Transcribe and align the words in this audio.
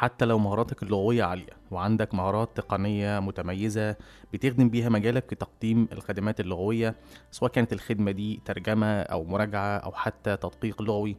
حتى 0.00 0.24
لو 0.24 0.38
مهاراتك 0.38 0.82
اللغوية 0.82 1.24
عالية 1.24 1.52
وعندك 1.70 2.14
مهارات 2.14 2.56
تقنية 2.56 3.20
متميزة 3.20 3.96
بتخدم 4.32 4.68
بيها 4.68 4.88
مجالك 4.88 5.28
في 5.28 5.34
تقديم 5.34 5.88
الخدمات 5.92 6.40
اللغوية 6.40 6.94
سواء 7.30 7.50
كانت 7.50 7.72
الخدمة 7.72 8.10
دي 8.10 8.40
ترجمة 8.44 9.00
أو 9.00 9.24
مراجعة 9.24 9.76
أو 9.78 9.92
حتى 9.92 10.36
تدقيق 10.36 10.82
لغوي 10.82 11.16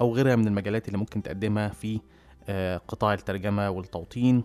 أو 0.00 0.14
غيرها 0.14 0.36
من 0.36 0.46
المجالات 0.46 0.86
اللي 0.86 0.98
ممكن 0.98 1.22
تقدمها 1.22 1.68
في 1.68 2.00
آه، 2.48 2.76
قطاع 2.88 3.14
الترجمة 3.14 3.70
والتوطين. 3.70 4.44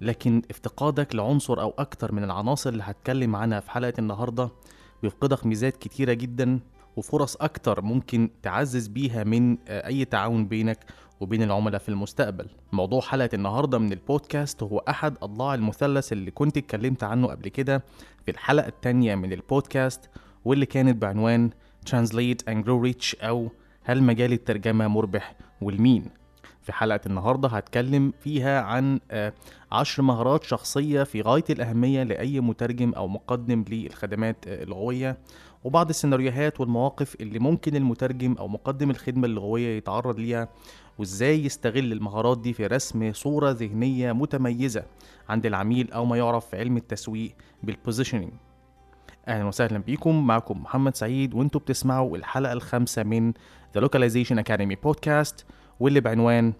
لكن 0.00 0.42
افتقادك 0.50 1.14
لعنصر 1.14 1.60
أو 1.60 1.74
أكتر 1.78 2.12
من 2.12 2.24
العناصر 2.24 2.70
اللي 2.70 2.82
هتكلم 2.86 3.36
عنها 3.36 3.60
في 3.60 3.70
حلقة 3.70 3.92
النهاردة 3.98 4.50
بيفقدك 5.02 5.46
ميزات 5.46 5.76
كتيرة 5.76 6.12
جدا 6.12 6.60
وفرص 6.96 7.36
أكتر 7.36 7.82
ممكن 7.82 8.30
تعزز 8.42 8.86
بيها 8.86 9.24
من 9.24 9.58
آه، 9.68 9.86
أي 9.86 10.04
تعاون 10.04 10.48
بينك 10.48 10.78
وبين 11.20 11.42
العملاء 11.42 11.80
في 11.80 11.88
المستقبل. 11.88 12.46
موضوع 12.72 13.00
حلقة 13.00 13.30
النهاردة 13.34 13.78
من 13.78 13.92
البودكاست 13.92 14.62
هو 14.62 14.78
أحد 14.78 15.16
أضلاع 15.22 15.54
المثلث 15.54 16.12
اللي 16.12 16.30
كنت 16.30 16.56
اتكلمت 16.56 17.04
عنه 17.04 17.28
قبل 17.28 17.48
كده 17.48 17.82
في 18.24 18.30
الحلقة 18.30 18.68
التانية 18.68 19.14
من 19.14 19.32
البودكاست 19.32 20.10
واللي 20.44 20.66
كانت 20.66 21.02
بعنوان 21.02 21.50
Translate 21.90 22.50
and 22.50 22.64
Grow 22.64 22.92
Rich 22.92 23.24
أو 23.24 23.50
هل 23.82 24.02
مجال 24.02 24.32
الترجمة 24.32 24.88
مربح 24.88 25.34
والمين. 25.60 26.04
في 26.62 26.72
حلقة 26.72 27.00
النهاردة 27.06 27.48
هتكلم 27.48 28.12
فيها 28.20 28.60
عن 28.60 29.00
آه، 29.10 29.32
عشر 29.72 30.02
مهارات 30.02 30.44
شخصية 30.44 31.02
في 31.02 31.20
غاية 31.22 31.44
الأهمية 31.50 32.02
لأي 32.02 32.40
مترجم 32.40 32.92
أو 32.92 33.08
مقدم 33.08 33.64
للخدمات 33.68 34.36
آه، 34.48 34.62
اللغوية 34.62 35.18
وبعض 35.64 35.88
السيناريوهات 35.88 36.60
والمواقف 36.60 37.16
اللي 37.20 37.38
ممكن 37.38 37.76
المترجم 37.76 38.32
أو 38.38 38.48
مقدم 38.48 38.90
الخدمة 38.90 39.26
اللغوية 39.26 39.76
يتعرض 39.76 40.18
ليها 40.18 40.48
وإزاي 40.98 41.44
يستغل 41.44 41.92
المهارات 41.92 42.38
دي 42.38 42.52
في 42.52 42.66
رسم 42.66 43.12
صورة 43.12 43.50
ذهنية 43.50 44.12
متميزة 44.12 44.84
عند 45.28 45.46
العميل 45.46 45.92
أو 45.92 46.04
ما 46.04 46.16
يعرف 46.16 46.46
في 46.46 46.56
علم 46.56 46.76
التسويق 46.76 47.32
بالبوزيشننج 47.62 48.32
أهلا 49.28 49.44
وسهلا 49.44 49.78
بيكم 49.78 50.26
معكم 50.26 50.62
محمد 50.62 50.96
سعيد 50.96 51.34
وأنتوا 51.34 51.60
بتسمعوا 51.60 52.16
الحلقة 52.16 52.52
الخامسة 52.52 53.02
من 53.02 53.32
The 53.78 53.80
Localization 53.80 54.36
Academy 54.38 54.76
Podcast 54.88 55.44
واللي 55.80 56.00
بعنوان 56.00 56.52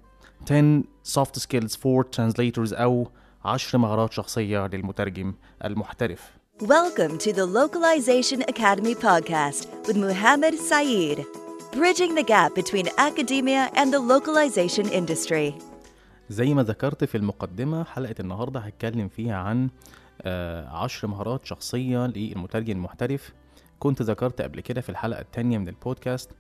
10 0.51 0.83
Soft 1.05 1.41
Skills 1.41 1.73
for 1.73 2.05
Translators 2.17 2.73
أو 2.73 3.09
10 3.45 3.79
مهارات 3.79 4.13
شخصية 4.13 4.67
للمترجم 4.67 5.35
المحترف. 5.65 6.39
Welcome 6.63 7.19
to 7.19 7.33
the 7.33 7.47
Localization 7.47 8.43
Academy 8.53 8.95
podcast 8.95 9.67
with 9.87 9.97
Muhammad 9.97 10.55
Saeed, 10.71 11.19
bridging 11.73 12.15
the 12.15 12.23
gap 12.23 12.55
between 12.55 12.87
academia 12.99 13.71
and 13.77 13.93
the 13.93 13.99
localization 13.99 14.87
industry. 14.93 15.55
زي 16.31 16.55
ما 16.55 16.63
ذكرت 16.63 17.05
في 17.05 17.17
المقدمة 17.17 17.85
حلقة 17.85 18.15
النهاردة 18.21 18.61
هتكلم 18.61 19.09
فيها 19.09 19.37
عن 19.37 19.69
آه، 20.23 20.69
عشر 20.69 21.09
مهارات 21.09 21.45
شخصية 21.47 22.07
للمترجم 22.07 22.77
المحترف 22.77 23.33
كنت 23.79 24.03
ذكرت 24.03 24.43
قبل 24.43 24.61
كده 24.61 24.81
في 24.81 24.89
الحلقة 24.89 25.21
التانية 25.21 25.59
من 25.59 25.69
البودكاست 25.69 26.31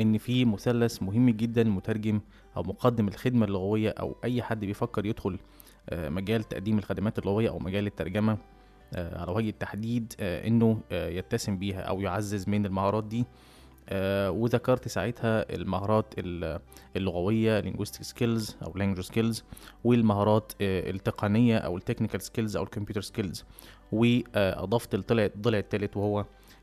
إن 0.00 0.18
في 0.18 0.44
مثلث 0.44 1.02
مهم 1.02 1.30
جدا 1.30 1.62
المترجم 1.62 2.20
أو 2.56 2.62
مقدم 2.62 3.08
الخدمة 3.08 3.46
اللغوية 3.46 3.90
أو 3.90 4.16
أي 4.24 4.42
حد 4.42 4.60
بيفكر 4.60 5.06
يدخل 5.06 5.38
آه، 5.90 6.08
مجال 6.08 6.44
تقديم 6.44 6.78
الخدمات 6.78 7.18
اللغوية 7.18 7.48
أو 7.48 7.58
مجال 7.58 7.86
الترجمة 7.86 8.38
آه، 8.94 9.20
على 9.20 9.30
وجه 9.32 9.48
التحديد 9.48 10.14
إنه 10.20 10.80
يتسم 10.90 11.58
بيها 11.58 11.80
أو 11.80 12.00
يعزز 12.00 12.48
من 12.48 12.66
المهارات 12.66 13.04
دي 13.04 13.24
وذكرت 14.30 14.88
ساعتها 14.88 15.54
المهارات 15.54 16.14
ال- 16.18 16.60
اللغوية 16.96 17.60
linguistic 17.62 18.04
skills 18.14 18.52
أو 18.62 18.72
language 18.72 19.06
skills 19.06 19.42
والمهارات 19.84 20.52
آه، 20.60 20.90
التقنية 20.90 21.56
أو 21.58 21.76
ال 21.76 21.80
technical 21.80 22.20
skills 22.22 22.56
أو 22.56 22.62
ال 22.62 22.66
computer 22.66 23.00
skills 23.00 23.44
وأضفت 23.92 24.94
الضلع 24.94 25.24
الضلع 25.24 25.58
التالت 25.58 25.96
وهو 25.96 26.20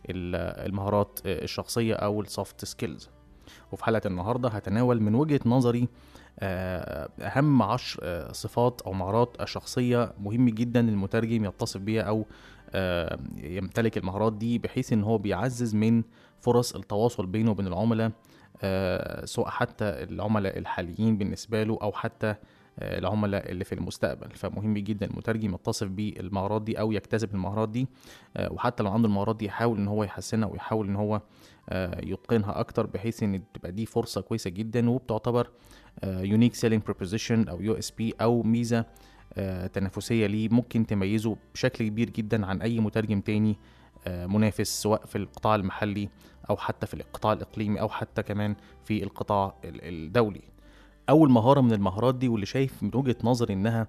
ال- 0.10 0.66
المهارات 0.68 1.20
آه، 1.26 1.44
الشخصية 1.44 1.94
أو 1.96 2.22
ال 2.22 2.31
soft 2.31 2.66
skills 2.66 3.10
وفي 3.72 3.86
حلقة 3.86 4.08
النهاردة 4.08 4.50
هتناول 4.50 5.02
من 5.02 5.16
وجهة 5.16 5.40
نظري 5.46 5.88
آه، 6.40 7.10
أهم 7.22 7.62
عشر 7.62 8.00
آه، 8.04 8.32
صفات 8.32 8.82
أو 8.82 8.94
مهارات 8.94 9.38
شخصية 9.46 10.14
مهم 10.20 10.50
جدا 10.50 10.80
المترجم 10.80 11.46
يتصف 11.46 11.80
بيها 11.82 12.10
آه، 12.10 12.26
يمتلك 13.38 13.98
المهارات 13.98 14.34
دي 14.34 14.58
بحيث 14.58 14.94
إن 14.94 15.04
هو 15.04 15.18
بيعزز 15.18 15.76
من 15.76 16.04
فرص 16.40 16.76
التواصل 16.76 17.26
بينه 17.26 17.52
وبين 17.52 17.68
العملاء 17.68 18.12
آه، 18.62 19.26
سواء 19.26 19.50
حتى 19.50 19.86
العملاء 19.86 20.58
الحاليين 20.58 21.18
بالنسبة 21.18 21.64
له 21.64 21.78
أو 21.82 21.92
حتى 21.92 22.36
آه، 22.80 23.00
العملاء 23.00 23.52
اللي 23.52 23.64
في 23.64 23.76
المستقبل. 23.76 24.30
فمهم 24.32 24.74
جدا 24.74 25.06
المترجم 25.06 25.54
يتصف 25.54 25.88
بالمهارات 25.88 26.62
دي 26.62 26.80
أو 26.80 26.92
يكتسب 26.92 27.34
المهارات 27.34 27.70
دي 27.70 27.88
آه، 28.38 28.54
وحتى 28.54 28.84
لو 28.84 28.92
عنده 28.92 29.08
المهارات 29.08 29.36
دي 29.36 29.46
يحاول 29.46 29.78
إن 29.78 29.88
هو 29.88 30.04
يحسنها 30.04 30.48
ويحاول 30.50 30.88
إن 30.88 30.96
هو 30.96 31.22
آه، 31.70 32.02
يتقنها 32.06 32.60
أكتر 32.60 32.86
بحيث 32.88 33.24
إن 33.24 33.42
تبقى 33.54 33.72
دي 33.72 33.86
فرصة 33.86 34.22
كويسة 34.22 34.50
جدا 34.50 34.90
وبتعتبر 34.90 35.50
unique 36.04 36.56
selling 36.56 36.84
proposition 36.84 37.48
أو 37.48 37.62
USP 37.62 38.14
أو 38.22 38.44
ميزة 38.44 38.86
آه، 39.34 39.68
تنافسية 39.68 40.28
ليه 40.28 40.50
ممكن 40.50 40.86
تميزه 40.86 41.38
بشكل 41.54 41.88
كبير 41.88 42.10
جدا 42.10 42.46
عن 42.46 42.62
أي 42.62 42.80
مترجم 42.80 43.22
تاني 43.22 43.58
آه، 44.08 44.26
منافس 44.28 44.82
سواء 44.82 45.06
في 45.06 45.18
القطاع 45.18 45.56
المحلي 45.56 46.10
أو 46.50 46.58
حتى 46.58 46.88
في 46.88 46.94
القطاع 46.94 47.34
الإقليمي 47.34 47.82
أو 47.82 47.90
حتى 47.90 48.24
كمان 48.24 48.56
في 48.86 49.04
القطاع 49.04 49.56
ال- 49.66 50.06
الدولي. 50.06 50.42
أول 51.10 51.32
مهارة 51.32 51.62
من 51.62 51.72
المهارات 51.74 52.16
دي 52.16 52.28
واللي 52.28 52.46
شايف 52.46 52.84
من 52.84 52.92
وجهة 52.94 53.16
نظري 53.24 53.54
إنها 53.54 53.88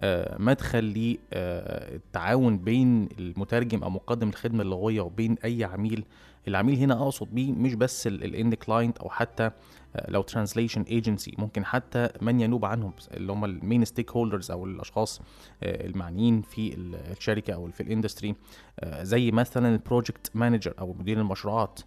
آه، 0.00 0.36
مدخل 0.38 0.84
للتعاون 0.84 2.58
بين 2.58 3.08
المترجم 3.18 3.82
أو 3.82 3.90
مقدم 3.90 4.28
الخدمة 4.28 4.62
اللغوية 4.62 5.00
وبين 5.00 5.36
أي 5.44 5.64
عميل 5.64 6.04
العميل 6.48 6.78
هنا 6.78 6.94
أقصد 7.02 7.34
بيه 7.34 7.52
مش 7.52 7.74
بس 7.74 8.06
ال 8.06 8.18
end 8.18 8.54
client 8.54 8.98
أو 8.98 9.08
حتى 9.08 9.50
آه، 9.96 10.10
لو 10.10 10.22
translation 10.22 10.82
agency 10.82 11.34
ممكن 11.38 11.64
حتى 11.64 12.08
من 12.20 12.40
ينوب 12.40 12.64
عنهم 12.64 12.92
اللي 13.14 13.32
هم 13.32 13.44
ال 13.44 13.84
main 13.84 14.10
stakeholders 14.10 14.50
أو 14.50 14.64
الأشخاص 14.64 15.20
آه، 15.62 15.86
المعنيين 15.86 16.42
في 16.42 16.74
ال- 16.74 16.94
الشركة 16.94 17.54
أو 17.54 17.70
في 17.70 17.82
ال 17.82 17.88
industry 17.88 18.34
آه، 18.80 19.02
زي 19.02 19.30
مثلا 19.30 19.68
ال 19.74 19.81
project 19.81 20.30
manager 20.34 20.74
أو 20.78 20.92
مدير 20.92 21.20
المشروعات 21.20 21.80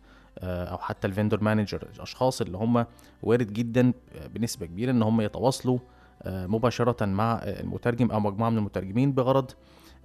أو 0.44 0.78
حتى 0.78 1.08
ال 1.08 1.13
vendor 1.13 1.44
manager 1.44 1.88
الأشخاص 1.96 2.42
اللي 2.42 2.58
هم 2.58 2.86
وارد 3.24 3.54
جدا 3.54 3.94
بنسبة 4.34 4.66
كبيرة 4.66 4.92
إن 4.92 5.04
هم 5.04 5.22
يتواصلوا 5.22 5.80
مباشرة 6.26 7.06
مع 7.06 7.34
المترجم 7.44 8.12
أو 8.12 8.20
مجموعة 8.20 8.50
من 8.50 8.58
المترجمين 8.58 9.12
بغرض 9.12 9.52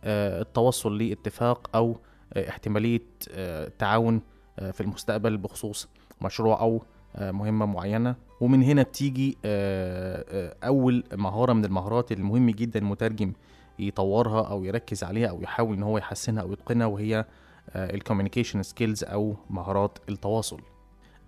التوصل 0.04 0.98
لاتفاق 0.98 1.70
أو 1.76 1.96
احتمالية 2.36 3.00
تعاون 3.78 4.20
في 4.72 4.80
المستقبل 4.80 5.36
بخصوص 5.36 5.88
مشروع 6.22 6.60
أو 6.60 6.82
آه، 7.16 7.30
مهمة 7.30 7.66
معينة. 7.66 8.14
ومن 8.40 8.62
هنا 8.62 8.82
بتيجي 8.82 9.38
آه، 9.44 10.24
آه، 10.28 10.56
أول 10.66 11.04
مهارة 11.12 11.52
من 11.52 11.64
المهارات 11.64 12.12
المهم 12.12 12.50
جدا 12.50 12.80
المترجم 12.80 13.32
يطورها 13.78 14.48
أو 14.48 14.64
يركز 14.64 15.04
عليها 15.04 15.28
أو 15.28 15.42
يحاول 15.42 15.76
إن 15.76 15.82
هو 15.82 15.98
يحسنها 15.98 16.42
أو 16.42 16.52
يتقنها 16.52 16.86
وهي 16.86 17.24
ال 17.76 17.82
communication 17.82 18.62
skills 18.62 19.04
أو 19.04 19.36
مهارات 19.50 19.98
التواصل. 20.08 20.60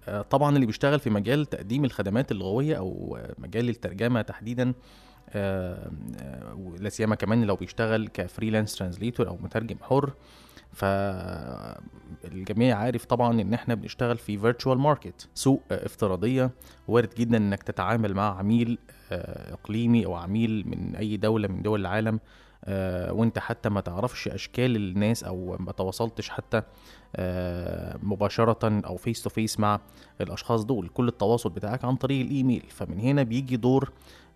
آه، 0.08 0.22
طبعا 0.22 0.54
اللي 0.54 0.66
بيشتغل 0.66 1.00
في 1.00 1.10
مجال 1.10 1.46
تقديم 1.46 1.84
الخدمات 1.84 2.32
اللغوية 2.32 2.78
أو 2.78 3.16
آه، 3.20 3.34
مجال 3.38 3.68
الترجمة 3.68 4.22
تحديدا 4.22 4.74
آه، 5.30 5.90
آه، 6.20 6.54
ولا 6.54 6.88
سيما 6.88 7.14
كمان 7.14 7.44
لو 7.44 7.56
بيشتغل 7.56 8.08
ك 8.08 8.15
freelance 8.15 8.76
translator 8.76 9.28
أو 9.28 9.38
مترجم 9.42 9.76
حر 9.82 10.12
فالجميع 12.22 12.76
عارف 12.76 13.04
طبعا 13.04 13.40
إن 13.40 13.54
إحنا 13.54 13.74
بنشتغل 13.74 14.18
في 14.18 14.38
virtual 14.38 14.78
market 14.78 15.28
سوق 15.34 15.62
افتراضية 15.70 16.50
وارد 16.88 17.14
جدا 17.14 17.36
إنك 17.36 17.62
تتعامل 17.62 18.14
مع 18.14 18.38
عميل 18.38 18.78
آه، 19.12 19.52
إقليمي 19.52 20.06
أو 20.06 20.14
عميل 20.14 20.64
من 20.66 20.96
أي 20.96 21.16
دولة 21.16 21.48
من 21.48 21.62
دول 21.62 21.80
العالم 21.80 22.20
آه، 22.64 23.12
وإنت 23.12 23.38
حتى 23.38 23.68
ما 23.68 23.80
تعرفش 23.80 24.28
أشكال 24.28 24.76
الناس 24.76 25.24
أو 25.24 25.56
ما 25.60 25.72
تواصلتش 25.72 26.28
حتى 26.28 26.62
آه، 27.16 27.98
مباشرة 28.02 28.80
أو 28.86 28.96
face 28.96 29.22
to 29.22 29.30
face 29.30 29.60
مع 29.60 29.80
الأشخاص 30.20 30.64
دول. 30.64 30.88
كل 30.88 31.08
التواصل 31.08 31.50
بتاعك 31.50 31.84
عن 31.84 31.96
طريق 31.96 32.26
الإيميل. 32.26 32.64
فمن 32.68 33.00
هنا 33.00 33.22
بيجي 33.22 33.56
دور 33.56 33.92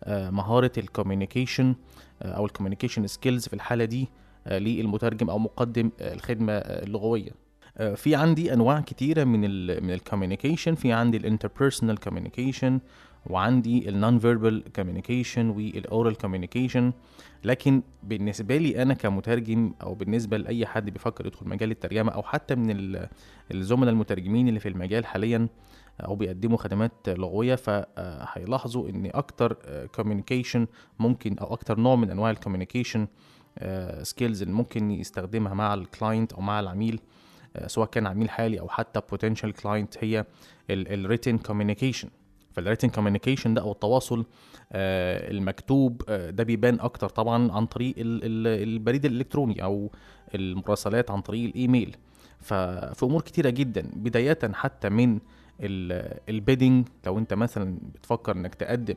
مهارة 0.09 0.73
ال 0.79 0.86
communication 0.86 1.75
أو 2.23 2.47
ال 2.47 2.51
communication 2.51 3.07
skills 3.07 3.49
في 3.49 3.55
الحالة 3.55 3.85
دي. 3.85 4.09
للمترجم 4.51 5.31
أو 5.31 5.39
مقدم 5.39 5.91
آه، 6.01 6.15
الخدمة 6.15 6.53
آه، 6.53 6.85
اللغوية. 6.85 7.31
آه، 7.79 7.95
في 7.95 8.15
عندي 8.15 8.53
أنواع 8.53 8.81
كتيرة 8.81 9.25
من 9.25 9.45
ال 9.45 9.85
من 9.85 9.91
ال 9.93 9.99
communication 9.99 10.75
في 10.75 10.93
عندي 10.93 11.17
ال 11.17 11.23
interpersonal 11.23 11.99
communication 12.01 12.81
وعندي 13.27 13.89
ال 13.89 14.19
non-verbal 14.19 14.63
communication 14.77 15.51
وال 15.51 15.73
oral 15.73 16.17
communication 16.17 16.93
لكن 17.45 17.83
بالنسبة 18.03 18.57
لي 18.57 18.83
أنا 18.83 18.95
كمترجم 18.95 19.73
أو 19.83 19.95
بالنسبة 19.95 20.37
لأي 20.37 20.67
حد 20.67 20.91
بيفكر 20.91 21.27
يدخل 21.27 21.49
مجال 21.49 21.71
الترجمة 21.71 22.13
أو 22.13 22.23
حتى 22.23 22.55
من 22.55 22.71
ال- 22.71 23.09
الزملاء 23.55 23.93
المترجمين 23.93 24.49
اللي 24.49 24.61
في 24.61 24.69
المجال 24.69 25.07
حاليا 25.07 25.49
أو 26.01 26.17
بيقدموا 26.17 26.59
خدمات 26.59 26.93
لغوية 27.09 27.55
فهيلاحظوا 27.55 28.89
إن 28.89 29.11
أكتر 29.15 29.57
communication 29.95 30.67
ممكن 30.99 31.39
أو 31.39 31.53
أكتر 31.55 31.81
نوع 31.81 31.97
من 31.97 32.11
أنواع 32.11 32.31
ال 32.31 32.36
communication 32.36 33.07
skills 34.03 34.43
اللي 34.43 34.55
ممكن 34.55 34.91
يستخدمها 34.91 35.55
مع 35.55 35.75
ال 35.75 35.83
client 35.83 36.33
أو 36.33 36.41
مع 36.41 36.61
العميل 36.61 37.01
آه، 37.57 37.67
سواء 37.67 37.89
كان 37.89 38.07
عميل 38.07 38.31
حالي 38.31 38.61
أو 38.61 38.69
حتى 38.69 39.01
potential 39.01 39.51
client 39.63 39.97
هي 40.01 40.25
ال 40.71 40.79
written 40.79 41.39
communication 41.39 42.09
فال 42.53 42.61
written 42.61 42.89
communication 42.89 43.55
ده 43.55 43.63
أو 43.63 43.73
التواصل 43.73 44.25
آه، 44.73 45.31
المكتوب 45.31 46.03
آه، 46.09 46.31
ده 46.31 46.45
بيبان 46.45 46.81
أكتر 46.81 47.09
طبعا 47.09 47.53
عن 47.53 47.67
طريق 47.67 47.95
ال- 47.99 48.21
ال- 48.25 48.63
البريد 48.69 49.05
الإلكتروني 49.05 49.63
أو 49.63 49.91
المراسلات 50.35 51.11
عن 51.11 51.21
طريق 51.21 51.45
الإيميل. 51.49 51.97
ففي 52.41 53.03
أمور 53.03 53.21
كتيرة 53.23 53.51
جدا 53.51 53.91
بداية 53.95 54.39
حتى 54.53 54.89
من 54.89 55.19
ال 56.29 56.36
bidding 56.36 56.89
لو 57.07 57.19
أنت 57.19 57.35
مثلا 57.35 57.79
بتفكر 57.95 58.33
إنك 58.37 58.55
تقدم 58.55 58.95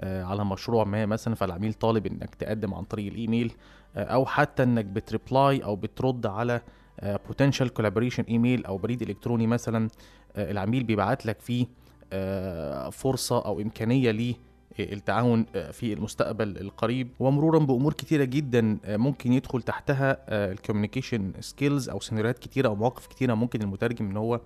آه، 0.00 0.24
على 0.24 0.44
مشروع 0.44 0.84
ما 0.84 1.06
مثلا 1.06 1.34
فالعميل 1.34 1.72
طالب 1.74 2.06
إنك 2.06 2.34
تقدم 2.34 2.74
عن 2.74 2.84
طريق 2.84 3.12
الإيميل 3.12 3.52
آه، 3.52 3.56
أو 3.96 4.26
حتى 4.26 4.62
إنك 4.62 4.84
بت 4.84 5.07
reply 5.07 5.64
أو 5.64 5.76
بترد 5.76 6.26
على 6.26 6.60
potential 7.02 7.68
collaboration 7.68 8.22
email 8.22 8.66
أو 8.66 8.78
بريد 8.78 9.02
إلكتروني 9.02 9.46
مثلا 9.46 9.88
آه، 10.36 10.50
العميل 10.50 10.84
بيبعت 10.84 11.26
لك 11.26 11.40
فيه 11.40 11.66
آه، 12.12 12.90
فرصة 12.90 13.44
أو 13.44 13.60
إمكانية 13.60 14.10
ليه 14.10 14.34
التعاون 14.80 15.46
آه، 15.54 15.70
في 15.70 15.92
المستقبل 15.92 16.58
القريب. 16.58 17.08
ومرورا 17.20 17.58
بأمور 17.58 17.92
كتيرة 17.92 18.24
جدا 18.24 18.78
ممكن 18.86 19.32
يدخل 19.32 19.62
تحتها 19.62 20.16
ال 20.28 20.35
communication 20.35 21.32
skills 21.40 21.88
أو 21.88 22.00
سيناريوهات 22.00 22.38
كتيرة 22.38 22.68
أو 22.68 22.74
مواقف 22.74 23.06
كتيرة 23.06 23.34
ممكن 23.34 23.62
المترجم 23.62 24.04
إن 24.10 24.16
هو 24.16 24.40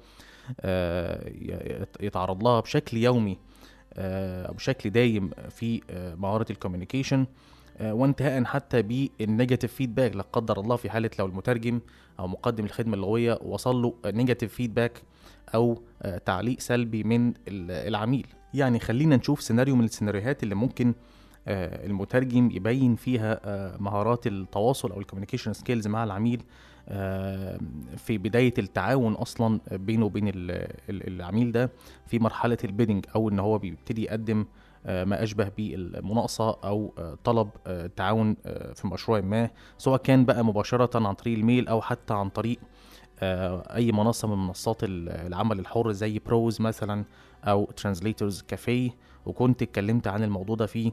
يتعرض 2.00 2.44
لها 2.44 2.60
بشكل 2.60 2.96
يومي 2.96 3.38
أو 3.98 4.54
بشكل 4.54 4.90
دايم 4.90 5.30
في 5.50 5.80
مهارة 6.18 6.46
ال 6.50 6.56
communication 6.56 7.26
وانتهاء 7.80 8.44
حتى 8.44 8.82
بال 8.82 9.00
negative 9.00 9.72
feedback 9.74 10.16
لا 10.16 10.22
قدر 10.32 10.60
الله 10.60 10.76
في 10.76 10.90
حالة 10.90 11.10
لو 11.18 11.26
المترجم 11.26 11.80
أو 12.20 12.26
مقدم 12.28 12.64
الخدمة 12.64 12.94
اللغوية 12.94 13.38
وصل 13.42 13.82
له 13.82 13.94
negative 14.06 14.54
feedback 14.54 15.02
أو 15.54 15.82
آه، 16.02 16.18
تعليق 16.18 16.60
سلبي 16.60 17.04
من 17.04 17.28
ال- 17.28 17.34
العميل. 17.88 18.26
يعني 18.54 18.78
خلينا 18.78 19.16
نشوف 19.16 19.42
سيناريو 19.42 19.76
من 19.76 19.84
السيناريوهات 19.84 20.42
اللي 20.42 20.54
ممكن 20.54 20.94
آه، 21.48 21.86
المترجم 21.86 22.50
يبين 22.50 22.96
فيها 22.96 23.40
آه، 23.44 23.76
مهارات 23.80 24.26
التواصل 24.26 24.90
أو 24.92 25.00
ال 25.00 25.04
communication 25.04 25.52
skills 25.52 25.86
مع 25.88 26.04
العميل 26.04 26.42
آه، 26.88 27.58
في 27.96 28.18
بداية 28.18 28.54
التعاون 28.58 29.12
أصلا 29.12 29.60
بينه 29.72 30.04
وبين 30.06 30.28
ال- 30.28 30.34
ال- 30.90 31.08
العميل 31.14 31.52
ده 31.52 31.70
في 32.06 32.18
مرحلة 32.18 32.58
ال 32.64 32.69
bidding 32.69 33.06
أو 33.14 33.28
إن 33.28 33.38
هو 33.38 33.58
بيبتدي 33.58 34.02
يقدم 34.04 34.40
آه، 34.40 34.46
ما 34.86 35.22
أشبه 35.22 35.48
بالمناقصة 35.56 36.50
أو 36.50 36.94
آه، 36.98 37.18
طلب 37.24 37.48
آه، 37.66 37.86
تعاون 37.96 38.36
آه، 38.46 38.72
في 38.72 38.86
مشروع 38.88 39.20
ما 39.20 39.50
سواء 39.78 40.00
كان 40.00 40.24
بقى 40.24 40.44
مباشرة 40.44 41.06
عن 41.08 41.14
طريق 41.14 41.38
الميل 41.38 41.68
أو 41.68 41.80
حتى 41.80 42.14
عن 42.14 42.28
طريق 42.28 42.58
آه، 43.20 43.74
أي 43.76 43.92
منصة 43.92 44.28
من 44.28 44.46
منصات 44.46 44.84
ال- 44.84 45.08
العمل 45.08 45.58
الحر 45.58 45.92
زي 45.92 46.18
ProZ 46.18 46.60
مثلا 46.60 47.04
أو 47.44 47.64
TranslatorsCafé 47.76 48.90
وكنت 49.26 49.62
اتكلمت 49.62 50.06
عن 50.08 50.22
الموضوع 50.24 50.56
ده 50.56 50.66
في 50.66 50.92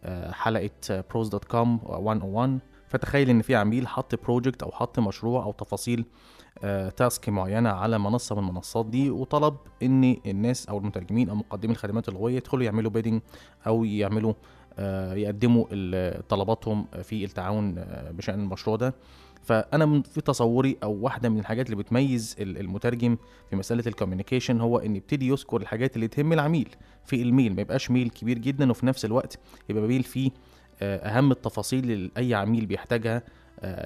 آه، 0.00 0.30
حلقة 0.32 0.70
ProZ 1.10 1.28
dot 1.28 1.44
com 1.44 1.80
101 1.88 2.58
فتخيل 2.88 3.30
إن 3.30 3.42
في 3.42 3.54
عميل 3.56 3.86
حط 3.88 4.22
project 4.22 4.62
أو 4.62 4.70
حط 4.70 4.98
مشروع 4.98 5.44
أو 5.44 5.52
تفاصيل 5.52 6.04
task 6.96 7.28
معينة 7.28 7.68
على 7.70 7.98
منصة 7.98 8.34
من 8.40 8.48
المنصات 8.48 8.86
دي 8.86 9.10
وطلب 9.10 9.56
ان 9.82 10.16
الناس 10.26 10.66
أو 10.66 10.78
المترجمين 10.78 11.28
أو 11.28 11.34
مقدمي 11.34 11.72
الخدمات 11.72 12.08
اللغويه 12.08 12.36
يدخلوا 12.36 12.62
يعملوا 12.64 12.90
bidding 12.90 13.20
أو 13.66 13.84
يعملوا 13.84 14.32
آه، 14.78 15.14
يقدموا 15.14 15.64
طلباتهم 16.20 16.86
في 17.02 17.24
التعاون 17.24 17.74
آه، 17.78 18.10
بشأن 18.10 18.40
المشروع 18.40 18.76
ده. 18.76 18.94
فأنا 19.42 20.02
في 20.02 20.20
تصوري 20.20 20.76
أو 20.82 20.92
واحدة 20.92 21.28
من 21.28 21.38
الحاجات 21.38 21.66
اللي 21.66 21.76
بتميز 21.76 22.36
ال- 22.40 22.58
المترجم 22.58 23.16
في 23.50 23.56
مسألة 23.56 23.82
ال 23.86 23.91
communication 23.91 24.60
هو 24.60 24.78
إن 24.78 24.96
يبتدي 24.96 25.28
يذكر 25.28 25.56
الحاجات 25.60 25.96
اللي 25.96 26.08
تهم 26.08 26.32
العميل 26.32 26.68
في 27.04 27.22
ال 27.22 27.28
mail 27.28 27.54
ما 27.54 27.60
يبقاش 27.60 27.90
mail 27.90 28.10
كبير 28.10 28.38
جدا 28.38 28.70
وفي 28.70 28.86
نفس 28.86 29.04
الوقت 29.04 29.38
يبقى 29.68 29.82
mail 29.82 30.02
فيه 30.02 30.30
آه، 30.82 30.96
أهم 30.96 31.30
التفاصيل 31.30 31.90
اللي 31.90 32.10
أي 32.16 32.34
عميل 32.34 32.66
بيحتاجها 32.66 33.16
آه، 33.16 33.22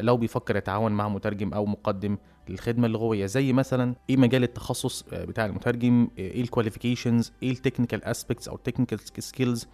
لو 0.01 0.17
بيفكر 0.17 0.57
يتعاون 0.57 0.93
مع 0.93 1.09
مترجم 1.09 1.55
أو 1.55 1.67
مقدم 1.67 2.19
للخدمة 2.49 2.87
اللغوية 2.87 3.27
زي 3.27 3.53
مثلا 3.53 3.95
إيه 4.11 4.17
مجال 4.17 4.43
التخصص 4.43 5.05
آه، 5.13 5.25
بتاع 5.25 5.47
المترجم؟ 5.47 6.09
آه، 6.19 6.21
إيه 6.21 6.43
ال 6.43 6.49
qualifications 6.49 7.32
إيه 7.43 7.51
ال 7.50 7.56
technical 7.56 8.05
aspects 8.05 8.49
أو 8.49 8.55
ال 8.55 8.59
technical 8.59 9.00
skills 9.00 9.69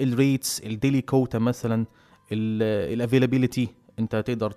ال 0.00 0.10
rates 0.10 0.60
ال 0.60 0.67
daily 0.67 1.00
quota 1.00 1.38
مثلا 1.38 1.86
ال 2.32 2.43
availability 2.43 3.68
أنت 3.98 4.16
تقدر 4.16 4.50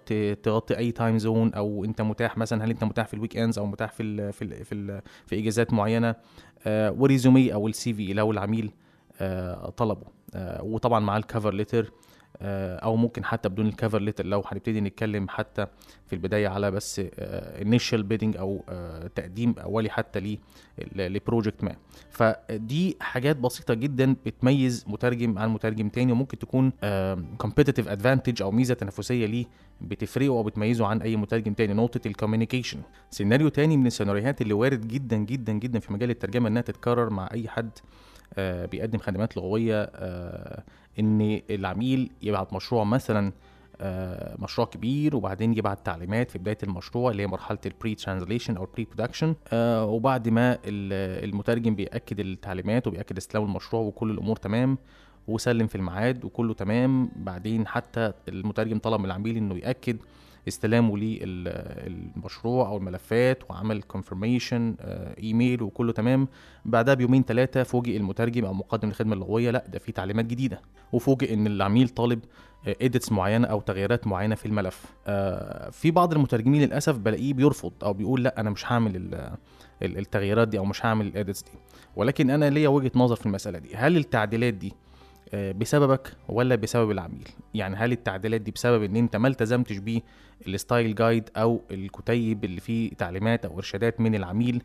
تغطي 0.44 0.78
أي 0.78 0.92
time 0.92 1.18
zone 1.18 1.54
أو 1.54 1.86
أنت 1.86 2.02
متاح 2.02 2.38
مثلا 2.38 2.66
هل 2.66 2.70
أنت 2.70 2.84
متاح 2.84 3.08
في 3.08 3.14
ال 3.14 3.38
weekends 3.38 3.60
أو 3.60 3.66
متاح 3.66 3.92
في 3.92 4.04
ال 4.04 4.34
في 4.34 4.42
ال 4.42 4.66
في, 4.66 4.76
ال 4.76 5.02
في 5.26 5.40
إجازات 5.40 5.74
معينة؟ 5.74 6.16
آه 6.66 6.92
و 6.92 7.01
résumé 7.01 7.54
أو 7.54 7.68
ال 7.68 7.94
CV 7.94 8.14
لو 8.14 8.32
العميل 8.32 8.72
آه 9.22 9.70
طلبه. 9.70 10.06
آه 10.34 10.64
وطبعا 10.64 11.00
مع 11.00 11.18
ال 11.18 11.24
cover 11.24 11.54
letter 11.54 11.92
أو 12.42 12.96
ممكن 12.96 13.26
حتى 13.26 13.50
بدون 13.50 13.68
ال 13.68 13.74
cover 13.74 14.02
letter 14.02 14.26
لو 14.26 14.44
هنبتدي 14.48 14.82
نتكلم 14.82 15.30
حتى 15.30 15.68
في 16.08 16.14
البداية 16.14 16.48
على 16.48 16.72
بس 16.72 17.02
initial 17.20 18.04
bidding 18.04 18.38
أو 18.38 18.64
آه، 18.70 19.08
تقديم 19.08 19.56
أولي 19.60 19.90
حتى 19.90 20.38
ل 20.96 21.04
project 21.04 21.64
ما. 21.64 21.76
فدي 22.12 22.98
حاجات 23.00 23.36
بسيطة 23.38 23.74
جدا 23.74 24.16
بتميز 24.26 24.86
مترجم 24.88 25.40
عن 25.40 25.50
مترجم 25.50 25.90
تاني 25.90 26.12
وممكن 26.12 26.40
تكون 26.40 26.72
competitive 27.38 27.88
advantage 27.88 28.42
أو 28.42 28.52
ميزة 28.52 28.74
تنافسية 28.74 29.26
ليه 29.26 29.46
بتفرقه 29.82 30.30
أو 30.30 30.44
بتميزه 30.44 30.86
عن 30.88 31.02
أي 31.02 31.16
مترجم 31.16 31.54
تاني. 31.54 31.74
نقطه 31.74 32.08
ال 32.08 32.13
communication 32.13 32.82
سيناريو 33.10 33.50
تاني 33.50 33.78
من 33.78 33.88
السيناريوهات 33.88 34.42
اللي 34.42 34.54
وارد 34.54 34.88
جدا 34.88 35.18
جدا 35.18 35.54
جدا 35.54 35.80
في 35.80 35.94
مجال 35.94 36.10
الترجمة 36.10 36.50
إنها 36.50 36.62
تتكرر 36.62 37.10
مع 37.10 37.30
أي 37.34 37.48
حد 37.48 37.70
آه، 38.38 38.66
بيقدم 38.66 39.00
خدمات 39.00 39.38
لغوية 39.38 39.84
آه، 39.84 40.64
إن 41.00 41.42
العميل 41.50 42.12
يبعت 42.22 42.54
مشروع 42.54 42.84
مثلا 42.84 43.32
آه، 43.82 44.36
مشروع 44.40 44.68
كبير 44.68 45.16
وبعدين 45.16 45.58
يبعت 45.58 45.86
تعليمات 45.86 46.32
في 46.32 46.38
بداية 46.38 46.58
المشروع 46.64 47.12
اللي 47.12 47.24
هي 47.24 47.28
مرحلة 47.28 47.58
ال 47.66 47.96
pre-translation 47.96 48.58
أو 48.58 48.64
ال 48.64 48.86
pre-production 48.86 49.36
وبعد 49.90 50.30
ما 50.30 50.54
ال- 50.54 51.24
المترجم 51.30 51.76
بيأكد 51.76 52.20
التعليمات 52.20 52.88
وبيأكد 52.88 53.18
استلام 53.18 53.44
المشروع 53.44 53.82
وكل 53.82 54.12
الأمور 54.12 54.36
تمام 54.36 54.78
وسلم 55.28 55.68
في 55.68 55.76
الميعاد 55.76 56.26
وكله 56.26 56.54
تمام 56.54 57.10
بعدين 57.16 57.68
حتى 57.68 58.14
المترجم 58.30 58.80
طلب 58.80 59.00
من 59.00 59.06
العميل 59.06 59.38
إنه 59.38 59.56
يأكد 59.56 59.98
استلامه 60.48 60.98
للمشروع 60.98 62.68
أو 62.68 62.78
الملفات 62.78 63.52
وعمل 63.52 63.84
confirmation 63.94 64.76
ايميل 65.24 65.62
وكله 65.64 65.92
تمام. 65.92 66.28
بعدها 66.66 66.94
بيومين 66.94 67.24
ثلاثة 67.24 67.64
فوجئ 67.64 67.98
المترجم 67.98 68.46
أو 68.46 68.54
مقدم 68.54 68.90
الخدمه 68.90 69.14
اللغوية 69.14 69.52
لأ 69.52 69.64
ده 69.68 69.80
في 69.80 69.92
تعليمات 69.92 70.26
جديدة. 70.26 70.62
وفوجئ 70.92 71.34
إن 71.34 71.48
العميل 71.48 71.90
طالب 71.90 72.20
edits 72.82 73.12
معينة 73.12 73.48
أو 73.48 73.62
تغييرات 73.62 74.08
معينة 74.08 74.36
في 74.36 74.46
الملف. 74.46 74.86
آه، 75.08 75.70
في 75.70 75.92
بعض 75.92 76.14
المترجمين 76.14 76.62
للأسف 76.62 76.98
بلاقيه 76.98 77.34
بيرفض 77.34 77.74
أو 77.84 77.94
بيقول 77.94 78.24
لأ 78.24 78.40
أنا 78.40 78.50
مش 78.50 78.72
هعمل 78.72 78.96
ال- 78.96 79.14
ال- 79.82 79.98
التغييرات 79.98 80.48
دي 80.48 80.58
أو 80.58 80.66
مش 80.66 80.86
هعمل 80.86 81.08
ال 81.08 81.14
edits 81.14 81.42
دي. 81.44 81.50
ولكن 81.96 82.30
أنا 82.30 82.50
ليا 82.50 82.70
وجهة 82.70 82.92
نظر 82.96 83.16
في 83.16 83.26
المسألة 83.26 83.60
دي. 83.60 83.76
هل 83.76 83.98
التعديلات 83.98 84.54
دي 84.54 84.68
آه، 84.68 84.74
بسببك 85.34 86.14
ولا 86.30 86.56
بسبب 86.56 86.92
العميل؟ 86.92 87.28
يعني 87.54 87.76
هل 87.76 87.92
التعديلات 87.92 88.42
دي 88.42 88.52
بسبب 88.52 88.84
إن 88.84 88.96
أنت 88.96 89.16
ما 89.16 89.28
التزمتش 89.28 89.78
بيه 89.78 90.02
ال 90.48 90.56
style 90.56 90.96
guide 90.96 91.30
أو 91.38 91.62
الكتيب 91.72 92.44
اللي 92.46 92.62
فيه 92.62 92.92
تعليمات 92.94 93.46
أو 93.46 93.58
إرشادات 93.58 94.00
من 94.02 94.16
العميل 94.16 94.64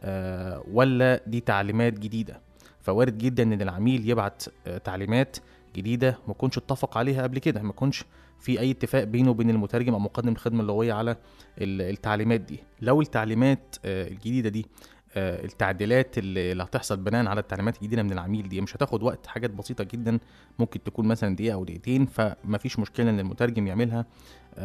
آه، 0.00 0.64
ولا 0.72 1.20
دي 1.26 1.40
تعليمات 1.40 1.98
جديدة؟ 1.98 2.40
فوارد 2.80 3.18
جدا 3.18 3.42
إن 3.42 3.62
العميل 3.62 4.10
يبعت 4.10 4.42
آه، 4.66 4.78
تعليمات 4.78 5.36
جديدة 5.76 6.18
ما 6.28 6.34
كنش 6.34 6.58
اتفق 6.58 6.98
عليها 6.98 7.22
قبل 7.22 7.38
كده 7.38 7.62
ما 7.62 7.72
كنش 7.72 8.04
في 8.40 8.60
أي 8.60 8.70
اتفاق 8.70 9.04
بينه 9.04 9.30
وبين 9.30 9.50
المترجم 9.50 9.92
أو 9.94 9.98
مقدم 10.00 10.28
الخدمه 10.32 10.60
اللغويه 10.60 10.92
على 10.92 11.10
ال- 11.58 11.82
التعليمات 11.94 12.40
دي. 12.40 12.58
لو 12.82 13.00
التعليمات 13.00 13.76
آه، 13.84 14.08
الجديدة 14.08 14.48
دي 14.48 14.60
آه، 14.60 14.97
التعديلات 15.18 16.18
اللي 16.18 16.62
هتحصل 16.62 16.96
بناء 16.96 17.26
على 17.26 17.40
التعليمات 17.40 17.76
الجديدة 17.76 18.02
من 18.02 18.12
العميل 18.12 18.48
دي. 18.48 18.60
مش 18.60 18.76
هتاخد 18.76 19.02
وقت 19.02 19.26
حاجات 19.26 19.50
بسيطة 19.50 19.84
جدا 19.84 20.18
ممكن 20.58 20.82
تكون 20.82 21.08
مثلا 21.08 21.36
دقيقة 21.36 21.54
أو 21.54 21.64
دقيقتين 21.64 22.06
فما 22.06 22.58
فيش 22.58 22.78
مشكلة 22.78 23.10
إن 23.10 23.20
المترجم 23.20 23.66
يعملها 23.66 24.06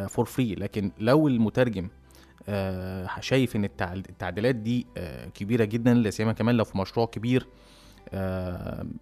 for 0.08 0.24
free 0.24 0.54
لكن 0.54 0.90
لو 0.98 1.28
المترجم 1.28 1.88
آه، 2.48 3.08
شايف 3.20 3.56
إن 3.56 3.64
التع- 3.64 3.92
التعديلات 3.92 4.54
دي 4.54 4.86
آه، 4.96 5.28
كبيرة 5.28 5.64
جدا 5.64 5.94
لا 5.94 6.10
سيما 6.10 6.32
كمان 6.32 6.54
لو 6.54 6.64
في 6.64 6.78
مشروع 6.78 7.06
كبير 7.06 7.40
آه، 7.42 7.48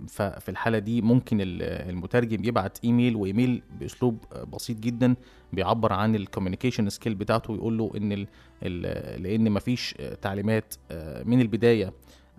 ففي 0.09 0.49
الحالة 0.49 0.79
دي 0.79 1.03
ممكن 1.03 1.41
ال- 1.41 1.63
المترجم 1.63 2.45
يبعت 2.45 2.79
email 2.85 3.17
و 3.17 3.25
email 3.25 3.63
بأسلوب 3.81 4.25
آه، 4.33 4.45
بسيط 4.45 4.79
جدا 4.81 5.15
بيعبر 5.53 5.93
عن 5.93 6.15
ال 6.15 6.20
communication 6.20 6.89
skill 6.91 7.15
بتاعته 7.15 7.53
ويقول 7.53 7.79
له 7.79 7.91
إن 7.97 8.13
ال 8.13 8.27
ال 8.63 9.23
لأن 9.23 9.51
مفيش 9.53 9.95
آه، 10.01 10.15
تعليمات 10.15 10.75
آه، 10.91 11.23
من 11.23 11.41
البداية 11.41 11.93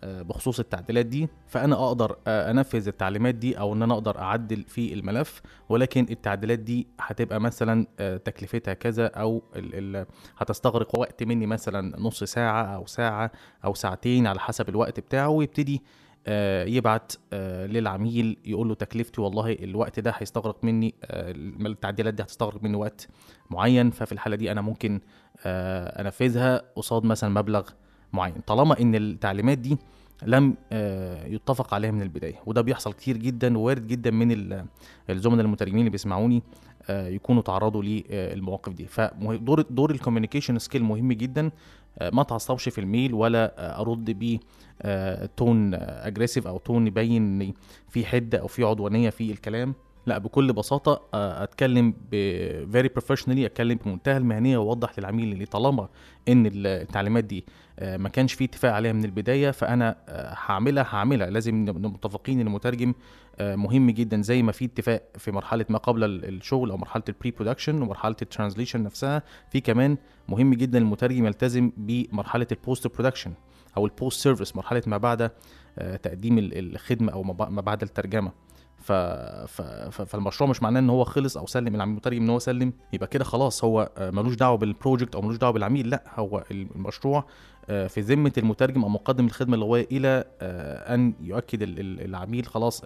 آه، 0.06 0.22
بخصوص 0.22 0.60
التعديلات 0.60 1.06
دي 1.06 1.28
فأنا 1.48 1.76
أقدر 1.88 2.16
آه، 2.28 2.52
أنفذ 2.52 2.88
التعليمات 2.88 3.36
دي 3.36 3.60
أو 3.60 3.74
إن 3.74 3.84
أنا 3.84 3.94
أقدر 3.94 4.20
أعدل 4.20 4.64
في 4.64 4.94
الملف 4.94 5.42
ولكن 5.70 6.06
التعديلات 6.10 6.60
دي 6.60 6.88
هتبقى 7.00 7.40
مثلا 7.42 7.88
آه، 8.00 8.18
تكلفتها 8.18 8.74
كذا 8.74 9.08
أو 9.08 9.42
ال 9.56 9.96
ال 9.96 10.06
هتستغرق 10.38 11.00
وقت 11.00 11.24
مني 11.24 11.46
مثلا 11.46 12.00
نص 12.02 12.24
ساعة 12.24 12.64
أو 12.64 12.86
ساعة 12.86 13.32
أو 13.66 13.74
ساعتين 13.74 14.28
على 14.28 14.40
حسب 14.40 14.70
الوقت 14.70 15.00
بتاعه 15.00 15.30
ويبتدي 15.30 15.76
آه، 15.76 16.03
يبعت 16.68 17.12
آه، 17.34 17.66
للعميل 17.66 18.38
يقول 18.46 18.68
له 18.70 18.76
تكلفتي 18.76 19.22
والله 19.22 19.52
الوقت 19.54 20.00
ده 20.00 20.14
هيستغرق 20.18 20.58
مني 20.64 20.94
آه، 21.04 21.32
التعديلات 21.66 22.14
دي 22.14 22.24
هتستغرق 22.24 22.64
مني 22.64 22.78
وقت 22.78 23.08
معين 23.52 23.90
ففي 23.92 24.12
الحالة 24.12 24.36
دي 24.36 24.52
أنا 24.52 24.62
ممكن 24.62 25.00
آه، 25.46 26.02
أنفذها 26.02 26.62
قصاد 26.76 27.04
مثلا 27.06 27.30
مبلغ 27.30 27.70
معين. 28.14 28.36
طالما 28.48 28.80
إن 28.80 28.96
التعليمات 28.96 29.58
دي 29.58 29.78
لم 30.26 30.56
آه، 30.72 31.26
يتفق 31.28 31.74
عليها 31.74 31.92
من 31.92 32.02
البداية 32.02 32.36
وده 32.46 32.62
بيحصل 32.62 32.94
كتير 32.94 33.18
جدا 33.18 33.58
ووارد 33.58 33.88
جدا 33.88 34.12
من 34.12 34.32
ال- 34.32 34.66
الزملاء 35.10 35.46
المترجمين 35.46 35.80
اللي 35.80 35.90
بيسمعوني 35.90 36.44
آه، 36.90 37.08
يكونوا 37.08 37.42
تعرضوا 37.42 37.84
للمواقف 37.84 38.74
دي. 38.74 38.86
فدور 38.86 39.62
دور 39.62 39.92
ال 39.92 39.97
communication 39.97 40.60
skill 40.60 40.84
مهم 40.84 41.14
جدا 41.14 41.46
آه، 41.46 41.52
ما 42.02 42.24
تعصبش 42.24 42.70
في 42.70 42.82
ال 42.82 42.88
mail 42.88 43.14
ولا 43.14 43.54
آه، 43.58 43.82
أرد 43.82 44.12
ب 44.12 44.40
tone 45.38 45.74
aggressive 45.74 46.48
أو 46.48 46.58
tone 46.58 46.88
يبين 46.88 47.42
ان 47.42 47.54
في 47.90 48.06
حده 48.06 48.38
أو 48.38 48.48
في 48.48 48.64
عدوانية 48.64 49.10
في 49.10 49.32
الكلام. 49.32 49.74
لا 50.06 50.18
بكل 50.18 50.54
بساطة 50.54 51.02
آه، 51.14 51.44
أتكلم 51.44 51.94
ب 52.12 52.16
very 52.74 52.88
professionally 53.00 53.40
أتكلم 53.46 53.80
بمنتهى 53.86 54.18
المهنية 54.18 54.58
وأوضح 54.58 55.00
للعميل 55.00 55.32
اللي 55.34 55.46
طالما 55.46 55.88
إن 56.28 56.52
التعليمات 56.66 57.24
دي 57.24 57.46
آه، 57.48 57.52
ما 57.82 58.10
كانش 58.10 58.34
في 58.34 58.44
اتفاق 58.44 58.74
عليها 58.74 58.94
من 58.94 59.06
البداية 59.06 59.52
فأنا 59.52 59.96
آه، 60.10 60.36
هعملها 60.46 60.84
هعملها. 60.90 61.30
لازم 61.30 61.66
متفقين 61.66 62.40
إن 62.40 62.48
المترجم 62.48 62.94
آه، 63.40 63.56
مهم 63.56 63.90
جدا 63.92 64.22
زي 64.22 64.42
ما 64.44 64.52
في 64.52 64.66
اتفاق 64.66 65.04
في 65.18 65.32
مرحلة 65.32 65.66
ما 65.70 65.78
قبل 65.78 66.04
ال- 66.04 66.26
الشغل 66.26 66.72
أو 66.72 66.78
مرحلة 66.78 67.04
ال 67.10 67.32
pre-production 67.32 67.82
ومرحلة 67.82 68.16
ال 68.22 68.27
translation 68.27 68.84
نفسها. 68.84 69.24
في 69.50 69.60
كمان 69.62 69.98
مهم 70.30 70.54
جدا 70.54 70.78
المترجم 70.78 71.26
يلتزم 71.26 71.72
بمرحلة 71.78 72.48
ال 72.52 72.88
post-production 72.88 73.34
أو 73.78 73.86
ال 73.86 74.22
post-service 74.22 74.56
مرحلة 74.56 74.82
ما 74.88 74.98
بعد 74.98 75.32
آه، 75.80 75.96
تقديم 75.96 76.38
ال- 76.38 76.74
الخدمة 76.76 77.12
أو 77.12 77.24
ما 77.24 77.34
بع- 77.34 77.50
ما 77.50 77.62
بعد 77.62 77.82
الترجمة. 77.82 78.32
ف... 78.78 78.92
ف... 78.92 79.62
فالمشروع 80.02 80.50
مش 80.50 80.64
معناه 80.64 80.80
إن 80.80 80.90
هو 80.90 81.04
خلص 81.04 81.38
أو 81.38 81.46
سلم 81.46 81.76
العميل 81.76 81.92
المترجم 81.94 82.22
إن 82.24 82.30
هو 82.30 82.40
سلم 82.40 82.74
يبقى 82.94 83.08
كده 83.08 83.24
خلاص. 83.24 83.64
هو 83.64 83.90
آه، 83.98 84.10
ملوش 84.12 84.36
دعوة 84.36 84.58
بال 84.58 84.71
project 84.71 85.16
أو 85.16 85.22
ملوش 85.22 85.38
دعوة 85.38 85.54
بالعميل 85.54 85.90
لأ 85.90 86.04
هو 86.16 86.44
المشروع 86.52 87.18
آه، 87.20 87.26
في 87.68 88.02
ذمة 88.02 88.32
المترجم 88.38 88.84
أو 88.84 88.90
مقدم 88.90 89.26
الخدمة 89.26 89.56
اللغويه 89.56 89.88
إلى 89.92 90.24
آه، 90.42 90.96
أن 90.96 91.14
يؤكد 91.22 91.62
ال- 91.62 91.80
ال- 91.80 92.02
العميل 92.06 92.46
خلاص 92.46 92.84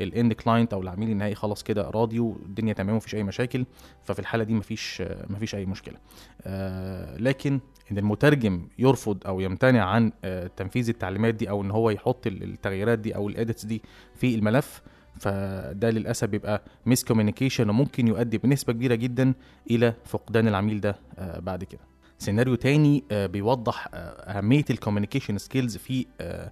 ال 0.00 0.08
end 0.08 0.32
client 0.32 0.72
أو 0.72 0.82
العميل 0.82 1.10
النهائي 1.10 1.34
خلاص 1.34 1.62
كده 1.62 1.90
راضي 1.90 2.18
والدنيا 2.18 2.72
تمام 2.72 2.94
ومفيش 2.94 3.14
أي 3.14 3.22
مشاكل 3.22 3.64
ففي 4.04 4.18
الحالة 4.18 4.44
دي 4.44 4.54
مفيش 4.54 5.00
آه، 5.00 5.26
مفيش 5.30 5.54
أي 5.54 5.66
مشكلة. 5.66 5.96
آه، 6.42 7.16
لكن 7.16 7.60
إن 7.92 7.98
المترجم 7.98 8.68
يرفض 8.78 9.26
أو 9.26 9.40
يمتنع 9.40 9.84
عن 9.84 10.12
آه، 10.24 10.46
تنفيذ 10.56 10.88
التعليمات 10.88 11.34
دي 11.34 11.50
أو 11.50 11.62
إن 11.62 11.70
هو 11.70 11.90
يحط 11.90 12.26
ال- 12.26 12.42
التغييرات 12.42 12.98
دي 12.98 13.14
أو 13.16 13.28
ال 13.28 13.34
edits 13.34 13.64
دي 13.64 13.82
في 14.14 14.34
الملف 14.34 14.82
فده 15.20 15.90
للأسف 15.90 16.28
بيبقى 16.28 16.62
miscommunication 16.86 17.70
وممكن 17.70 18.08
يؤدي 18.08 18.38
بنسبة 18.38 18.72
كبيرة 18.72 18.94
جدا 18.94 19.34
إلى 19.70 19.94
فقدان 20.04 20.48
العميل 20.48 20.80
ده 20.80 20.96
آه، 21.18 21.38
بعد 21.38 21.64
كده. 21.64 21.80
سيناريو 22.20 22.54
تاني 22.54 23.04
آه، 23.10 23.26
بيوضح 23.26 23.88
آه، 23.94 23.96
أهمية 24.38 24.64
ال 24.70 24.75
communication 24.75 25.38
skills 25.38 25.76
في 25.76 26.06
آه، 26.20 26.50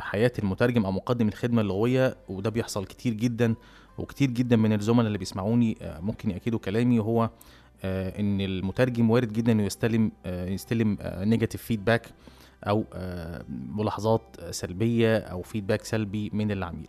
حياة 0.00 0.32
المترجم 0.38 0.84
أو 0.84 0.92
مقدم 0.92 1.28
الخدمة 1.28 1.62
اللغوية 1.62 2.16
وده 2.28 2.50
بيحصل 2.50 2.86
كتير 2.86 3.14
جدا 3.14 3.54
وكتير 3.98 4.30
جدا 4.30 4.56
من 4.56 4.72
الزملاء 4.72 5.06
اللي 5.06 5.18
بيسمعوني 5.18 5.76
ممكن 5.82 6.30
يأكدوا 6.30 6.58
كلامي 6.58 7.00
وهو 7.00 7.30
إن 7.84 8.40
المترجم 8.40 9.10
وارد 9.10 9.32
جدا 9.32 9.52
إنه 9.52 9.62
يستلم 9.62 10.12
يستلم 10.26 10.98
negative 11.02 11.62
feedback 11.62 12.06
أو 12.64 12.84
ملاحظات 13.48 14.36
سلبية 14.50 15.18
أو 15.18 15.42
feedback 15.42 15.84
سلبي 15.84 16.30
من 16.32 16.50
العميل. 16.50 16.88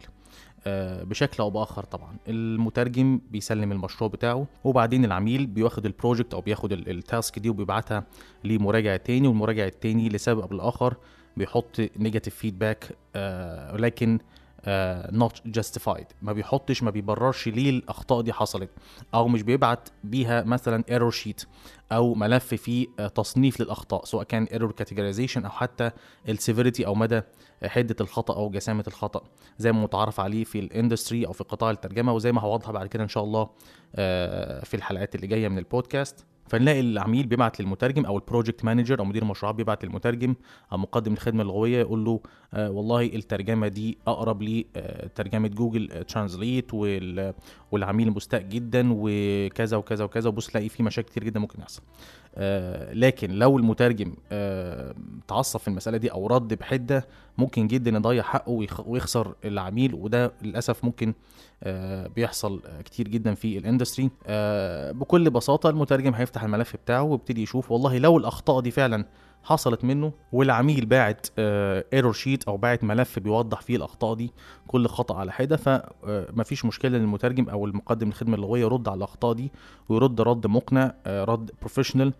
بشكل 1.04 1.44
أو 1.44 1.50
باخر 1.50 1.84
طبعا. 1.84 2.16
المترجم 2.28 3.20
بيسلم 3.32 3.72
المشروع 3.72 4.10
بتاعه 4.10 4.48
وبعدين 4.64 5.06
العميل 5.06 5.46
بياخد 5.48 5.86
ال 5.86 5.92
project 5.92 6.34
أو 6.34 6.42
بياخد 6.42 6.72
ال- 6.72 6.90
ال 6.90 7.00
task 7.00 7.40
دي 7.40 7.50
وبيبعتها 7.50 8.04
لمراجع 8.44 8.98
تاني 8.98 9.28
والمراجع 9.28 9.66
التاني 9.66 10.10
لسبب 10.10 10.40
أو 10.42 10.58
لآخر 10.58 10.96
بيحط 11.38 11.82
negative 11.98 12.36
feedback 12.36 12.96
ولكن 13.74 14.20
not 15.12 15.42
justified 15.46 16.06
ما 16.22 16.34
بيحطش 16.34 16.84
ما 16.84 16.92
بيبررش 16.92 17.48
ليه 17.48 17.70
الأخطاء 17.70 18.22
دي 18.22 18.34
حصلت 18.34 18.70
أو 19.14 19.28
مش 19.28 19.44
بيبعت 19.44 19.90
بيها 20.04 20.44
مثلا 20.44 20.84
error 20.90 21.12
sheet 21.12 21.44
أو 21.92 22.14
ملف 22.14 22.54
فيه 22.54 22.88
آه، 23.00 23.08
تصنيف 23.08 23.62
للأخطاء 23.62 24.06
سواء 24.06 24.24
كان 24.24 24.44
error 24.44 24.72
categorization 24.72 25.46
أو 25.46 25.52
حتى 25.52 25.92
ال 26.30 26.36
severity 26.36 26.86
أو 26.86 26.96
مدى 26.96 27.22
حدة 27.66 27.96
الخطأ 28.02 28.36
أو 28.36 28.50
جسامة 28.50 28.84
الخطأ 28.88 29.24
زي 29.58 29.72
ما 29.72 29.84
متعارف 29.84 30.20
عليه 30.20 30.44
في 30.44 30.60
ال 30.60 30.67
industry 30.67 31.28
أو 31.28 31.34
في 31.34 31.44
قطاع 31.44 31.72
الترجمة 31.72 32.14
وزي 32.14 32.32
ما 32.32 32.42
هوضحها 32.42 32.72
بعد 32.72 32.88
كده 32.88 33.04
إن 33.04 33.10
شاء 33.10 33.24
الله 33.24 33.50
آه، 33.96 34.64
في 34.64 34.74
الحلقات 34.74 35.16
اللي 35.16 35.28
جاية 35.28 35.48
من 35.48 35.58
البودكاست. 35.58 36.26
فنلاقي 36.48 36.80
العميل 36.80 37.28
بيبعت 37.28 37.60
للمترجم 37.60 38.06
أو 38.06 38.18
ال 38.18 38.24
project 38.24 38.66
manager 38.66 39.00
أو 39.00 39.06
مدير 39.06 39.22
المشروعات 39.22 39.56
بيبعت 39.56 39.86
للمترجم 39.86 40.36
أو 40.72 40.78
مقدم 40.78 41.14
الخدمة 41.14 41.42
اللغويه 41.42 41.80
يقول 41.80 42.06
له 42.06 42.12
آه 42.12 42.20
والله 42.58 43.02
الترجمة 43.06 43.68
دي 43.68 43.98
أقرب 44.08 44.44
لترجمه 44.44 45.48
Google 45.48 46.04
Translate 46.04 46.74
والعميل 47.72 48.12
مستاء 48.12 48.42
جدا 48.42 48.90
وكذا 48.92 49.78
وكذا 49.78 50.04
وكذا. 50.06 50.30
وبص 50.30 50.48
تلاقي 50.48 50.70
في 50.70 50.84
مشاكل 50.84 51.08
كتير 51.10 51.24
جدا 51.24 51.40
ممكن 51.40 51.62
يحصل. 51.62 51.82
آه 52.36 52.94
لكن 52.94 53.32
لو 53.32 53.58
المترجم 53.58 54.14
آه 54.32 54.96
تعصب 55.28 55.60
في 55.60 55.68
المسألة 55.68 55.98
دي 55.98 56.12
أو 56.12 56.28
رد 56.28 56.54
بحدة 56.54 57.08
ممكن 57.38 57.68
جدا 57.68 57.92
يضيع 57.92 58.24
حقه 58.24 58.50
ويخ- 58.52 58.88
ويخسر 58.88 59.36
العميل 59.46 59.94
وده 59.94 60.32
للأسف 60.42 60.84
ممكن 60.86 61.14
آه 61.64 62.08
بيحصل 62.08 62.62
آه، 62.66 62.82
كتير 62.82 63.08
جدا 63.08 63.34
في 63.34 63.58
ال 63.58 63.63
industry 63.63 64.10
آه 64.28 64.92
بكل 64.92 65.30
بساطة 65.30 65.70
المترجم 65.70 66.14
هيفتح 66.14 66.44
الملف 66.44 66.76
بتاعه 66.76 67.04
ويبتدي 67.04 67.42
يشوف. 67.44 67.72
والله 67.72 67.98
لو 67.98 68.18
الأخطاء 68.18 68.60
دي 68.60 68.72
فعلا 68.72 69.06
حصلت 69.44 69.84
منه 69.84 70.12
والعميل 70.32 70.86
باعت 70.86 71.28
error 71.40 72.14
sheet 72.14 72.44
أو 72.44 72.58
باعت 72.58 72.84
ملف 72.84 73.20
بيوضح 73.20 73.62
فيه 73.62 73.76
الأخطاء 73.76 74.14
دي 74.14 74.32
كل 74.68 74.88
خطأ 74.88 75.16
على 75.18 75.32
حدة 75.32 75.58
فمفيش 75.58 76.66
مشكلة 76.66 76.98
إن 76.98 77.02
المترجم 77.04 77.50
أو 77.50 77.66
المقدم 77.66 78.08
الخدمه 78.08 78.36
اللغوية 78.36 78.62
يرد 78.62 78.88
على 78.88 78.98
الأخطاء 78.98 79.34
دي 79.34 79.52
ويرد 79.90 80.22
رد 80.22 80.48
مقنع 80.48 80.94
آه، 81.06 81.24
رد 81.24 81.52
professional 81.60 82.14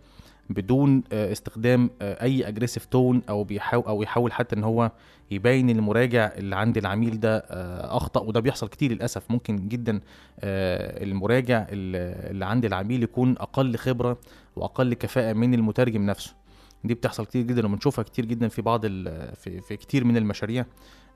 بدون 0.50 1.02
آه، 1.12 1.32
استخدام 1.32 1.90
آه، 2.02 2.22
أي 2.22 2.48
aggressive 2.48 2.84
tone 2.84 3.22
أو 3.28 3.44
بيحاول 3.44 3.84
أو 3.84 4.02
يحاول 4.02 4.32
حتى 4.32 4.56
إن 4.56 4.64
هو 4.64 4.90
يبين 5.30 5.70
المراجع 5.70 6.32
اللي 6.36 6.56
عند 6.56 6.76
العميل 6.78 7.20
ده 7.20 7.36
آه، 7.38 7.96
أخطأ 7.96 8.20
وده 8.20 8.40
بيحصل 8.40 8.68
كتير 8.68 8.92
للأسف. 8.92 9.30
ممكن 9.30 9.68
جدا 9.68 10.00
آه، 10.40 11.04
المراجع 11.04 11.66
اللي 11.70 12.44
عند 12.46 12.64
العميل 12.64 13.02
يكون 13.02 13.34
أقل 13.38 13.76
خبرة 13.76 14.18
وأقل 14.56 14.94
كفاءة 14.94 15.32
من 15.32 15.54
المترجم 15.54 16.06
نفسه. 16.06 16.34
دي 16.84 16.94
بتحصل 16.94 17.26
كتير 17.26 17.42
جدا 17.42 17.66
وبنشوفها 17.66 18.02
كتير 18.04 18.24
جدا 18.24 18.48
في 18.48 18.62
بعض 18.62 18.86
في, 18.86 19.60
في 19.68 19.76
كتير 19.76 20.04
من 20.04 20.16
المشاريع. 20.16 20.66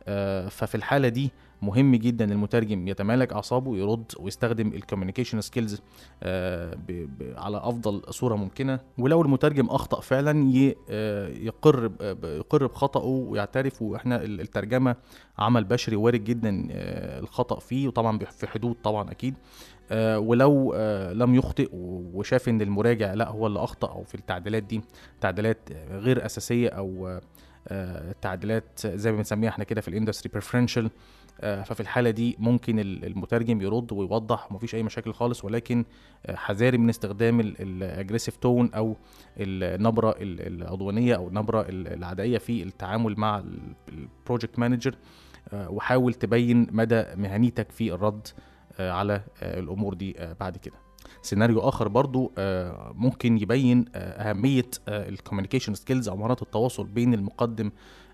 آه، 0.09 0.49
ففي 0.49 0.75
الحالة 0.75 1.09
دي 1.09 1.33
مهم 1.63 1.95
جدا 1.95 2.25
المترجم 2.33 2.89
يتمالك 2.89 3.33
أعصابه 3.33 3.71
ويرد 3.71 4.05
ويستخدم 4.21 4.69
ال 4.69 4.74
communication 4.74 5.41
skills 5.41 5.81
على 7.37 7.57
أفضل 7.59 8.03
صورة 8.15 8.35
ممكنة. 8.37 8.81
ولو 8.99 9.23
المترجم 9.23 9.67
أخطأ 9.67 10.01
فعلا 10.01 10.53
آه، 10.91 11.29
يقر 11.29 11.91
يقر 12.25 12.67
بخطأه 12.67 13.05
ويعترف 13.05 13.83
وإحنا 13.83 14.23
ال- 14.25 14.41
الترجمة 14.41 14.97
عمل 15.39 15.65
بشري 15.65 15.97
وارد 15.97 16.25
جدا 16.25 16.69
آه، 16.71 17.21
الخطأ 17.21 17.59
فيه. 17.61 17.89
وطبعا 17.89 18.19
في 18.19 18.47
حدود 18.47 18.77
طبعا 18.85 19.11
أكيد. 19.11 19.35
آه، 19.35 19.39
ولو 20.19 20.73
آه، 20.77 21.13
لم 21.13 21.35
يخطئ 21.35 21.69
وشاف 21.73 22.49
إن 22.49 22.61
المراجع 22.63 23.15
لا 23.15 23.29
هو 23.29 23.47
اللي 23.47 23.59
أخطأ 23.65 23.89
أو 23.93 24.05
في 24.05 24.15
التعديلات 24.15 24.63
دي 24.63 24.81
تعديلات 25.21 25.59
آه، 25.73 25.99
غير 25.99 26.27
أساسية 26.27 26.69
أو 26.69 27.09
آه، 27.09 27.21
آه، 27.69 28.15
تعديلات 28.21 28.81
زي 28.87 29.11
ما 29.11 29.17
بنسميها 29.17 29.51
إحنا 29.51 29.65
كده 29.65 29.81
في 29.81 29.89
ال 29.89 29.94
industry 29.94 30.31
preferential 30.33 30.91
ففي 31.41 31.81
الحالة 31.81 32.11
دي 32.11 32.37
ممكن 32.39 32.79
ال- 32.79 33.05
المترجم 33.05 33.61
يرد 33.61 33.93
ويوضح 33.93 34.53
ومفيش 34.53 34.75
أي 34.75 34.83
مشاكل 34.83 35.13
خالص 35.13 35.45
ولكن 35.45 35.85
آه، 36.27 36.35
حذاري 36.37 36.79
من 36.79 36.89
استخدام 36.89 37.41
ال 37.41 37.50
aggressive 37.50 38.37
tone 38.37 38.71
أو 38.75 38.97
النبرة 39.39 40.11
ال- 40.11 40.63
العدوانية 40.63 41.15
أو 41.17 41.29
النبرة 41.29 41.61
ال- 41.61 41.93
العدائية 41.93 42.39
في 42.39 42.63
التعامل 42.63 43.15
مع 43.19 43.43
ال 43.89 43.98
project 43.98 44.59
manager 44.59 44.95
وحاول 45.55 46.15
تبين 46.15 46.67
مدى 46.73 47.05
مهنيتك 47.17 47.73
في 47.73 47.93
الرد 47.95 48.29
آه، 48.29 48.33
على 48.81 49.15
آه، 49.43 49.61
الأمور 49.61 49.95
دي 49.95 50.15
آه، 50.21 50.37
بعد 50.41 50.57
كده. 50.57 50.75
سيناريو 51.23 51.61
آخر 51.61 51.89
برضو 51.89 52.33
آه، 52.39 52.93
ممكن 52.95 53.39
يبين 53.39 53.85
آه، 53.95 54.31
أهمية 54.31 54.71
ال 54.89 54.95
communication 54.95 55.75
skills 55.75 56.09
أو 56.09 56.17
مهارات 56.17 56.43
التواصل 56.43 56.87
بين 56.87 57.15
المقدم 57.15 57.71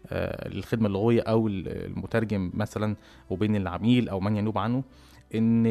آه، 0.07 0.49
للخدمه 0.49 0.87
اللغوية 0.87 1.23
أو 1.23 1.49
المترجم 1.49 2.50
مثلا 2.54 2.97
وبين 3.31 3.57
العميل 3.57 4.09
أو 4.09 4.21
من 4.21 4.37
ينوب 4.37 4.59
عنه 4.59 4.85
إن 5.35 5.64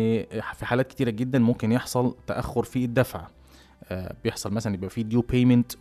في 0.53 0.65
حالات 0.65 0.87
كتيرة 0.87 1.09
جدا 1.09 1.39
ممكن 1.39 1.71
يحصل 1.71 2.15
تأخر 2.27 2.63
في 2.63 2.85
الدفع. 2.85 3.19
آه، 3.19 3.27
بيحصل 4.23 4.53
مثلا 4.53 4.73
يبقى 4.73 4.89
في 4.89 5.03
due 5.03 5.21
payment 5.21 5.71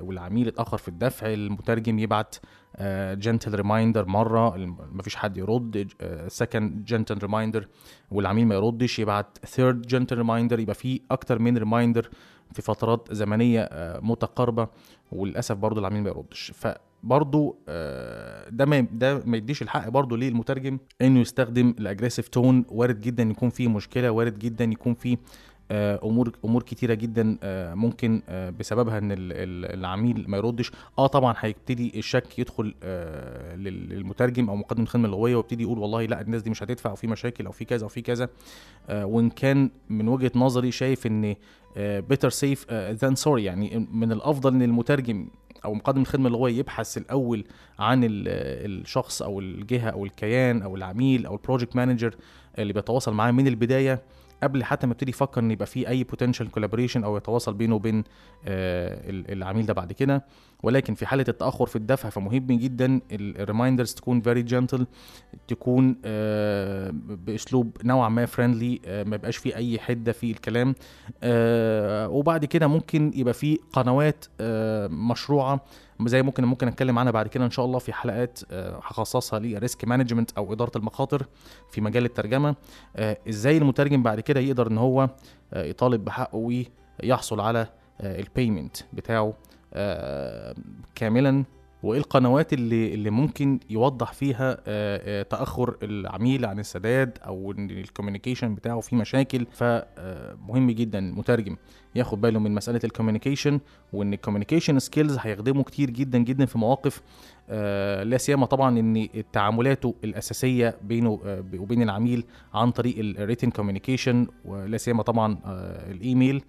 والعميل 0.00 0.48
اتأخر 0.48 0.76
في 0.76 0.88
الدفع 0.88 1.32
المترجم 1.32 1.98
يبعت 1.98 2.36
gentle 3.12 3.54
reminder 3.54 4.06
مرة 4.06 4.56
مفيش 4.92 5.16
حد 5.16 5.36
يرد 5.36 5.88
second 6.28 6.84
gentle 6.84 7.18
reminder 7.18 7.68
والعميل 8.10 8.46
ما 8.46 8.54
يردش 8.54 8.98
يبعت 8.98 9.38
third 9.46 9.82
gentle 9.82 10.16
reminder 10.16 10.60
يبقى 10.60 10.74
في 10.74 11.00
أكتر 11.10 11.38
من 11.38 11.58
reminder 11.58 12.10
في 12.52 12.62
فترات 12.62 13.08
زمنية 13.12 13.60
آه، 13.60 14.00
متقاربة 14.00 14.68
وللأسف 15.12 15.56
برضه 15.56 15.80
العميل 15.80 16.02
ما 16.02 16.08
يردش. 16.08 16.52
فبرضه 16.54 17.56
آه، 17.68 18.48
ده 18.48 18.64
ما 18.64 18.80
ده 18.80 19.22
ما 19.24 19.36
يديش 19.36 19.62
الحق 19.62 19.88
برضه 19.88 20.16
للمترجم 20.16 20.78
إنه 21.02 21.20
يستخدم 21.20 21.74
ال 21.78 21.82
aggressive 21.82 22.28
tone 22.28 22.64
وارد 22.68 23.00
جدا 23.00 23.22
يكون 23.22 23.50
فيه 23.50 23.68
مشكلة 23.68 24.10
وارد 24.10 24.38
جدا 24.38 24.64
يكون 24.64 24.94
فيه 24.94 25.16
آه، 25.16 25.20
امور 25.70 26.32
أمور 26.44 26.62
كتيرة 26.62 26.94
جدا 26.94 27.38
آه، 27.42 27.74
ممكن 27.74 28.22
آه، 28.28 28.50
بسببها 28.50 28.98
إن 28.98 29.08
العميل 29.12 30.24
ما 30.28 30.36
يردش. 30.36 30.72
آه 30.98 31.06
طبعا 31.06 31.34
هيبتدي 31.38 31.98
الشك 31.98 32.38
يدخل 32.38 32.74
للمترجم 33.56 34.50
أو 34.50 34.56
مقدم 34.56 34.82
الخدمة 34.82 35.06
اللغوية 35.06 35.36
ويبتدي 35.36 35.62
يقول 35.62 35.78
والله 35.78 36.04
لا 36.04 36.20
الناس 36.20 36.42
دي 36.42 36.50
مش 36.50 36.62
هتدفع 36.62 36.90
أو 36.90 36.96
في 36.96 37.06
مشاكل 37.06 37.46
أو 37.46 37.52
في 37.52 37.64
كذا 37.64 37.84
أو 37.84 37.88
في 37.88 38.02
كذا. 38.02 38.28
وإن 38.90 39.30
كان 39.30 39.70
من 39.90 40.08
وجهة 40.08 40.30
نظري 40.34 40.70
شايف 40.72 41.06
إن 41.06 41.34
better 41.76 42.30
safe 42.30 42.72
than 42.72 43.14
sorry 43.14 43.44
يعني 43.44 43.88
من 43.92 44.12
الأفضل 44.12 44.54
إن 44.54 44.62
المترجم 44.62 45.28
أو 45.64 45.74
مقدم 45.74 46.00
الخدمة 46.00 46.26
اللغوية 46.26 46.58
يبحث 46.58 46.98
الأول 46.98 47.44
عن 47.78 48.00
الشخص 48.04 49.22
أو 49.22 49.40
الجهة 49.40 49.90
أو 49.90 50.04
الكيان 50.04 50.62
أو 50.62 50.76
العميل 50.76 51.26
أو 51.26 51.34
ال 51.34 51.39
project 51.39 51.76
manager 51.76 52.14
اللي 52.58 52.72
بيتواصل 52.72 53.14
معاه 53.14 53.30
من 53.30 53.46
البداية. 53.46 54.02
قبل 54.42 54.64
حتى 54.64 54.86
ما 54.86 54.90
يبتدي 54.90 55.10
يفكر 55.10 55.40
إن 55.40 55.50
يبقى 55.50 55.66
في 55.66 55.88
أي 55.88 56.04
potential 56.04 56.50
collaboration 56.50 57.04
أو 57.04 57.16
يتواصل 57.16 57.54
بينه 57.54 57.74
وبين 57.74 58.04
آه 58.44 59.00
العميل 59.08 59.66
ده 59.66 59.72
بعد 59.72 59.92
كده 59.92 60.24
ولكن 60.62 60.94
في 60.94 61.06
حالة 61.06 61.24
التأخر 61.28 61.66
في 61.66 61.76
الدفع 61.76 62.08
فمهم 62.08 62.46
جدا 62.46 63.00
ال 63.12 63.20
reminders 63.20 63.94
تكون 63.94 64.20
very 64.20 64.42
gentle 64.42 64.86
تكون 65.48 65.96
آه 66.04 66.90
بأسلوب 66.94 67.76
نوعا 67.84 68.08
ما 68.08 68.26
friendly 68.26 68.80
آه 68.86 69.04
ما 69.04 69.14
يبقاش 69.16 69.36
في 69.36 69.56
أي 69.56 69.78
حدة 69.78 70.12
في 70.12 70.30
الكلام 70.30 70.74
آه 71.22 72.08
وبعد 72.08 72.44
كده 72.44 72.66
ممكن 72.66 73.12
يبقى 73.14 73.34
في 73.34 73.58
قنوات 73.72 74.24
مشروعة 74.90 75.60
زي 76.06 76.22
ممكن 76.22 76.44
ممكن 76.44 76.68
أتكلم 76.68 76.98
عنها 76.98 77.12
بعد 77.12 77.28
كده 77.28 77.44
إن 77.44 77.50
شاء 77.50 77.64
الله 77.64 77.78
في 77.78 77.92
حلقات 77.92 78.38
هخصصها 78.52 79.38
ل 79.38 79.47
risk 79.47 79.84
management 79.84 80.30
أو 80.38 80.52
إدارة 80.52 80.78
المخاطر 80.78 81.26
في 81.70 81.80
مجال 81.80 82.04
الترجمة 82.04 82.54
إزاي 83.28 83.56
المترجم 83.58 84.02
بعد 84.02 84.20
كده 84.20 84.40
يقدر 84.40 84.66
إن 84.70 84.78
هو 84.78 85.08
يطالب 85.56 86.04
بحقه 86.04 86.64
ويحصل 87.02 87.40
على 87.40 87.66
ال 88.00 88.10
payment 88.10 88.76
بتاعه. 88.92 89.34
كاملا 90.94 91.44
وإيه 91.82 92.00
القنوات 92.00 92.52
اللي 92.52 92.94
اللي 92.94 93.10
ممكن 93.10 93.60
يوضح 93.70 94.12
فيها 94.12 94.52
آه، 94.52 94.60
آه، 94.66 95.22
تأخر 95.22 95.76
العميل 95.82 96.46
عن 96.46 96.58
السداد 96.58 97.18
أو 97.26 97.52
إن 97.52 97.70
ال 97.70 97.76
communication 97.76 98.54
بتاعه 98.54 98.80
فيه 98.80 98.96
مشاكل؟ 98.96 99.46
فمهم 99.50 100.70
جدا 100.70 100.98
المترجم 100.98 101.56
ياخد 101.94 102.20
باله 102.20 102.38
من 102.40 102.54
مسألة 102.54 102.80
ال 102.84 102.89
communication 102.89 103.60
وإن 103.92 104.12
ال 104.12 104.17
communication 104.17 104.78
skills 104.78 105.16
هيخدمه 105.20 105.62
كتير 105.62 105.90
جدا 105.90 106.18
جدا 106.18 106.46
في 106.46 106.58
مواقف 106.58 107.02
آه، 107.50 108.02
لا 108.02 108.16
سيما 108.16 108.46
طبعا 108.46 108.78
إن 108.78 109.08
تعاملاته 109.32 109.94
الأساسية 110.04 110.76
بينه 110.82 111.20
وبين 111.58 111.82
العميل 111.82 112.24
عن 112.54 112.70
طريق 112.70 112.94
ال 112.98 113.04
written 113.04 113.50
communication 113.50 114.26
ولا 114.44 114.76
سيما 114.76 115.02
طبعا 115.02 115.38
الإيميل. 115.90 116.42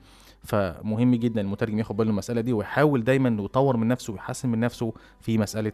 فمهم 0.48 1.16
جدا 1.16 1.42
المترجم 1.42 1.80
ياخد 1.80 1.98
باله 1.98 2.08
من 2.08 2.14
المسألة 2.14 2.42
دي 2.42 2.54
ويحاول 2.54 3.04
دايما 3.04 3.44
يطور 3.44 3.78
من 3.78 3.88
نفسه 3.88 4.14
ويحسن 4.14 4.50
من 4.50 4.60
نفسه 4.60 4.94
في 5.22 5.38
مسألة 5.38 5.74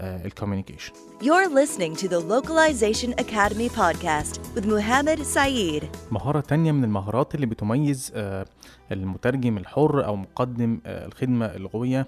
ال 0.00 0.06
communication. 0.06 0.92
You're 1.20 1.48
listening 1.48 1.96
to 1.96 2.08
the 2.08 2.20
Localization 2.20 3.12
Academy 3.24 3.68
podcast 3.68 4.40
with 4.54 4.66
Muhammad 4.66 5.18
Saeed. 5.34 5.84
مهارة 6.12 6.40
تانية 6.40 6.72
من 6.72 6.84
المهارات 6.84 7.34
اللي 7.34 7.46
بتميز 7.46 8.12
المترجم 8.92 9.56
الحر 9.58 10.04
أو 10.06 10.16
مقدم 10.16 10.80
الخدمة 10.86 11.46
اللغوية 11.46 12.06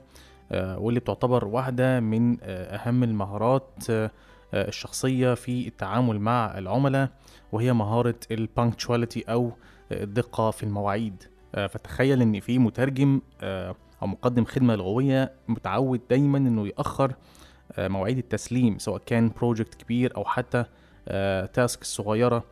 واللي 0.55 1.01
بتعتبر 1.01 1.45
واحدة 1.45 2.01
من 2.01 2.37
أهم 2.43 3.03
المهارات 3.03 3.85
الشخصية 4.55 5.35
في 5.35 5.69
التعامل 5.69 6.21
مع 6.21 6.59
العملاء 6.59 7.09
وهي 7.53 7.73
مهارة 7.73 8.21
ال 8.31 8.39
punctuality 8.39 9.23
أو 9.23 9.53
الدقة 9.93 10.51
في 10.51 10.63
المواعيد. 10.63 11.23
آه، 11.55 11.67
فتخيل 11.67 12.23
إن 12.23 12.41
في 12.41 12.59
مترجم 12.59 13.21
آه، 13.43 13.77
أو 14.03 14.07
مقدم 14.07 14.45
خدمة 14.45 14.75
لغوية 14.77 15.33
متعود 15.49 16.01
دايما 16.11 16.39
إنه 16.39 16.67
يأخر 16.67 17.13
آه، 17.73 17.89
مواعيد 17.89 18.19
التسليم 18.19 18.79
سواء 18.79 19.03
كان 19.07 19.31
project 19.37 19.75
كبير 19.75 20.17
أو 20.17 20.25
حتى 20.25 20.65
task 21.53 21.85
صغيرة. 21.85 22.45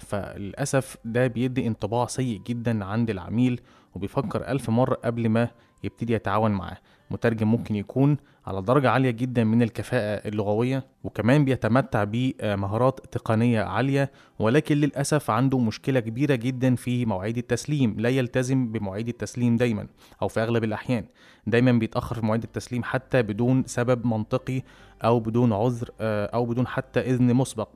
فللأسف 0.00 0.96
ده 1.04 1.26
بيدي 1.26 1.66
انطباع 1.66 2.06
سيء 2.06 2.40
جدا 2.46 2.84
عند 2.84 3.10
العميل 3.10 3.60
وبيفكر 3.94 4.48
ألف 4.48 4.70
مرة 4.70 4.94
قبل 4.94 5.28
ما 5.28 5.48
يبتدي 5.84 6.12
يتعاون 6.12 6.50
معاه. 6.50 6.76
مترجم 7.10 7.48
ممكن 7.50 7.76
يكون 7.76 8.16
على 8.46 8.62
درجة 8.62 8.90
عالية 8.90 9.10
جدا 9.10 9.44
من 9.44 9.62
الكفاءة 9.62 10.28
اللغوية 10.28 10.84
وكمان 11.04 11.44
بيتمتع 11.44 12.04
بمهارات 12.04 13.00
تقنية 13.12 13.62
عالية 13.62 14.10
ولكن 14.38 14.76
للأسف 14.76 15.30
عنده 15.30 15.58
مشكلة 15.58 16.00
كبيرة 16.00 16.34
جدا 16.34 16.74
في 16.74 17.06
مواعيد 17.06 17.38
التسليم. 17.38 17.94
لا 17.98 18.08
يلتزم 18.08 18.72
بمواعيد 18.72 19.08
التسليم 19.08 19.56
دايما 19.56 19.86
أو 20.22 20.28
في 20.28 20.42
أغلب 20.42 20.64
الأحيان. 20.64 21.04
دايما 21.46 21.72
بيتأخر 21.72 22.14
في 22.14 22.26
مواعيد 22.26 22.42
التسليم 22.42 22.82
حتى 22.82 23.22
بدون 23.22 23.64
سبب 23.66 24.06
منطقي 24.06 24.62
أو 25.04 25.20
بدون 25.20 25.52
عذر 25.52 25.90
آه، 26.00 26.26
أو 26.26 26.46
بدون 26.46 26.66
حتى 26.66 27.00
إذن 27.00 27.34
مسبق. 27.34 27.68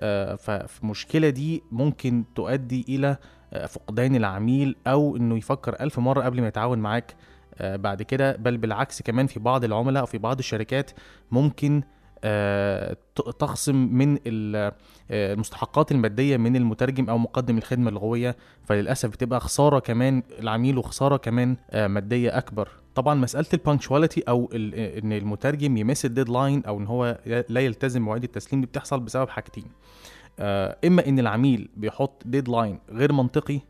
آه، 0.00 0.34
فالمشكلة 0.34 1.30
دي 1.30 1.62
ممكن 1.72 2.24
تؤدي 2.34 2.84
إلى 2.88 3.16
آه، 3.52 3.66
فقدان 3.66 4.16
العميل 4.16 4.76
أو 4.86 5.16
إنه 5.16 5.36
يفكر 5.36 5.76
ألف 5.80 5.98
مرة 5.98 6.22
قبل 6.22 6.40
ما 6.40 6.48
يتعاون 6.48 6.78
معاك. 6.78 7.14
بعد 7.62 8.02
كده 8.02 8.36
بل 8.36 8.56
بالعكس 8.56 9.02
كمان 9.02 9.26
في 9.26 9.40
بعض 9.40 9.64
العملاء 9.64 10.00
أو 10.02 10.06
في 10.06 10.18
بعض 10.18 10.38
الشركات 10.38 10.90
ممكن 11.30 11.82
آه، 12.24 12.96
تخصم 13.38 13.76
من 13.76 14.18
آه، 14.26 14.72
المستحقات 15.10 15.92
المادية 15.92 16.36
من 16.36 16.56
المترجم 16.56 17.10
أو 17.10 17.18
مقدم 17.18 17.58
الخدمة 17.58 17.88
اللغوية. 17.88 18.36
فللأسف 18.64 19.08
بتبقى 19.10 19.40
خسارة 19.40 19.78
كمان 19.78 20.22
العميل 20.38 20.78
وخسارة 20.78 21.16
كمان 21.16 21.56
مادية 21.74 22.38
أكبر. 22.38 22.68
طبعا 22.94 23.14
مسألة 23.14 23.46
ال 23.52 23.58
punctuality 23.58 24.20
أو 24.28 24.50
إن 24.54 25.12
المترجم 25.12 25.76
ي 25.76 25.82
miss 25.82 26.04
ال 26.04 26.11
deadline 26.11 26.64
أو 26.64 26.78
إن 26.78 26.86
هو 26.86 27.18
لا 27.48 27.60
يلتزم 27.60 28.02
مواعيد 28.02 28.22
التسليم 28.24 28.60
دي 28.60 28.66
بتحصل 28.66 29.00
بسبب 29.00 29.28
حاجتين. 29.28 29.64
إما 30.84 31.06
إن 31.08 31.18
العميل 31.18 31.68
بيحط 31.76 32.22
deadline 32.26 32.78
غير 32.90 33.12
منطقي 33.12 33.60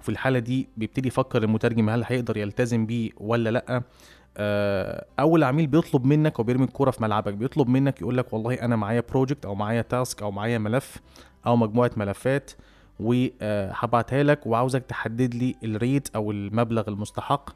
وفي 0.00 0.08
الحالة 0.08 0.38
دي 0.38 0.68
بيبتدي 0.76 1.08
يفكر 1.08 1.42
المترجم 1.42 1.90
هل 1.90 2.04
هيقدر 2.06 2.36
يلتزم 2.36 2.86
بيه 2.86 3.10
ولا 3.16 3.50
لأ. 3.50 3.82
آه، 4.36 5.04
أول 5.20 5.44
عميل 5.44 5.66
بيطلب 5.66 6.04
منك 6.04 6.38
وبيرمي 6.38 6.64
الكوره 6.64 6.90
في 6.90 7.02
ملعبك 7.02 7.34
بيطلب 7.34 7.68
منك 7.68 8.00
يقول 8.00 8.16
لك 8.16 8.32
والله 8.32 8.54
أنا 8.54 8.76
معايا 8.76 9.02
project 9.10 9.46
أو 9.46 9.54
معايا 9.54 9.82
task 9.82 10.22
أو 10.22 10.30
معايا 10.30 10.58
ملف 10.58 10.96
أو 11.46 11.56
مجموعة 11.56 11.90
ملفات 11.96 12.50
وهبعتها 13.00 14.22
لك 14.22 14.46
وعاوزك 14.46 14.82
تحدد 14.82 15.34
لي 15.34 15.54
ال 15.64 15.73
rate 15.73 16.08
أو 16.16 16.30
المبلغ 16.30 16.88
المستحق 16.88 17.50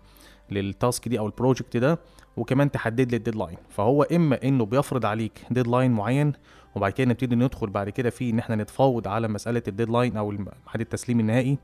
لل 0.50 0.70
task 0.70 1.08
دي 1.08 1.18
أو 1.18 1.26
ال 1.26 1.33
project 1.33 1.76
ده 1.76 1.98
وكمان 2.36 2.70
تحدد 2.70 3.10
لي 3.10 3.16
ال 3.16 3.21
deadline 3.21 3.56
فهو 3.68 4.02
إما 4.02 4.42
إنه 4.44 4.64
بيفرض 4.66 5.06
عليك 5.06 5.40
deadline 5.50 5.90
معين 5.90 6.32
وبعد 6.74 6.92
كده 6.92 7.08
نبتدي 7.10 7.36
ندخل 7.36 7.66
بعد 7.70 7.88
كده 7.90 8.10
في 8.10 8.30
إن 8.30 8.38
إحنا 8.38 8.56
نتفاوض 8.56 9.08
على 9.08 9.28
مسألة 9.28 9.62
ال 9.68 9.74
deadline 9.74 10.16
أو 10.16 10.30
ميعاد 10.30 10.80
التسليم 10.80 11.20
النهائي 11.20 11.58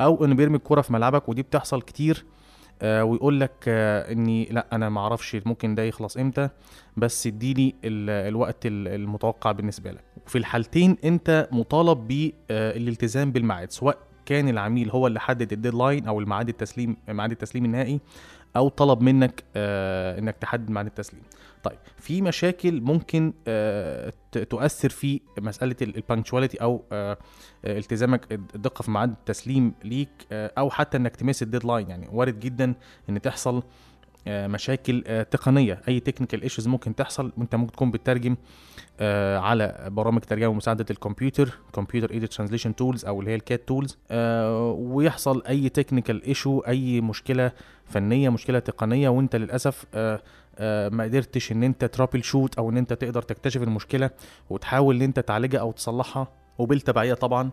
أو 0.00 0.24
إنه 0.24 0.34
بيرمي 0.34 0.56
الكرة 0.56 0.80
في 0.80 0.92
ملعبك 0.92 1.28
ودي 1.28 1.42
بتحصل 1.42 1.82
كتير 1.82 2.24
آه 2.82 3.04
ويقول 3.04 3.40
لك 3.40 3.64
آه 3.68 4.12
إني 4.12 4.44
لا 4.44 4.66
أنا 4.72 4.88
ما 4.88 5.00
أعرفش 5.00 5.36
ممكن 5.46 5.74
ده 5.74 5.82
يخلص 5.82 6.16
إمتى 6.16 6.48
بس 6.96 7.26
اديني 7.26 7.74
الوقت 7.84 8.56
المتوقع 8.66 9.52
بالنسبة 9.52 9.90
لك. 9.92 10.04
وفي 10.26 10.38
الحالتين 10.38 10.96
أنت 11.04 11.48
مطالب 11.52 12.08
بالالتزام 12.08 13.28
آه 13.28 13.32
بالميعاد 13.32 13.70
سواء 13.70 13.98
كان 14.26 14.48
العميل 14.48 14.90
هو 14.90 15.06
اللي 15.06 15.20
حدد 15.20 15.52
ال 15.52 15.58
deadline 15.58 16.06
أو 16.06 16.20
الميعاد 16.20 16.48
التسليم 16.48 16.96
ميعاد 17.08 17.30
التسليم 17.30 17.64
النهائي 17.64 18.00
أو 18.56 18.68
طلب 18.68 19.00
منك 19.02 19.44
إنك 19.56 20.36
تحدد 20.40 20.70
ميعاد 20.70 20.86
التسليم. 20.86 21.22
طيب 21.62 21.78
في 21.98 22.22
مشاكل 22.22 22.80
ممكن 22.80 23.32
آه 23.48 24.12
تؤثر 24.50 24.88
في 24.88 25.20
مسألة 25.38 25.76
ال 25.82 25.89
punctuality 25.89 26.62
أو 26.62 26.84
آه 26.92 27.18
التزامك 27.64 28.32
الدقه 28.32 28.82
في 28.82 28.90
ميعاد 28.90 29.10
التسليم 29.10 29.74
ليك 29.84 30.26
آه 30.32 30.52
أو 30.58 30.70
حتى 30.70 30.96
إنك 30.96 31.16
ت 31.16 31.21
miss 31.21 31.42
ال 31.42 31.47
deadline 31.47 31.90
يعني 31.90 32.08
وارد 32.12 32.40
جدا 32.40 32.74
إن 33.08 33.20
تحصل 33.20 33.62
آه، 34.26 34.46
مشاكل 34.46 35.04
آه، 35.06 35.22
تقنية. 35.22 35.80
أي 35.88 36.00
technical 36.00 36.42
issues 36.42 36.68
ممكن 36.68 36.94
تحصل 36.94 37.32
وأنت 37.36 37.54
ممكن 37.54 37.72
تكون 37.72 37.90
بتترجم 37.90 38.36
آه، 39.00 39.38
على 39.38 39.88
برامج 39.90 40.20
ترجمة 40.20 40.48
بمساعدة 40.48 40.86
الكمبيوتر 40.90 41.58
computer 41.72 42.10
aided 42.10 42.32
translation 42.32 42.74
tools 42.74 43.04
أو 43.04 43.20
اللي 43.20 43.30
هي 43.30 43.34
ال 43.34 43.42
CAT 43.42 43.68
tools 43.68 43.98
ويحصل 44.78 45.42
أي 45.48 45.68
technical 45.68 46.22
issue 46.22 46.58
أي 46.58 47.00
مشكلة 47.00 47.52
فنية 47.92 48.28
مشكلة 48.28 48.58
تقنية 48.58 49.08
وأنت 49.08 49.36
للأسف 49.36 49.84
آه، 49.94 50.14
آه، 50.14 50.22
ما 50.92 51.04
قدرتش 51.04 51.52
إن 51.52 51.62
أنت 51.62 51.84
troubleshoot 51.84 52.58
أو 52.58 52.70
إن 52.70 52.76
أنت 52.76 52.92
تقدر 52.92 53.22
تكتشف 53.22 53.62
المشكلة 53.62 54.10
وتحاول 54.50 54.96
إن 54.96 55.02
أنت 55.02 55.20
تعالجها 55.20 55.60
أو 55.60 55.72
تصلحها 55.72 56.28
وبالتبعية 56.58 57.14
طبعا 57.14 57.50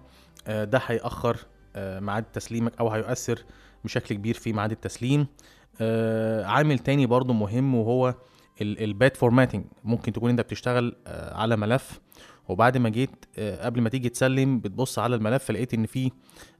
آه، 0.48 0.64
ده 0.64 0.82
هيأخر 0.86 1.38
آه، 1.76 2.00
ميعاد 2.00 2.24
تسليمك 2.24 2.74
أو 2.80 2.90
هيؤثر 2.90 3.44
بشكل 3.84 4.16
كبير 4.16 4.36
في 4.36 4.54
ميعاد 4.54 4.72
التسليم. 4.72 5.28
آه، 5.82 6.46
عامل 6.46 6.80
تاني 6.80 7.06
برضو 7.06 7.34
مهم 7.34 7.76
وهو 7.76 8.16
ال 8.62 8.76
bad 8.76 9.18
formatting 9.18 9.66
ممكن 9.84 10.14
تكون 10.14 10.30
أنت 10.30 10.42
بتشتغل 10.42 10.96
آه، 11.08 11.38
على 11.38 11.58
ملف 11.58 12.00
وبعد 12.50 12.78
ما 12.78 12.90
جيت 12.90 13.26
آه، 13.38 13.66
قبل 13.66 13.82
ما 13.82 13.90
تيجي 13.90 14.10
تسلم 14.10 14.60
بتبص 14.60 15.00
على 15.00 15.16
الملف 15.16 15.52
لقيت 15.52 15.74
إن 15.74 15.86
فيه 15.86 16.10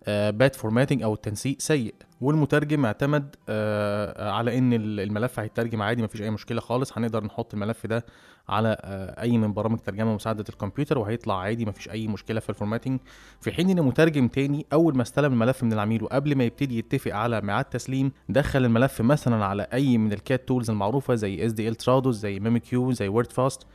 bad 0.08 0.56
formatting 0.56 1.04
أو 1.04 1.14
التنسيق 1.14 1.56
سيء. 1.60 1.94
والمترجم 2.22 2.86
اعتمد 2.86 3.36
آه، 3.50 4.32
على 4.32 4.58
إن 4.58 4.74
ال- 4.74 5.00
الملف 5.00 5.40
هيترجم 5.40 5.82
عادي 5.82 6.04
مفيش 6.04 6.22
أي 6.22 6.30
مشكلة 6.30 6.62
خالص. 6.62 6.98
هنقدر 6.98 7.24
نحط 7.24 7.54
الملف 7.54 7.86
ده 7.88 8.06
على 8.50 8.78
آه، 8.82 9.22
أي 9.22 9.38
من 9.38 9.54
برامج 9.54 9.80
ترجمة 9.80 10.12
بمساعدة 10.12 10.44
الكمبيوتر 10.50 10.98
وهيطلع 10.98 11.40
عادي 11.40 11.66
مفيش 11.66 11.90
أي 11.90 12.08
مشكلة 12.08 12.40
في 12.40 12.50
ال 12.50 12.54
formatting 12.54 13.00
في 13.42 13.52
حين 13.52 13.70
إن 13.70 13.82
مترجم 13.86 14.28
تاني 14.28 14.66
أول 14.74 14.96
ما 14.96 15.02
استلم 15.02 15.34
الملف 15.34 15.64
من 15.64 15.74
العميل 15.74 16.04
وقبل 16.04 16.36
ما 16.36 16.44
يبتدي 16.44 16.78
يتفق 16.78 17.16
على 17.16 17.42
ميعاد 17.42 17.66
تسليم 17.66 18.12
دخل 18.30 18.66
الملف 18.66 19.02
مثلا 19.02 19.46
على 19.46 19.68
أي 19.74 19.98
من 19.98 20.14
ال 20.14 20.22
CAT 20.22 20.48
tools 20.48 20.70
المعروفة 20.70 21.16
زي 21.16 21.46
SDL 21.46 21.76
Trados 21.76 22.16
زي 22.16 22.40
memoQ 22.40 22.92
زي 22.92 23.08
Wordfast 23.08 23.68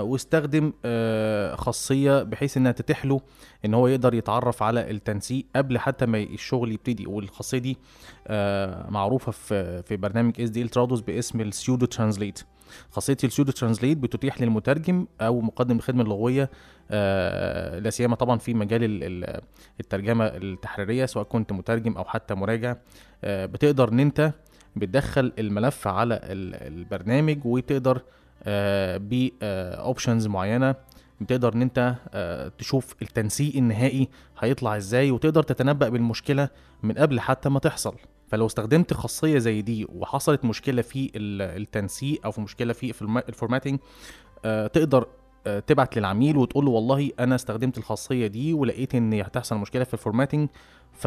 واستخدم 0.00 0.72
آه 0.84 1.54
خاصية 1.54 2.22
بحيث 2.22 2.56
إنها 2.56 2.72
تتيح 2.72 3.04
له 3.06 3.20
إن 3.64 3.74
هو 3.74 3.86
يقدر 3.88 4.14
يتعرف 4.14 4.62
على 4.62 4.90
التنسيق 4.90 5.44
قبل 5.56 5.78
حتى 5.78 6.06
ما 6.06 6.18
الشغل 6.18 6.72
يبتدي. 6.72 7.06
والخاصية 7.06 7.58
دي 7.58 7.76
آه 8.26 8.90
معروفة 8.90 9.32
في 9.82 9.96
برنامج 9.96 10.40
SDL 10.40 10.68
Trados 10.68 11.00
باسم 11.00 11.40
ال 11.40 11.47
pseudo 11.47 11.86
translate 11.86 12.42
خاصية 12.90 13.16
ال 13.24 13.28
pseudo 13.28 13.52
translate 13.52 13.98
بتتيح 13.98 14.40
للمترجم 14.40 15.06
أو 15.20 15.40
مقدم 15.40 15.76
الخدمة 15.76 16.02
اللغوية 16.02 16.50
آه 16.90 17.78
لا 17.78 17.90
سيما 17.90 18.16
طبعا 18.16 18.38
في 18.38 18.54
مجال 18.54 18.84
ال- 18.84 19.04
ال- 19.24 19.40
الترجمة 19.80 20.24
التحريرية 20.26 21.06
سواء 21.06 21.24
كنت 21.24 21.52
مترجم 21.52 21.92
أو 21.96 22.04
حتى 22.04 22.34
مراجع. 22.34 22.76
آه 23.24 23.46
بتقدر 23.46 23.88
إن 23.88 24.00
أنت 24.00 24.32
بتدخل 24.76 25.32
الملف 25.38 25.88
على 25.88 26.14
ال- 26.14 26.54
البرنامج 26.78 27.38
وتقدر 27.44 28.02
ب 28.98 29.14
options 29.14 30.26
معينة. 30.26 30.74
بتقدر 31.20 31.54
إن 31.54 31.62
أنت 31.62 31.94
آه، 32.14 32.52
تشوف 32.58 32.94
التنسيق 33.02 33.56
النهائي 33.56 34.08
هيطلع 34.38 34.76
إزاي 34.76 35.10
وتقدر 35.10 35.42
تتنبأ 35.42 35.88
بالمشكلة 35.88 36.48
من 36.82 36.92
قبل 36.92 37.20
حتى 37.20 37.48
ما 37.48 37.58
تحصل. 37.58 37.94
فلو 38.28 38.46
استخدمت 38.46 38.94
خاصية 38.94 39.38
زي 39.38 39.62
دي 39.62 39.86
وحصلت 39.88 40.44
مشكلة 40.44 40.82
في 40.82 41.10
ال- 41.16 41.62
التنسيق 41.62 42.20
أو 42.24 42.30
في 42.32 42.40
مشكلة 42.40 42.72
في 42.72 43.02
ال 43.28 43.33
formatting 43.33 43.78
آه، 44.44 44.66
تقدر 44.66 45.02
آه، 45.02 45.06
تبعت 45.66 45.98
للعميل 45.98 46.36
وتقول 46.36 46.64
له 46.64 46.70
والله 46.70 47.10
أنا 47.20 47.34
استخدمت 47.34 47.78
الخاصية 47.78 48.26
دي 48.26 48.54
ولقيت 48.54 48.94
إن 48.94 49.14
هتحصل 49.14 49.56
مشكلة 49.58 49.84
في 49.84 49.94
ال 49.94 49.99
formatting 49.99 50.48
ف... 50.92 51.06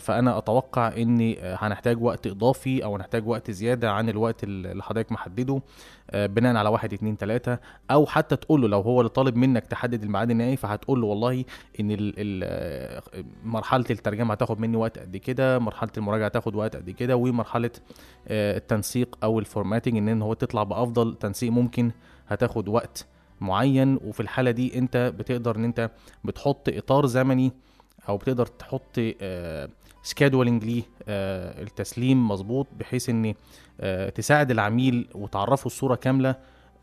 فأنا 0.00 0.38
أتوقع 0.38 0.88
إن 0.88 1.34
هنحتاج 1.42 2.02
وقت 2.02 2.26
إضافي 2.26 2.84
أو 2.84 2.94
هنحتاج 2.96 3.28
وقت 3.28 3.50
زيادة 3.50 3.90
عن 3.92 4.08
الوقت 4.08 4.44
اللي 4.44 4.82
حضرتك 4.82 5.12
محدده 5.12 5.62
آه، 6.10 6.26
بناء 6.26 6.56
على 6.56 6.68
واحد 6.68 6.92
اتنين 6.92 7.16
تلاتة. 7.16 7.58
أو 7.90 8.06
حتى 8.06 8.36
تقول 8.36 8.62
له 8.62 8.68
لو 8.68 8.80
هو 8.80 9.00
اللي 9.00 9.08
طالب 9.10 9.36
منك 9.36 9.66
تحدد 9.66 10.02
الميعاد 10.02 10.30
النهائي 10.30 10.56
فهتقول 10.56 11.00
له 11.00 11.06
والله 11.06 11.44
إن 11.80 11.90
ال... 11.90 12.14
ال... 12.18 12.40
آه، 12.44 13.24
مرحلة 13.44 13.84
الترجمة 13.90 14.34
هتاخد 14.34 14.60
مني 14.60 14.76
وقت 14.76 14.98
قد 14.98 15.16
كده 15.16 15.58
مرحلة 15.58 15.90
المراجعة 15.96 16.26
هتاخد 16.26 16.54
وقت 16.54 16.76
قد 16.76 16.90
كده 16.90 17.16
ومرحلة 17.16 17.70
آه، 18.28 18.56
التنسيق 18.56 19.18
أو 19.22 19.38
ال 19.38 19.43
formatting 19.43 19.96
إن 19.96 20.22
هو 20.22 20.34
تطلع 20.34 20.62
بأفضل 20.62 21.14
تنسيق 21.14 21.52
ممكن 21.52 21.90
هتاخد 22.28 22.68
وقت. 22.68 23.06
معين 23.44 23.98
وفي 24.04 24.20
الحالة 24.20 24.50
دي 24.50 24.78
انت 24.78 25.12
بتقدر 25.18 25.56
ان 25.56 25.64
انت 25.64 25.90
بتحط 26.24 26.68
إطار 26.68 27.06
زمني 27.06 27.52
أو 28.08 28.16
بتقدر 28.16 28.46
تحط 28.46 28.98
scheduling 30.04 30.64
ليه 30.64 30.82
آه، 31.08 31.62
التسليم 31.62 32.28
مظبوط 32.28 32.66
بحيث 32.78 33.08
ان 33.08 33.34
آه، 33.80 34.08
تساعد 34.08 34.50
العميل 34.50 35.08
وتعرفه 35.14 35.66
الصورة 35.66 35.94
كاملة. 35.94 36.34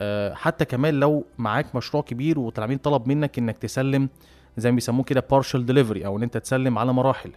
آه، 0.02 0.34
حتى 0.34 0.65
كمان 0.65 0.93
لو 0.93 1.26
معاك 1.38 1.76
مشروع 1.76 2.04
كبير 2.04 2.39
والعميل 2.39 2.78
طلب 2.78 3.08
منك 3.08 3.38
إنك 3.39 3.58
تسلم 3.58 4.10
زي 4.58 4.71
ما 4.71 4.76
بيسموه 4.76 5.04
كده 5.04 5.21
partial 5.34 5.60
delivery 5.60 6.06
أو 6.06 6.17
إن 6.17 6.24
أنت 6.24 6.38
تسلم 6.38 6.78
على 6.78 6.93
مراحل. 6.93 7.32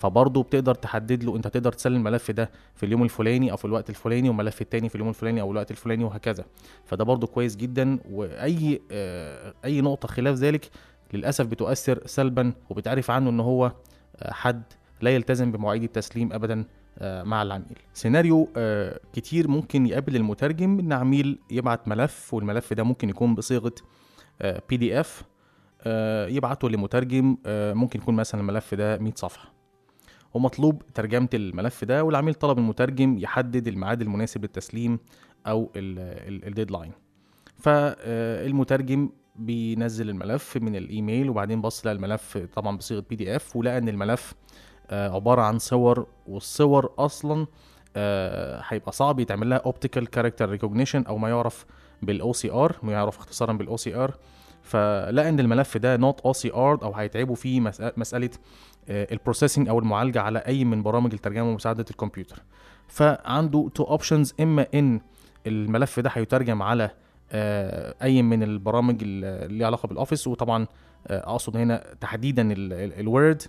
فبرضه 0.00 0.42
بتقدر 0.42 0.74
تحدد 0.74 1.24
له 1.24 1.36
انت 1.36 1.48
تقدر 1.48 1.72
تسلم 1.72 1.96
الملف 1.96 2.30
ده 2.30 2.50
في 2.74 2.86
اليوم 2.86 3.02
الفلاني 3.02 3.50
أو 3.52 3.56
في 3.56 3.64
الوقت 3.64 3.90
الفلاني 3.90 4.28
والملف 4.28 4.62
التاني 4.62 4.88
في 4.88 4.94
اليوم 4.94 5.08
الفلاني 5.08 5.40
أو 5.40 5.50
الوقت 5.50 5.70
الفلاني 5.70 6.04
وهكذا. 6.04 6.44
فده 6.84 7.04
برضه 7.04 7.26
كويس 7.26 7.56
جدا 7.56 7.98
وأي 8.10 8.80
آه، 8.90 9.54
أي 9.64 9.80
نقطة 9.80 10.08
خلاف 10.08 10.36
ذلك 10.36 10.70
للأسف 11.12 11.46
بتؤثر 11.46 12.06
سلبا 12.06 12.52
وبتعرف 12.70 13.10
عنه 13.10 13.30
إن 13.30 13.40
هو 13.40 13.72
آه، 14.16 14.32
حد 14.32 14.62
لا 15.00 15.10
يلتزم 15.10 15.52
بمواعيد 15.52 15.82
التسليم 15.82 16.32
ابدا 16.32 16.64
آه، 16.98 17.22
مع 17.22 17.42
العميل. 17.42 17.78
سيناريو 17.94 18.48
كتير 19.12 19.48
ممكن 19.48 19.86
يقابل 19.86 20.16
المترجم 20.16 20.78
إن 20.78 20.92
عميل 20.92 21.38
يبعت 21.50 21.88
ملف 21.88 22.34
والملف 22.34 22.72
ده 22.72 22.82
ممكن 22.82 23.08
يكون 23.08 23.34
بصيغة 23.34 23.74
PDF 24.68 25.24
يبعته 26.28 26.70
لمترجم 26.70 27.36
ممكن 27.46 28.00
يكون 28.00 28.14
مثلا 28.14 28.40
الملف 28.40 28.74
ده 28.74 28.98
100 28.98 29.12
صفحة. 29.16 29.59
ومطلوب 30.34 30.82
ترجمة 30.94 31.28
الملف 31.34 31.84
ده 31.84 32.04
والعميل 32.04 32.34
طلب 32.34 32.58
المترجم 32.58 33.18
يحدد 33.18 33.68
الميعاد 33.68 34.02
المناسب 34.02 34.42
للتسليم 34.42 34.98
أو 35.46 35.70
ال 35.76 35.89
deadline 35.89 36.92
فالمترجم 37.58 39.10
بينزل 39.36 40.10
الملف 40.10 40.56
من 40.56 40.76
الإيميل 40.76 41.30
وبعدين 41.30 41.60
بص 41.60 41.86
لقى 41.86 41.94
الملف 41.94 42.38
طبعا 42.38 42.76
بصيغة 42.76 43.04
PDF 43.10 43.56
ولقى 43.56 43.78
إن 43.78 43.88
الملف 43.88 44.34
آه، 44.90 45.14
عبارة 45.14 45.42
عن 45.42 45.58
صور 45.58 46.06
والصور 46.26 46.92
أصلا 46.98 47.46
آه، 47.96 48.62
هيبقى 48.68 48.92
صعب 48.92 49.20
يتعمل 49.20 49.50
لها 49.50 49.58
optical 49.58 50.06
character 50.06 50.48
recognition 50.48 51.02
أو 51.02 51.18
ما 51.18 51.28
يعرف 51.28 51.66
بال 52.02 52.32
OCR 52.32 52.76
ما 52.82 52.92
يعرف 52.92 53.18
اختصارا 53.18 53.52
بال 53.52 53.76
OCR 53.76 54.14
فلقى 54.70 55.28
ان 55.28 55.40
الملف 55.40 55.76
ده 55.76 55.96
not 55.96 56.20
OCR 56.20 56.82
أو 56.82 56.92
هيتعبوا 56.94 57.34
فيه 57.34 57.60
مسألة 57.96 58.30
ال 58.88 58.95
processing 58.95 59.68
أو 59.68 59.78
المعالجة 59.78 60.20
على 60.20 60.38
أي 60.38 60.64
من 60.64 60.82
برامج 60.82 61.12
الترجمة 61.12 61.50
ومساعدة 61.50 61.84
الكمبيوتر. 61.90 62.42
فعنده 62.88 63.70
two 63.74 63.84
options 63.84 64.34
إما 64.40 64.66
إن 64.74 65.00
الملف 65.46 66.00
ده 66.00 66.10
هيترجم 66.12 66.62
على 66.62 66.90
آه، 67.32 67.94
أي 68.02 68.22
من 68.22 68.42
البرامج 68.42 69.02
اللي 69.02 69.48
ليها 69.48 69.66
علاقة 69.66 69.86
بال 69.86 69.96
Office 69.96 70.26
وطبعا 70.26 70.66
آه، 71.06 71.30
أقصد 71.30 71.56
هنا 71.56 71.84
تحديدا 72.00 72.48
ال 73.00 73.08
Word 73.08 73.42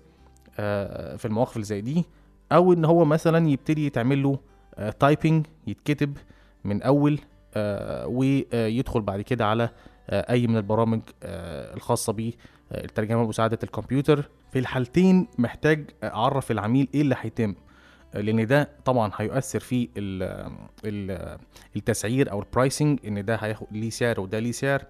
في 1.18 1.26
المواقف 1.26 1.56
اللي 1.56 1.66
زي 1.66 1.82
دي. 1.82 2.06
أو 2.52 2.74
إن 2.74 2.86
هو 2.86 3.06
مثلا 3.06 3.50
يبتدي 3.50 3.86
يتعمل 3.86 4.24
له 4.24 4.40
typing 5.00 5.46
يتكتب 5.68 6.18
من 6.64 6.82
أول 6.82 7.20
آه، 7.54 8.08
ويدخل 8.08 9.02
بعد 9.02 9.22
كده 9.22 9.46
على 9.46 9.64
آه، 9.64 9.70
أي 10.14 10.48
من 10.48 10.58
البرامج 10.58 11.02
آه، 11.24 11.74
الخاصة 11.76 12.14
بالترجمه 12.72 13.24
بمساعدة 13.26 13.60
الكمبيوتر. 13.64 14.30
في 14.52 14.60
الحالتين 14.60 15.28
محتاج 15.38 15.90
أعرف 16.04 16.52
العميل 16.52 16.88
إيه 16.94 17.02
اللي 17.02 17.16
هيتم 17.22 17.56
لأن 18.14 18.48
ده 18.48 18.70
طبعا 18.86 19.12
هيؤثر 19.16 19.60
في 19.60 19.90
ال- 19.98 20.52
ال- 20.86 21.38
التسعير 21.76 22.32
أو 22.32 22.40
ال 22.40 22.47
pricing 22.47 23.00
إن 23.08 23.26
ده 23.26 23.36
هياخد 23.36 23.68
ليه 23.72 23.90
سعر 23.90 24.20
وده 24.20 24.40
ليه 24.40 24.52
سعر. 24.52 24.84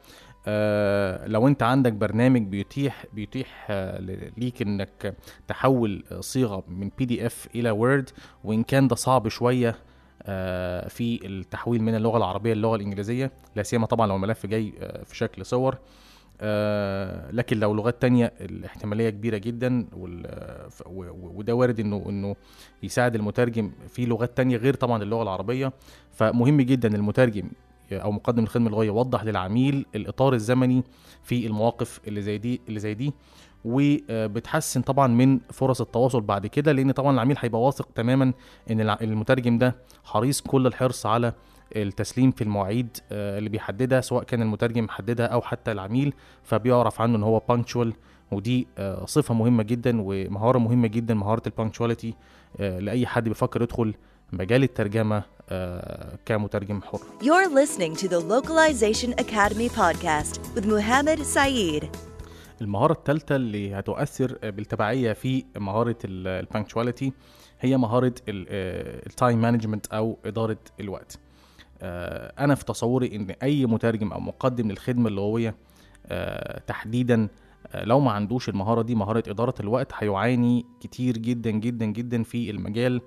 آه 0.47 1.27
لو 1.27 1.47
أنت 1.47 1.63
عندك 1.63 1.93
برنامج 1.93 2.41
بيتيح 2.41 3.05
بيتيح 3.13 3.67
آه 3.69 3.99
ليك 4.37 4.61
إنك 4.61 5.13
تحول 5.47 6.03
صيغة 6.19 6.63
من 6.67 6.91
PDF 6.97 7.47
إلى 7.55 7.71
Word 7.71 8.09
وإن 8.43 8.63
كان 8.63 8.87
ده 8.87 8.95
صعب 8.95 9.27
شوية 9.27 9.69
آه 9.69 9.75
في 10.89 11.19
التحويل 11.27 11.83
من 11.83 11.95
اللغة 11.95 12.17
العربية 12.17 12.53
للغة 12.53 12.75
الإنجليزية 12.75 13.31
لا 13.55 13.63
سيما 13.63 13.85
طبعا 13.85 14.07
لو 14.07 14.15
الملف 14.15 14.45
جاي 14.45 14.73
آه 14.79 15.03
في 15.03 15.17
شكل 15.17 15.45
صور. 15.45 15.77
آه 16.41 17.31
لكن 17.31 17.59
لو 17.59 17.73
لغات 17.73 18.01
تانية 18.01 18.33
الاحتمالية 18.41 19.09
كبيرة 19.09 19.37
جدا 19.37 19.87
وده 20.85 21.55
وارد 21.55 21.79
إنه 21.79 22.03
إنه 22.09 22.35
يساعد 22.83 23.15
المترجم 23.15 23.71
في 23.87 24.05
لغات 24.05 24.37
تانية 24.37 24.57
غير 24.57 24.73
طبعا 24.73 25.03
اللغة 25.03 25.23
العربية. 25.23 25.73
فمهم 26.11 26.61
جدا 26.61 26.95
المترجم 26.95 27.49
أو 27.91 28.11
مقدم 28.11 28.43
الخدمة 28.43 28.67
اللغويه 28.67 28.87
يوضح 28.87 29.23
للعميل 29.23 29.85
الإطار 29.95 30.33
الزمني 30.33 30.83
في 31.23 31.47
المواقف 31.47 31.99
اللي 32.07 32.21
زي 32.21 32.37
دي 32.37 32.61
اللي 32.67 32.79
زي 32.79 32.93
دي. 32.93 33.13
وبتحسن 33.65 34.81
طبعا 34.81 35.07
من 35.07 35.39
فرص 35.53 35.81
التواصل 35.81 36.21
بعد 36.21 36.47
كده 36.47 36.71
لأن 36.71 36.91
طبعا 36.91 37.13
العميل 37.13 37.37
هيبقى 37.39 37.61
واثق 37.61 37.87
تماما 37.95 38.33
إن 38.71 38.81
المترجم 38.89 39.57
ده 39.57 39.75
حريص 40.03 40.41
كل 40.41 40.67
الحرص 40.67 41.05
على 41.05 41.33
التسليم 41.75 42.31
في 42.31 42.43
المواعيد 42.43 42.97
آه، 43.11 43.37
اللي 43.37 43.49
بيحددها 43.49 44.01
سواء 44.01 44.23
كان 44.23 44.41
المترجم 44.41 44.83
محددها 44.83 45.25
أو 45.25 45.41
حتى 45.41 45.71
العميل 45.71 46.13
فبيعرف 46.43 47.01
عنه 47.01 47.17
إن 47.17 47.23
هو 47.23 47.41
punctual 47.49 47.93
ودي 48.31 48.67
آه، 48.77 49.05
صفة 49.05 49.33
مهمة 49.33 49.63
جدا 49.63 49.97
ومهارة 50.01 50.57
مهمة 50.59 50.87
جدا 50.87 51.13
مهارة 51.13 51.41
ال 51.47 51.53
punctuality 51.53 52.13
لأي 52.59 53.07
حد 53.07 53.23
بيفكر 53.23 53.61
يدخل 53.61 53.93
مجال 54.33 54.63
الترجمة 54.63 55.23
آه، 55.49 56.17
كمترجم 56.25 56.81
حر 56.81 56.99
You're 57.21 57.49
listening 57.49 57.95
to 57.95 58.07
the 58.07 58.19
Localization 58.19 59.13
Academy 59.25 59.69
podcast 59.69 60.39
with 60.55 60.65
Muhammad 60.65 61.19
Saeed. 61.25 62.10
المهارة 62.61 62.93
الثالثة 62.93 63.35
اللي 63.35 63.73
هتؤثر 63.75 64.37
بالتبعية 64.43 65.13
في 65.13 65.43
مهارة 65.57 65.95
ال 66.05 66.14
punctuality 66.14 67.13
هي 67.59 67.77
مهارة 67.77 68.13
ال 68.29 68.52
time 68.52 69.41
management 69.41 69.87
أو 69.87 70.17
إدارة 70.25 70.57
الوقت. 70.79 71.19
آه، 71.81 72.33
أنا 72.43 72.55
في 72.55 72.65
تصوري 72.65 73.15
إن 73.15 73.29
أي 73.43 73.65
مترجم 73.65 74.11
أو 74.13 74.19
مقدم 74.19 74.69
للخدمة 74.71 75.07
اللغوية 75.09 75.55
آه، 76.07 76.59
تحديدا 76.59 77.27
آه، 77.67 77.83
لو 77.85 77.99
ما 77.99 78.11
عندوش 78.11 78.49
المهارة 78.49 78.81
دي 78.81 78.95
مهارة 78.95 79.23
إدارة 79.27 79.53
الوقت 79.59 79.91
هيعاني 79.97 80.65
كتير 80.81 81.17
جدا 81.17 81.51
جدا 81.51 81.85
جدا 81.85 82.23
في 82.23 82.49
المجال 82.51 83.01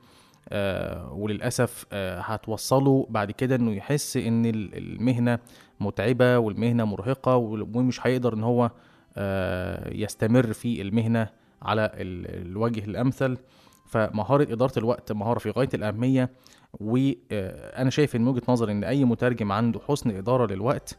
آه، 0.49 1.13
وللأسف 1.13 1.87
آه، 1.93 2.21
هتوصله 2.21 3.07
بعد 3.11 3.31
كده 3.31 3.57
إنه 3.57 3.73
يحس 3.73 4.17
إن 4.17 4.47
ال- 4.47 4.77
المهنة 4.79 5.39
متعبة 5.81 6.39
والمهنة 6.39 6.85
مرهقة 6.85 7.37
ومش 7.37 8.07
هيقدر 8.07 8.35
إن 8.35 8.43
هو 8.45 8.65
آه، 8.65 8.71
يستمر 9.93 10.53
في 10.53 10.83
المهنة 10.83 11.29
على 11.63 11.85
ال- 11.95 12.47
الوجه 12.47 12.85
الأمثل. 12.85 13.37
فمهارة 13.87 14.53
إدارة 14.53 14.79
الوقت 14.79 15.13
مهارة 15.13 15.39
في 15.39 15.51
غاية 15.51 15.69
الأهمية. 15.75 16.31
وأنا 16.81 17.91
شايف 17.91 18.17
من 18.17 18.29
وجهة 18.29 18.43
نظري 18.49 18.73
إن 18.73 18.85
أي 18.85 19.05
مترجم 19.05 19.53
عنده 19.53 19.81
حسن 19.89 20.11
إدارة 20.11 20.53
للوقت 20.55 20.99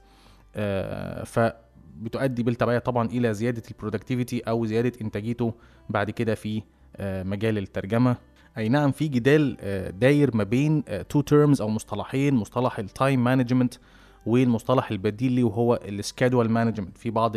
آه، 0.55 1.23
فبتؤدي 1.23 2.43
بالتبعية 2.43 2.79
طبعا 2.79 3.07
إلى 3.07 3.33
زيادة 3.33 3.63
ال 3.71 3.77
productivity 3.77 4.39
أو 4.39 4.65
زيادة 4.65 4.91
إنتاجيته 5.01 5.53
بعد 5.89 6.11
كده 6.11 6.35
في 6.35 6.61
آه، 6.97 7.23
مجال 7.23 7.57
الترجمة. 7.57 8.17
أي 8.57 8.69
نعم 8.69 8.91
في 8.91 9.07
جدال 9.07 9.57
آه، 9.59 9.89
داير 9.89 10.35
ما 10.37 10.43
بين 10.43 10.83
two 11.09 11.21
terms 11.21 11.61
أو 11.61 11.69
مصطلحين 11.69 12.35
مصطلح 12.35 12.79
ال 12.79 12.88
time 12.88 13.23
management 13.23 13.73
والمصطلح 14.25 14.91
البديل 14.91 15.31
ليه 15.31 15.43
وهو 15.43 15.79
ال 15.87 15.94
schedule 15.94 16.49
management 16.49 16.97
في 16.97 17.09
بعض 17.09 17.35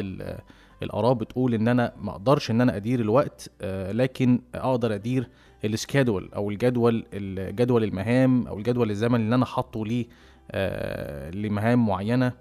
الآراء 0.82 1.12
بتقول 1.12 1.54
إن 1.54 1.68
أنا 1.68 1.92
ما 2.00 2.10
أقدرش 2.10 2.50
إن 2.50 2.60
أنا 2.60 2.76
أدير 2.76 3.00
الوقت 3.00 3.50
آه، 3.62 3.92
لكن 3.92 4.40
أقدر 4.54 4.94
أدير 4.94 5.28
ال 5.64 5.71
schedule 5.71 6.30
أو 6.36 6.50
الجدول 6.50 7.06
الجدول 7.12 7.84
المهام 7.84 8.46
أو 8.46 8.58
الجدول 8.58 8.90
الزمني 8.90 9.24
اللي 9.24 9.34
أنا 9.34 9.46
حاطه 9.46 9.86
ليه 9.86 10.06
آه، 10.50 11.30
لمهام 11.30 11.86
معينة 11.86 12.32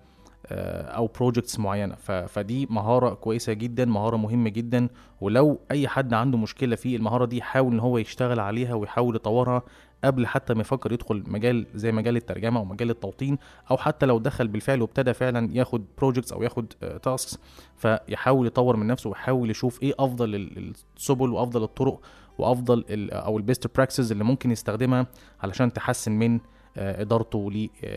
آه، 0.52 0.82
أو 0.82 1.08
projects 1.08 1.60
معينة. 1.60 1.96
فدي 2.28 2.68
مهارة 2.70 3.14
كويسة 3.14 3.54
جدا 3.54 3.86
مهارة 3.86 4.18
مهمة 4.18 4.50
جدا. 4.50 4.90
ولو 5.22 5.60
أي 5.72 5.88
حد 5.88 6.14
عنده 6.14 6.38
مشكلة 6.38 6.76
في 6.76 6.96
المهارة 6.96 7.26
دي 7.26 7.38
يحاول 7.38 7.74
إن 7.74 7.80
هو 7.80 7.98
يشتغل 7.98 8.40
عليها 8.40 8.74
ويحاول 8.74 9.16
يطورها. 9.16 9.62
قبل 10.04 10.28
حتى 10.28 10.54
ما 10.54 10.62
يفكر 10.62 10.92
يدخل 10.92 11.24
مجال 11.28 11.66
زي 11.76 11.92
مجال 11.92 12.16
الترجمة 12.18 12.60
أو 12.60 12.66
مجال 12.66 12.90
التوطين 12.90 13.38
أو 13.72 13.78
حتى 13.78 14.06
لو 14.06 14.20
دخل 14.20 14.48
بالفعل 14.48 14.82
وابتدى 14.82 15.14
فعلا 15.14 15.50
ياخد 15.54 15.86
projects 15.98 16.34
أو 16.34 16.44
ياخد 16.44 16.74
tasks 17.04 17.40
فيحاول 17.76 18.48
يطور 18.48 18.76
من 18.76 18.88
نفسه 18.88 19.10
ويحاول 19.10 19.50
يشوف 19.50 19.84
إيه 19.84 19.94
أفضل 20.00 20.36
ال- 20.36 20.74
السبل 20.98 21.30
وأفضل 21.30 21.64
الطرق 21.64 22.02
وأفضل 22.38 22.86
أو 23.12 23.38
ال 23.38 23.45
best 23.45 23.76
practices 23.76 24.12
اللي 24.12 24.24
ممكن 24.24 24.52
يستخدمها 24.52 25.08
علشان 25.42 25.74
تحسن 25.74 26.12
من 26.12 26.40
آه، 26.78 27.02
إدارته 27.02 27.52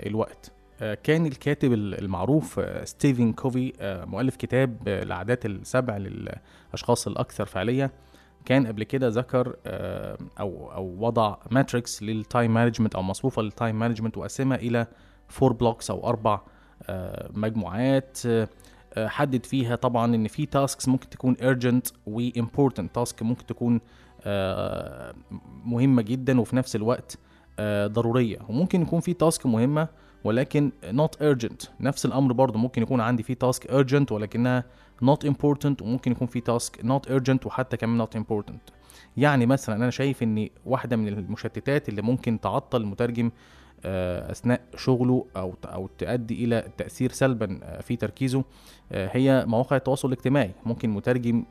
للوقت. 0.06 0.52
آه، 0.80 0.94
كان 0.94 1.26
الكاتب 1.26 1.72
ال- 1.72 1.98
المعروف 1.98 2.58
آه، 2.58 2.84
ستيفن 2.84 3.32
كوفي 3.32 3.72
آه، 3.80 4.04
مؤلف 4.04 4.36
كتاب 4.36 4.76
آه، 4.88 5.02
العادات 5.02 5.46
السبع 5.46 5.96
للأشخاص 5.96 7.06
الأكثر 7.06 7.44
فعالية. 7.46 7.90
كان 8.44 8.66
قبل 8.66 8.82
كده 8.82 9.08
ذكر 9.08 9.56
آه، 9.66 10.18
أو 10.40 10.72
أو 10.72 10.96
وضع 10.98 11.36
matrix 11.50 12.02
لل 12.02 12.19
time 12.19 12.54
management 12.54 12.94
أو 12.94 13.02
مصفوفة 13.02 13.42
لل 13.42 13.54
time 13.54 13.78
management 13.78 14.18
وقسمها 14.18 14.56
إلى 14.56 14.86
four 15.28 15.52
blocks 15.52 15.90
أو 15.90 16.08
أربع 16.08 16.40
آه، 16.82 17.30
مجموعات 17.34 18.18
آه، 18.26 18.48
حدد 18.98 19.46
فيها 19.46 19.76
طبعا 19.76 20.14
إن 20.14 20.28
في 20.28 20.46
tasks 20.46 20.88
ممكن 20.88 21.08
تكون 21.08 21.36
urgent 21.36 21.92
و 22.06 22.28
important. 22.30 22.84
task 22.94 23.22
ممكن 23.22 23.46
تكون 23.46 23.80
مهمة 25.64 26.02
جدا 26.02 26.40
وفي 26.40 26.56
نفس 26.56 26.76
الوقت 26.76 27.18
ضرورية. 27.86 28.38
وممكن 28.48 28.82
يكون 28.82 29.00
في 29.00 29.14
تاسك 29.14 29.46
مهمة 29.46 29.88
ولكن 30.24 30.72
not 30.90 31.22
urgent. 31.22 31.68
نفس 31.80 32.06
الأمر 32.06 32.32
برضو 32.32 32.58
ممكن 32.58 32.82
يكون 32.82 33.00
عندي 33.00 33.22
في 33.22 33.34
تاسك 33.34 33.66
urgent 33.70 34.12
ولكنها 34.12 34.64
not 35.04 35.28
important 35.28 35.82
وممكن 35.82 36.12
يكون 36.12 36.26
في 36.26 36.40
تاسك 36.40 36.80
not 36.80 37.10
urgent 37.10 37.46
وحتى 37.46 37.76
كمان 37.76 38.06
not 38.06 38.10
important. 38.20 38.72
يعني 39.16 39.46
مثلا 39.46 39.76
أنا 39.76 39.90
شايف 39.90 40.22
إن 40.22 40.48
واحدة 40.66 40.96
من 40.96 41.08
المشتتات 41.08 41.88
اللي 41.88 42.02
ممكن 42.02 42.40
تعطل 42.40 42.80
المترجم 42.80 43.30
آه، 43.84 44.30
أثناء 44.30 44.60
شغله 44.76 45.26
أو 45.36 45.54
أو 45.64 45.86
تؤدي 45.98 46.44
إلى 46.44 46.68
تأثير 46.78 47.12
سلبا 47.12 47.60
آه، 47.62 47.80
في 47.80 47.96
تركيزه 47.96 48.44
آه، 48.92 49.10
هي 49.12 49.44
مواقع 49.46 49.76
التواصل 49.76 50.08
الاجتماعي. 50.08 50.50
ممكن 50.66 50.90
مترجم 50.90 51.44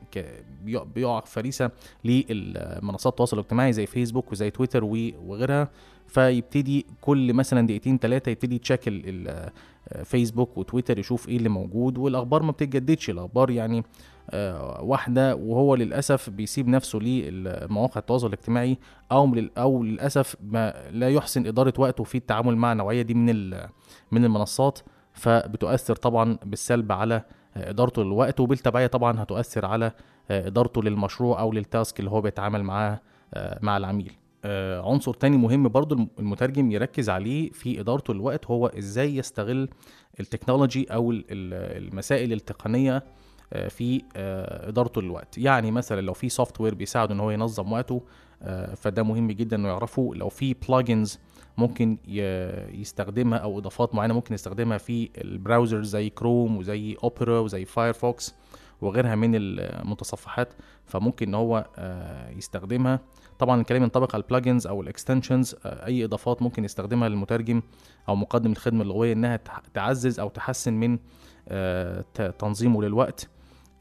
بيقع- 0.64 1.20
فريسة 1.26 1.72
لمنصات 2.04 3.14
التواصل 3.14 3.38
الاجتماعي 3.38 3.74
زي 3.74 3.86
فيسبوك 3.86 4.32
وزي 4.32 4.52
تويتر 4.52 4.84
وغيرها. 4.84 5.70
فيبتدي 6.10 6.86
كل 7.02 7.34
مثلا 7.34 7.68
دقيقتين 7.68 7.98
ثلاثة 7.98 8.32
يبتدي 8.32 8.58
ال- 8.88 9.28
آه، 9.28 10.04
فيسبوك 10.04 10.58
وتويتر 10.58 11.00
يشوف 11.00 11.30
إيه 11.30 11.38
اللي 11.38 11.50
موجود 11.50 11.98
والأخبار 11.98 12.44
ما 12.44 12.52
بتتجددش. 12.52 13.10
الأخبار 13.10 13.50
يعني 13.52 13.84
آه، 14.30 14.82
واحدة 14.84 15.36
وهو 15.36 15.76
للأسف 15.76 16.30
بيسيب 16.30 16.68
نفسه 16.68 17.00
لمواقع 17.00 18.00
التواصل 18.00 18.28
الاجتماعي 18.28 18.78
أو 19.12 19.36
أو 19.58 19.84
للأسف 19.84 20.36
ما 20.44 20.74
لا 20.92 21.10
يحسن 21.10 21.48
إدارة 21.48 21.74
وقته 21.78 22.04
في 22.04 22.16
التعامل 22.18 22.56
مع 22.58 22.72
النوعيه 22.72 23.02
دي 23.02 23.14
من 23.14 23.52
من 24.12 24.26
المنصات. 24.26 24.80
فبتؤثر 25.14 25.96
طبعا 25.96 26.38
بالسلب 26.46 26.92
على 26.92 27.16
آه، 27.58 27.70
إدارته 27.70 28.04
للوقت 28.04 28.40
وبالتبعية 28.40 28.88
طبعا 28.88 29.24
هتؤثر 29.24 29.66
على 29.66 29.92
إدارته 30.32 30.84
للمشروع 30.84 31.40
أو 31.40 31.52
لل 31.52 31.68
task 31.68 32.00
اللي 32.00 32.12
هو 32.12 32.22
بيتعامل 32.22 32.64
معاه 32.64 33.00
مع 33.62 33.78
العميل. 33.78 34.12
عنصر 34.86 35.14
تاني 35.14 35.38
مهم 35.38 35.68
برضو 35.68 35.96
الم- 35.96 36.10
المترجم 36.20 36.72
يركز 36.72 37.10
عليه 37.10 37.52
في 37.52 37.80
ادارته 37.80 38.14
للوقت 38.14 38.46
هو 38.46 38.68
إزاي 38.68 39.16
يستغل 39.18 39.70
ال 40.20 40.26
technology 40.26 40.88
ال- 41.32 41.84
المسائل 41.88 42.34
التقنية 42.34 43.04
آه، 43.54 43.68
في 43.68 44.02
آه، 44.16 44.70
ادارته 44.70 45.02
للوقت 45.02 45.38
يعني 45.38 45.72
مثلا 45.72 46.02
لو 46.02 46.14
في 46.14 46.30
software 46.30 46.76
بيساعده 46.76 47.14
إن 47.14 47.20
هو 47.20 47.32
ينظم 47.32 47.72
وقته 47.72 48.02
آه، 48.42 48.76
فده 48.76 49.04
مهم 49.04 49.32
جدا 49.32 49.56
إنه 49.58 49.68
يعرفه. 49.68 50.12
لو 50.16 50.30
في 50.30 50.56
plugins 50.70 51.20
ممكن 51.58 51.98
يستخدمها 52.74 53.38
أو 53.40 53.60
إضافات 53.60 53.96
معينة 53.96 54.14
ممكن 54.14 54.34
يستخدمها 54.34 54.78
في 54.78 55.10
ال 55.18 55.26
browser 55.26 55.84
زي 55.84 56.10
كروم 56.10 56.58
وزي 56.58 56.98
اوبرا 57.04 57.40
وزي 57.40 57.66
Firefox 57.66 58.36
وغيرها 58.82 59.16
من 59.16 59.32
المتصفحات 59.36 60.54
فممكن 60.86 61.28
إن 61.28 61.36
هو 61.36 61.66
آه، 61.78 62.30
يستخدمها. 62.30 63.00
طبعا 63.40 63.62
الكلام 63.62 63.84
ينطبق 63.84 64.16
على 64.16 64.24
ال 64.24 64.29
plugins 64.29 64.68
أو 64.68 64.82
ال 64.82 64.88
extensions 64.88 65.56
أي 65.66 66.06
إضافات 66.06 66.42
ممكن 66.42 66.66
يستخدمها 66.66 67.10
للمترجم 67.10 67.62
أو 68.10 68.16
مقدم 68.16 68.52
الخدمة 68.52 68.82
اللغوية 68.82 69.14
إنها 69.14 69.40
تعزز 69.74 70.20
أو 70.20 70.30
تحسن 70.30 70.74
من 70.74 71.00
آه، 71.48 72.02
تنظيمه 72.40 72.84
للوقت. 72.84 73.30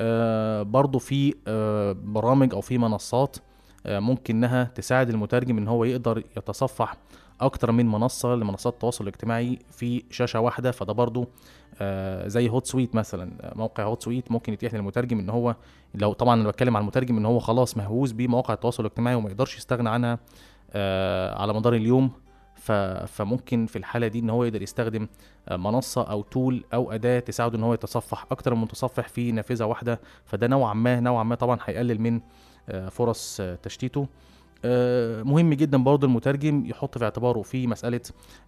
آه، 0.01 0.63
برضو 0.63 0.99
في 0.99 1.35
آه، 1.47 1.93
برامج 1.93 2.55
أو 2.55 2.61
في 2.61 2.79
منصات 2.79 3.37
آه، 3.87 3.99
ممكن 3.99 4.37
إنها 4.37 4.65
تساعد 4.65 5.11
المترجم 5.11 5.59
إن 5.59 5.69
هو 5.69 5.85
يقدر 5.85 6.23
يتصفح 6.37 6.97
أكتر 7.41 7.73
من 7.73 7.87
منصة 7.87 8.35
لمنصات 8.35 8.73
التواصل 8.73 9.05
الاجتماعي 9.05 9.59
في 9.71 10.03
شاشة 10.11 10.41
واحدة 10.41 10.71
فده 10.71 10.93
برضو 10.93 11.27
آه، 11.81 12.29
زي 12.29 12.49
Hootsuite 12.49 12.95
مثلا. 12.95 13.53
موقع 13.57 13.85
Hootsuite 13.85 14.33
ممكن 14.33 14.53
يتيح 14.53 14.75
للمترجم 14.75 15.19
إن 15.19 15.31
هو 15.31 15.57
لو 15.95 16.13
طبعا 16.13 16.41
أنا 16.41 16.49
بتكلم 16.49 16.77
عن 16.77 16.83
المترجم 16.83 17.17
إن 17.17 17.27
هو 17.27 17.39
خلاص 17.39 17.77
مهووس 17.77 18.13
بمواقع 18.13 18.55
التواصل 18.55 18.83
الاجتماعي 18.83 19.17
وما 19.17 19.31
يقدرش 19.31 19.57
يستغنى 19.57 19.89
عنها 19.89 20.19
آه، 20.73 21.43
على 21.43 21.53
مدار 21.55 21.75
اليوم. 21.75 22.11
فممكن 23.07 23.67
في 23.67 23.77
الحالة 23.77 24.07
دي 24.07 24.19
إن 24.19 24.31
هو 24.31 24.45
يقدر 24.45 24.63
يستخدم 24.63 25.09
آه، 25.49 25.57
منصة 25.57 26.03
أو 26.03 26.23
tool 26.23 26.65
أو 26.75 26.93
أداة 26.93 27.21
تساعده 27.21 27.59
إن 27.59 27.63
هو 27.63 27.75
يتصفح 27.75 28.27
أكتر 28.31 28.55
من 28.55 28.61
متصفح 28.61 29.09
في 29.09 29.33
نافذة 29.33 29.65
واحدة. 29.65 30.01
فده 30.25 30.47
نوعا 30.47 30.75
ما 30.75 31.01
نوعا 31.01 31.23
ما 31.25 31.35
طبعا 31.35 31.59
هيقلل 31.65 32.01
من 32.01 32.21
فرص 32.91 33.41
تشتيته. 33.63 34.07
مهم 35.25 35.55
جدا 35.55 35.79
برضه 35.79 36.07
المترجم 36.07 36.67
يحط 36.67 36.99
في 36.99 37.05
اعتباره 37.05 37.43
في 37.43 37.67
مسألة 37.67 38.01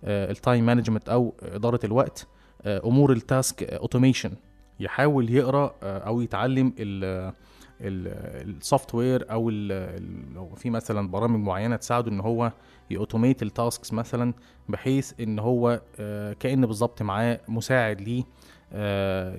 ال 0.05 0.17
time 0.17 0.67
management 0.67 1.09
أو 1.09 1.35
إدارة 1.43 1.81
الوقت 1.85 2.27
آه، 2.63 2.81
أمور 2.85 3.13
ال 3.13 3.23
task 3.23 3.63
automation 3.63 4.33
يحاول 4.81 5.31
يقرأ 5.31 5.75
آه، 5.83 5.99
أو 5.99 6.21
يتعلم 6.21 6.73
ال- 6.79 7.33
ال 7.81 8.95
software 8.95 9.31
أو 9.33 9.51
لو 10.35 10.49
في 10.57 10.71
مثلا 10.71 11.09
برامج 11.09 11.41
معينة 11.41 11.77
تساعده 11.77 12.11
إن 12.11 12.21
هو 12.21 12.53
ي 12.91 12.97
automate 12.97 13.43
ال 13.43 13.51
tasks 13.51 13.93
مثلا 13.93 14.35
بحيث 14.69 15.13
إن 15.21 15.39
هو 15.39 15.81
آه، 16.01 16.33
كأن 16.33 16.67
بالظبط 16.67 17.03
معاه 17.03 17.41
مساعد 17.49 18.01
ليه 18.01 18.23
آه، 18.23 18.27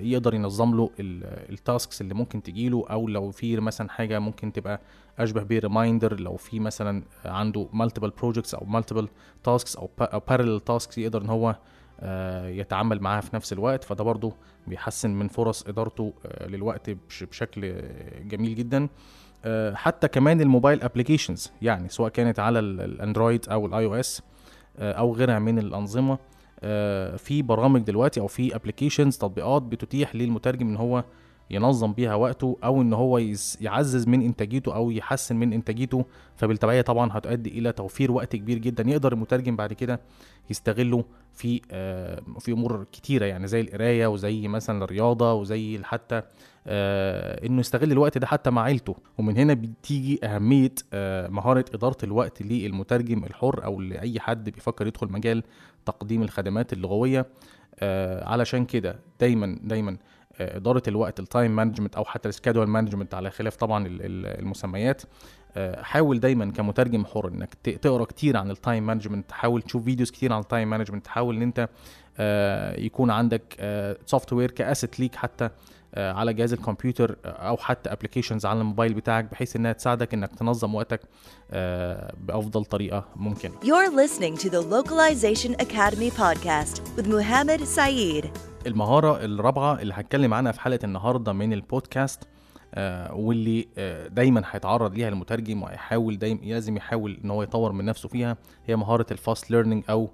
يقدر 0.00 0.34
ينظم 0.34 0.76
له 0.76 0.90
ال 1.00 1.17
tasks 1.17 2.00
اللي 2.00 2.14
ممكن 2.14 2.42
تجيله 2.42 2.84
أو 2.90 3.08
لو 3.08 3.30
في 3.30 3.56
مثلا 3.60 3.88
حاجة 3.90 4.18
ممكن 4.18 4.52
تبقى 4.52 4.80
أشبه 5.18 5.42
بيه 5.42 5.58
reminder 5.58 6.20
لو 6.20 6.36
في 6.36 6.60
مثلا 6.60 7.02
عنده 7.24 7.68
multiple 7.72 8.10
projects 8.10 8.54
أو 8.54 8.64
multiple 8.66 9.08
tasks 9.44 9.76
أو 9.76 9.90
با- 9.98 10.04
أو 10.04 10.20
parallel 10.28 10.60
tasks 10.60 10.98
يقدر 10.98 11.22
إن 11.22 11.28
هو 11.28 11.56
آه، 12.04 12.48
يتعامل 12.48 13.00
معاها 13.00 13.20
في 13.20 13.36
نفس 13.36 13.52
الوقت. 13.52 13.84
فده 13.84 14.04
برضو 14.04 14.32
بيحسن 14.66 15.10
من 15.10 15.28
فرص 15.28 15.66
إدارته 15.68 16.12
آه، 16.26 16.46
للوقت 16.46 16.90
بش- 16.90 17.24
بشكل 17.24 17.64
آه، 17.64 18.18
جميل 18.22 18.54
جدا. 18.54 18.88
آه، 19.44 19.74
حتى 19.74 20.08
كمان 20.08 20.40
ال 20.40 20.46
mobile 20.46 20.82
applications 20.82 21.52
يعني 21.62 21.88
سواء 21.88 22.10
كانت 22.10 22.38
على 22.38 22.58
ال- 22.58 22.80
ال 22.80 22.88
Android 22.88 23.48
أو 23.48 23.66
ال 23.66 23.84
iOS 23.84 24.22
أو 24.78 25.14
غيرها 25.14 25.38
من 25.38 25.58
الأنظمة. 25.58 26.12
آه، 26.14 26.18
في 27.16 27.42
برامج 27.42 27.80
دلوقتي 27.82 28.20
أو 28.20 28.26
في 28.26 28.56
applications 28.56 29.16
تطبيقات 29.16 29.62
بتتيح 29.62 30.14
للمترجم 30.14 30.68
إن 30.68 30.76
هو 30.76 31.04
ينظم 31.50 31.92
بيها 31.92 32.14
وقته 32.14 32.56
أو 32.64 32.82
إن 32.82 32.92
هو 32.92 33.20
يعزز 33.60 34.08
من 34.08 34.22
إنتاجيته 34.22 34.74
أو 34.74 34.90
يحسن 34.90 35.36
من 35.36 35.52
إنتاجيته. 35.52 36.04
فبالتبعيه 36.36 36.80
طبعا 36.80 37.10
هتؤدي 37.12 37.50
إلى 37.58 37.72
توفير 37.72 38.12
وقت 38.12 38.36
كبير 38.36 38.58
جدا 38.58 38.90
يقدر 38.90 39.12
المترجم 39.12 39.56
بعد 39.56 39.72
كده 39.72 40.00
يستغله 40.50 41.04
في 41.34 41.60
آه، 41.70 42.22
في 42.38 42.52
أمور 42.52 42.86
كتيرة 42.92 43.24
يعني 43.26 43.46
زي 43.46 43.60
القراية 43.60 44.06
وزي 44.06 44.48
مثلا 44.48 44.84
الرياضة 44.84 45.32
وزي 45.34 45.80
حتى 45.84 46.22
آه، 46.66 47.46
إنه 47.46 47.60
يستغل 47.60 47.92
الوقت 47.92 48.18
ده 48.18 48.26
حتى 48.26 48.50
مع 48.50 48.62
عيلته. 48.62 48.96
ومن 49.18 49.36
هنا 49.36 49.54
بتيجي 49.54 50.20
أهمية 50.24 50.74
آه، 50.92 51.28
مهارة 51.28 51.64
إدارة 51.74 51.96
الوقت 52.04 52.42
للمترجم 52.42 53.24
الحر 53.24 53.64
أو 53.64 53.80
لأي 53.80 54.20
حد 54.20 54.50
بيفكر 54.50 54.86
يدخل 54.86 55.12
مجال 55.12 55.42
تقديم 55.86 56.22
الخدمات 56.22 56.72
اللغوية. 56.72 57.26
آه، 57.80 58.28
علشان 58.28 58.64
كده 58.64 58.98
دايما 59.20 59.58
دايما 59.62 59.96
آه، 60.40 60.56
إدارة 60.56 60.82
الوقت 60.88 61.20
ال 61.20 61.27
time 61.27 61.56
management 61.56 61.96
أو 61.96 62.04
حتى 62.04 62.28
ال 62.28 62.32
schedule 62.32 62.66
management 62.66 63.14
على 63.14 63.30
خلاف 63.30 63.56
طبعا 63.56 63.86
ال- 63.86 64.02
ال- 64.02 64.40
المسميات. 64.40 65.02
آه، 65.56 65.82
حاول 65.82 66.20
دايما 66.20 66.50
كمترجم 66.52 67.04
حر 67.04 67.28
إنك 67.28 67.54
تقرأ 67.54 68.04
كتير 68.04 68.36
عن 68.36 68.50
ال 68.50 68.57
time 68.57 68.86
management 68.86 69.32
حاول 69.32 69.62
تشوف 69.62 69.84
videos 69.84 70.10
كتير 70.10 70.32
عن 70.32 70.40
ال 70.40 70.46
time 70.46 70.70
management 70.70 71.06
حاول 71.06 71.36
إن 71.36 71.42
أنت 71.42 71.68
آه، 72.18 72.80
يكون 72.80 73.10
عندك 73.10 73.42
software 74.06 74.50
كاسيت 74.50 75.00
ليك 75.00 75.14
حتى. 75.14 75.50
على 75.96 76.34
جهاز 76.34 76.52
الكمبيوتر 76.52 77.16
آه، 77.24 77.28
أو 77.28 77.56
حتى 77.56 77.92
applications 77.92 78.46
على 78.46 78.60
الموبايل 78.60 78.94
بتاعك 78.94 79.24
بحيث 79.24 79.56
إنها 79.56 79.72
تساعدك 79.72 80.14
إنك 80.14 80.34
تنظم 80.34 80.74
وقتك 80.74 81.00
آه، 81.50 82.14
بأفضل 82.20 82.64
طريقة 82.64 83.04
ممكنة 83.16 83.52
You're 83.62 83.90
listening 83.92 84.36
to 84.42 84.48
the 84.48 84.62
Localization 84.62 85.54
Academy 85.66 86.10
podcast 86.10 86.80
with 86.96 87.06
Muhammad 87.06 87.60
Saeed. 87.76 88.26
المهارة 88.66 89.24
الرابعة 89.24 89.80
اللي 89.80 89.94
هتكلم 89.94 90.34
عنها 90.34 90.52
في 90.52 90.60
حلقة 90.60 90.84
النهاردة 90.84 91.32
من 91.32 91.52
البودكاست 91.52 92.22
آه 92.74 93.14
واللي 93.14 93.68
آه 93.78 94.08
دايما 94.08 94.42
هيتعرض 94.50 94.94
ليها 94.94 95.08
المترجم 95.08 95.62
وهيحاول 95.62 96.18
دايما 96.18 96.40
لازم 96.40 96.76
يحاول 96.76 97.20
إن 97.24 97.30
هو 97.30 97.42
يطور 97.42 97.72
من 97.72 97.84
نفسه 97.84 98.08
فيها 98.08 98.36
هي 98.66 98.76
مهارة 98.76 99.06
الفاست 99.10 99.50
ليرنينج 99.50 99.84
أو 99.90 100.10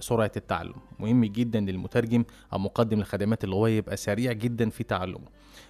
سرعة 0.00 0.32
التعلم. 0.36 0.74
مهم 1.00 1.24
جدا 1.24 1.60
للمترجم 1.60 2.24
أو 2.52 2.58
مقدم 2.58 3.00
الخدمات 3.00 3.44
اللغوية 3.44 3.76
يبقى 3.76 3.96
سريع 3.96 4.32
جدا 4.32 4.70
في 4.70 4.84
تعلمه. 4.84 5.26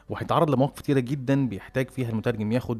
وهيتعرض 0.08 0.50
لمواقف 0.50 0.80
كتيرة 0.80 1.00
جدا 1.00 1.48
بيحتاج 1.48 1.90
فيها 1.90 2.10
المترجم 2.10 2.52
ياخد 2.52 2.78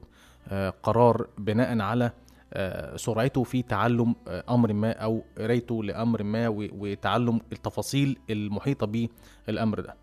آه 0.49 0.71
قرار 0.83 1.27
بناء 1.39 1.81
على 1.81 2.11
آه، 2.55 2.97
سرعته 2.97 3.43
في 3.43 3.63
تعلم 3.63 4.15
آه، 4.29 4.45
أمر 4.51 4.73
ما 4.73 4.93
أو 4.93 5.23
قرايته 5.39 5.85
لأمر 5.85 6.23
ما 6.23 6.49
وتعلم 6.49 7.41
التفاصيل 7.53 8.19
المحيطة 8.31 9.09
بالأمر 9.47 9.81
ده. 9.81 9.95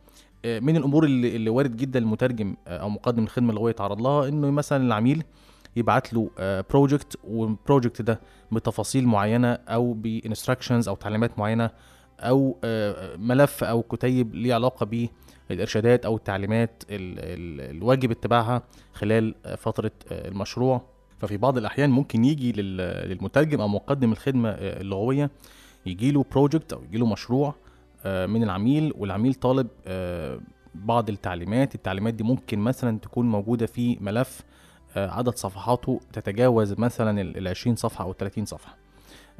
من 0.45 0.77
الأمور 0.77 1.03
اللي, 1.05 1.35
اللي 1.35 1.49
وارد 1.49 1.77
جدا 1.77 1.99
المترجم 1.99 2.55
أو 2.67 2.89
مقدم 2.89 3.23
الخدمه 3.23 3.49
اللغويه 3.49 3.69
يتعرض 3.71 4.01
لها 4.01 4.27
إنه 4.27 4.51
مثلا 4.51 4.83
العميل 4.85 5.23
يبعت 5.75 6.13
له 6.13 6.29
project 6.69 7.17
وال 7.23 7.40
project 7.40 8.01
ده 8.01 8.19
بتفاصيل 8.51 9.07
معينة 9.07 9.53
أو 9.53 9.93
ب 9.93 10.00
instructions 10.00 10.87
أو 10.87 10.95
تعليمات 10.95 11.39
معينة 11.39 11.69
أو 12.19 12.57
آه، 12.63 13.15
ملف 13.15 13.63
أو 13.63 13.81
كتيب 13.81 14.35
ليه 14.35 14.53
علاقة 14.53 15.07
بالإرشادات 15.49 16.05
أو 16.05 16.15
التعليمات 16.15 16.83
ال- 16.89 17.19
ال- 17.19 17.75
الواجب 17.77 18.11
اتباعها 18.11 18.61
خلال 18.93 19.35
آه، 19.45 19.55
فترة 19.55 19.91
آه، 20.11 20.27
المشروع. 20.27 20.81
ففي 21.19 21.37
بعض 21.37 21.57
الأحيان 21.57 21.89
ممكن 21.89 22.25
يجي 22.25 22.51
لل- 22.51 23.09
للمترجم 23.09 23.61
أو 23.61 23.67
مقدم 23.67 24.11
الخدمة 24.11 24.49
آه، 24.49 24.81
اللغوية 24.81 25.31
يجي 25.85 26.11
له 26.11 26.25
project 26.31 26.73
أو 26.73 26.83
يجي 26.83 26.97
له 26.97 27.05
مشروع 27.05 27.55
آه، 28.05 28.25
من 28.25 28.43
العميل 28.43 28.93
والعميل 28.97 29.33
طالب 29.33 29.67
آه، 29.87 30.39
بعض 30.75 31.09
التعليمات. 31.09 31.75
التعليمات 31.75 32.13
دي 32.13 32.23
ممكن 32.23 32.59
مثلا 32.59 32.99
تكون 32.99 33.29
موجودة 33.29 33.65
في 33.65 33.97
ملف 34.01 34.41
آه، 34.41 34.48
عدد 34.95 35.35
صفحاته 35.35 35.99
تتجاوز 36.13 36.73
مثلا 36.73 37.21
ال 37.21 37.47
20 37.47 37.75
صفحة 37.75 38.03
أو 38.03 38.13
30 38.13 38.45
صفحة. 38.45 38.77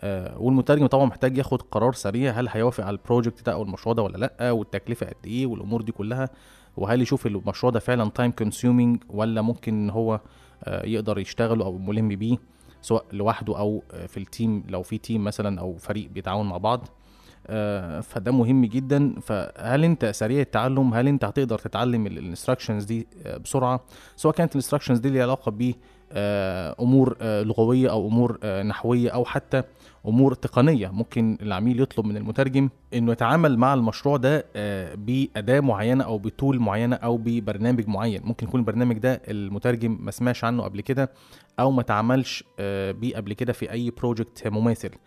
آه، 0.01 0.37
والمترجم 0.37 0.87
طبعا 0.87 1.05
محتاج 1.05 1.37
ياخد 1.37 1.61
قرار 1.61 1.93
سريع 1.93 2.31
هل 2.31 2.47
هيوافق 2.49 2.83
على 2.85 2.93
ال 2.97 3.03
project 3.03 3.45
ده 3.45 3.53
أو 3.53 3.63
المشروع 3.63 3.95
ده 3.95 4.03
ولا 4.03 4.17
لأ 4.17 4.51
والتكلفة 4.51 5.05
قد 5.05 5.25
إيه 5.25 5.45
والأمور 5.45 5.81
دي 5.81 5.91
كلها 5.91 6.29
وهل 6.77 7.01
يشوف 7.01 7.27
المشروع 7.27 7.71
ده 7.71 7.79
فعلا 7.79 8.09
time 8.09 8.31
consuming 8.31 9.03
ولا 9.09 9.41
ممكن 9.41 9.73
ان 9.73 9.89
هو 9.89 10.19
آه، 10.63 10.85
يقدر 10.85 11.19
يشتغله 11.19 11.65
أو 11.65 11.77
ملم 11.77 12.07
بيه 12.07 12.37
سواء 12.81 13.05
لوحده 13.13 13.57
أو 13.59 13.83
آه، 13.91 14.05
في 14.05 14.17
ال 14.17 14.26
team 14.26 14.63
لو 14.69 14.83
في 14.83 14.97
team 14.97 15.23
مثلا 15.23 15.61
أو 15.61 15.77
فريق 15.77 16.09
بيتعاون 16.09 16.49
مع 16.49 16.57
بعض. 16.57 16.79
آه، 16.81 16.89
فده 18.01 18.31
مهم 18.31 18.65
جدا. 18.65 19.15
فهل 19.21 19.83
أنت 19.83 20.05
سريع 20.05 20.41
التعلم 20.41 20.93
هل 20.93 21.07
أنت 21.07 21.25
هتقدر 21.25 21.59
تتعلم 21.59 22.07
ال 22.07 22.13
instructions 22.13 22.83
دي 22.83 23.07
آه، 23.25 23.37
بسرعة؟ 23.37 23.79
سواء 24.15 24.33
كانت 24.35 24.51
ال 24.51 24.55
instructions 24.55 24.99
دي 24.99 25.09
ليها 25.09 25.23
علاقة 25.23 25.51
ب 25.51 25.73
آه، 26.11 26.75
أمور 26.79 27.17
آه، 27.21 27.43
لغوية 27.43 27.91
أو 27.91 28.07
أمور 28.07 28.39
آه، 28.43 28.63
نحوية 28.63 29.09
أو 29.09 29.25
حتى 29.25 29.63
أمور 30.07 30.33
تقنية. 30.33 30.87
ممكن 30.87 31.37
العميل 31.41 31.81
يطلب 31.81 32.05
من 32.05 32.17
المترجم 32.17 32.69
إنه 32.93 33.11
يتعامل 33.11 33.57
مع 33.57 33.73
المشروع 33.73 34.17
ده 34.17 34.45
آه، 34.55 34.95
بأداة 34.95 35.59
معينة 35.59 36.03
أو 36.03 36.17
ب 36.17 36.26
tool 36.26 36.59
معينة 36.59 36.95
أو 36.95 37.17
ببرنامج 37.17 37.87
معين. 37.87 38.21
ممكن 38.23 38.47
يكون 38.47 38.59
البرنامج 38.59 38.97
ده 38.97 39.21
المترجم 39.27 39.97
ما 40.01 40.11
سمعش 40.11 40.43
عنه 40.43 40.63
قبل 40.63 40.81
كده 40.81 41.11
أو 41.59 41.71
ما 41.71 41.81
تعاملش 41.81 42.43
آه، 42.59 42.91
بيه 42.91 43.15
قبل 43.15 43.33
كده 43.33 43.53
في 43.53 43.71
أي 43.71 43.91
project 43.91 44.47
مماثل. 44.47 44.89
آه، 44.89 44.97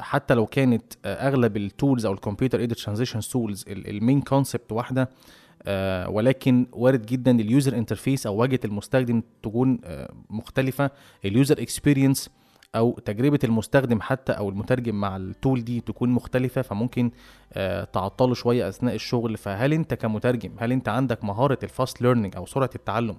حتى 0.00 0.34
لو 0.34 0.46
كانت 0.46 0.82
آه، 1.04 1.28
أغلب 1.28 1.56
ال 1.56 1.64
tools 1.64 2.06
أو 2.06 2.12
ال 2.12 2.17
computer 2.17 2.60
aided 2.60 2.78
translation 2.78 3.20
tools 3.20 3.64
ال 3.68 3.78
main 3.78 4.20
concept 4.20 4.72
واحدة 4.72 5.10
آه، 5.62 6.10
ولكن 6.10 6.66
وارد 6.72 7.06
جدا 7.06 7.30
ال 7.30 7.39
user 7.39 7.76
interface 7.76 8.26
أو 8.26 8.36
واجهة 8.36 8.60
المستخدم 8.64 9.22
تكون 9.42 9.78
آه، 9.84 10.12
مختلفة. 10.30 10.90
ال 11.24 11.32
user 11.32 11.62
experience 11.62 12.30
أو 12.74 12.98
تجربة 13.04 13.38
المستخدم 13.44 14.00
حتى 14.00 14.32
أو 14.32 14.48
المترجم 14.48 14.94
مع 14.94 15.16
ال 15.16 15.26
tool 15.26 15.64
دي 15.64 15.80
تكون 15.80 16.08
مختلفة 16.08 16.62
فممكن 16.62 17.10
آه، 17.52 17.84
تعطله 17.84 18.34
شوية 18.34 18.68
أثناء 18.68 18.94
الشغل. 18.94 19.36
فهل 19.36 19.72
أنت 19.72 19.94
كمترجم 19.94 20.50
هل 20.58 20.72
أنت 20.72 20.88
عندك 20.88 21.24
مهارة 21.24 21.58
ال 21.62 21.70
fast 21.70 22.02
learning 22.02 22.36
أو 22.36 22.46
سرعة 22.46 22.70
التعلم؟ 22.74 23.16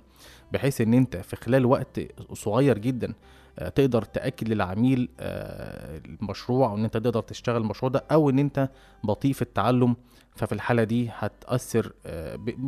بحيث 0.51 0.81
إن 0.81 0.93
أنت 0.93 1.17
في 1.17 1.35
خلال 1.35 1.65
وقت 1.65 1.99
صغير 2.33 2.77
جدا 2.77 3.13
آه، 3.59 3.69
تقدر 3.69 4.01
تأكد 4.01 4.49
للعميل 4.49 5.09
آه، 5.19 6.01
المشروع 6.05 6.69
أو 6.69 6.77
إن 6.77 6.83
أنت 6.83 6.93
تقدر 6.97 7.21
تشتغل 7.21 7.61
المشروع 7.61 7.91
ده 7.91 8.03
أو 8.11 8.29
إن 8.29 8.39
أنت 8.39 8.69
بطيء 9.03 9.33
في 9.33 9.41
التعلم. 9.41 9.95
ففي 10.35 10.51
الحالة 10.51 10.83
دي 10.83 11.09
هتأثر 11.17 11.93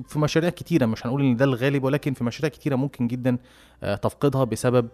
في 0.08 0.20
مشاريع 0.20 0.50
كتيرة 0.50 0.86
مش 0.86 1.06
هنقول 1.06 1.22
إن 1.22 1.36
ده 1.36 1.46
الغالب 1.46 1.84
ولكن 1.84 2.14
في 2.14 2.24
مشاريع 2.24 2.50
كتيرة 2.50 2.76
ممكن 2.76 3.08
جدا 3.08 3.38
تفقدها 3.82 4.44
بسبب 4.44 4.88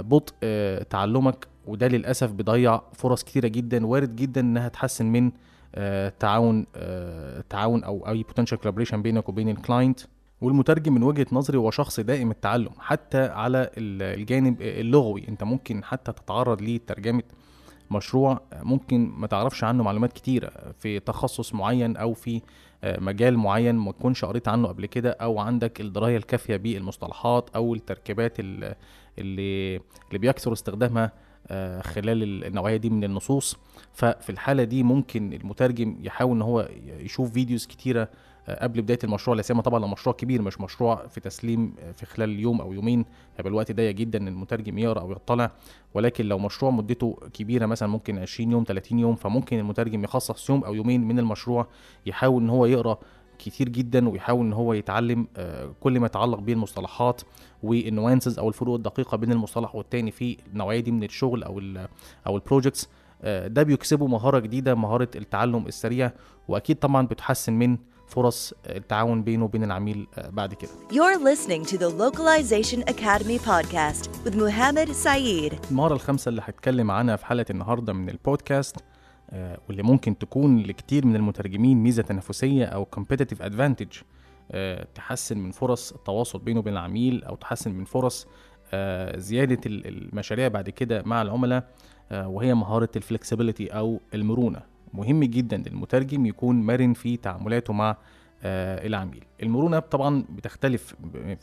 بطء 0.00 0.34
آه، 0.42 0.82
تعلمك 0.82 1.46
وده 1.66 1.88
للأسف 1.88 2.32
بيضيع 2.32 2.80
فرص 2.92 3.22
كتيرة 3.24 3.48
جدا 3.48 3.86
وارد 3.86 4.16
جدا 4.16 4.40
إنها 4.40 4.68
تحسن 4.68 5.06
من 5.06 5.30
آه، 5.74 6.12
تعاون 6.18 6.66
آه، 6.76 7.44
تعاون 7.50 7.84
أو 7.84 8.08
أي 8.08 8.22
potential 8.22 8.58
collaboration 8.58 9.02
بينك 9.02 9.28
وبين 9.28 9.48
ال 9.48 9.55
client 9.55 10.00
والمترجم 10.40 10.94
من 10.94 11.02
وجهة 11.02 11.26
نظري 11.32 11.58
هو 11.58 11.70
شخص 11.70 12.00
دائم 12.00 12.30
التعلم 12.30 12.70
حتى 12.78 13.18
على 13.22 13.62
ال- 13.62 14.20
الجانب 14.20 14.62
اللغوي. 14.62 15.28
أنت 15.28 15.44
ممكن 15.44 15.84
حتى 15.84 16.12
تتعرض 16.12 16.62
لترجمة 16.62 17.22
مشروع 17.90 18.40
ممكن 18.62 19.08
ما 19.16 19.26
تعرفش 19.26 19.64
عنه 19.64 19.82
معلومات 19.82 20.12
كتيرة 20.12 20.50
في 20.78 21.00
تخصص 21.00 21.54
معين 21.54 21.96
أو 21.96 22.14
في 22.14 22.40
آه، 22.84 23.00
مجال 23.00 23.36
معين 23.38 23.74
ما 23.74 23.92
تكونش 23.92 24.24
قريت 24.24 24.48
عنه 24.48 24.68
قبل 24.68 24.86
كده 24.86 25.10
أو 25.10 25.38
عندك 25.38 25.80
الدراية 25.80 26.16
الكافية 26.16 26.56
بالمصطلحات 26.56 27.50
أو 27.56 27.74
التركيبات 27.74 28.40
ال- 28.40 28.74
اللي 29.18 29.76
اللي 30.08 30.18
بيكثر 30.18 30.52
استخدامها 30.52 31.12
آه، 31.48 31.80
خلال 31.82 32.22
ال- 32.22 32.44
النوعية 32.44 32.76
دي 32.76 32.90
من 32.90 33.04
النصوص. 33.04 33.56
ففي 33.92 34.30
الحالة 34.30 34.64
دي 34.64 34.82
ممكن 34.82 35.32
المترجم 35.32 35.96
يحاول 36.00 36.36
إن 36.36 36.42
هو 36.42 36.68
يشوف 36.98 37.32
videos 37.32 37.66
كتيرة 37.66 38.08
آه، 38.48 38.62
قبل 38.64 38.82
بداية 38.82 38.98
المشروع. 39.04 39.36
لا 39.36 39.42
سيما 39.42 39.62
طبعا 39.62 39.80
لو 39.80 39.88
مشروع 39.88 40.16
كبير 40.16 40.42
مش 40.42 40.60
مشروع 40.60 41.06
في 41.06 41.20
تسليم 41.20 41.74
آه، 41.80 41.92
في 41.92 42.06
خلال 42.06 42.40
يوم 42.40 42.60
أو 42.60 42.72
يومين. 42.72 43.04
هيبقى 43.36 43.50
الوقت 43.50 43.72
ضيق 43.72 43.90
جدا 43.94 44.18
إن 44.18 44.28
المترجم 44.28 44.78
يقرأ 44.78 45.00
أو 45.00 45.12
يطلع. 45.12 45.50
ولكن 45.94 46.26
لو 46.26 46.38
مشروع 46.38 46.70
مدته 46.70 47.18
كبيرة 47.32 47.66
مثلا 47.66 47.88
ممكن 47.88 48.18
20 48.18 48.52
يوم 48.52 48.64
30 48.64 48.98
يوم 48.98 49.14
فممكن 49.14 49.58
المترجم 49.58 50.04
يخصص 50.04 50.50
يوم 50.50 50.64
أو 50.64 50.74
يومين 50.74 51.08
من 51.08 51.18
المشروع 51.18 51.66
يحاول 52.06 52.42
إن 52.42 52.50
هو 52.50 52.66
يقرأ 52.66 52.98
كتير 53.38 53.68
جدا 53.68 54.08
ويحاول 54.08 54.46
إن 54.46 54.52
هو 54.52 54.72
يتعلم 54.72 55.26
كل 55.80 56.00
ما 56.00 56.06
يتعلق 56.06 56.38
بالمصطلحات. 56.38 57.22
وال 57.62 57.79
nuances 57.79 58.38
أو 58.38 58.48
الفروق 58.48 58.74
الدقيقة 58.76 59.16
بين 59.16 59.32
المصطلح 59.32 59.74
والتاني 59.74 60.10
في 60.10 60.36
النوعيه 60.52 60.80
دي 60.80 60.90
من 60.90 61.04
الشغل 61.04 61.42
أو 61.42 61.58
ال 61.58 61.88
أو 62.26 62.36
البروجكتس 62.36 62.88
ده 63.24 63.62
بيكسبه 63.62 64.06
مهارة 64.06 64.38
جديدة 64.38 64.74
مهارة 64.74 65.08
التعلم 65.16 65.66
السريع 65.66 66.12
وأكيد 66.48 66.76
طبعا 66.76 67.06
بتحسن 67.06 67.52
من 67.52 67.78
فرص 68.06 68.54
التعاون 68.66 69.22
بينه 69.22 69.44
وبين 69.44 69.64
العميل 69.64 70.06
آه، 70.18 70.30
بعد 70.30 70.54
كده 70.54 70.70
You're 70.90 71.18
listening 71.20 71.64
to 71.70 71.76
the 71.76 71.90
Localization 71.90 72.82
Academy 72.94 73.38
podcast 73.38 74.08
with 74.24 74.34
Muhammad 74.34 74.88
Saeed. 75.04 75.54
المهارة 75.70 75.94
الخامسة 75.94 76.28
اللي 76.28 76.42
هتكلم 76.44 76.90
عنها 76.90 77.16
في 77.16 77.26
حلقة 77.26 77.44
النهاردة 77.50 77.92
من 77.92 78.08
البودكاست 78.08 78.76
آه، 79.30 79.58
واللي 79.68 79.82
ممكن 79.82 80.18
تكون 80.18 80.58
لكتير 80.62 81.06
من 81.06 81.16
المترجمين 81.16 81.82
ميزة 81.82 82.02
تنافسية 82.02 82.64
أو 82.64 82.86
competitive 82.96 83.38
advantage 83.42 83.96
آه، 83.96 84.19
تحسن 84.94 85.38
من 85.38 85.50
فرص 85.50 85.92
التواصل 85.92 86.38
بينه 86.38 86.58
وبين 86.58 86.72
العميل 86.72 87.24
أو 87.24 87.36
تحسن 87.36 87.72
من 87.72 87.84
فرص 87.84 88.26
آه، 88.72 89.18
زيادة 89.18 89.60
ال- 89.66 89.86
المشاريع 89.86 90.48
بعد 90.48 90.70
كده 90.70 91.02
مع 91.06 91.22
العملاء 91.22 91.68
آه، 92.12 92.28
وهي 92.28 92.54
مهارة 92.54 92.88
ال 92.96 93.02
flexibility 93.02 93.66
أو 93.66 94.00
المرونة. 94.14 94.62
مهم 94.94 95.24
جدا 95.24 95.56
للمترجم 95.56 96.26
يكون 96.26 96.62
مرن 96.62 96.92
في 96.92 97.16
تعاملاته 97.16 97.72
مع 97.72 97.96
آه، 98.42 98.86
العميل. 98.86 99.24
المرونة 99.42 99.78
طبعا 99.78 100.24
بتختلف 100.30 100.94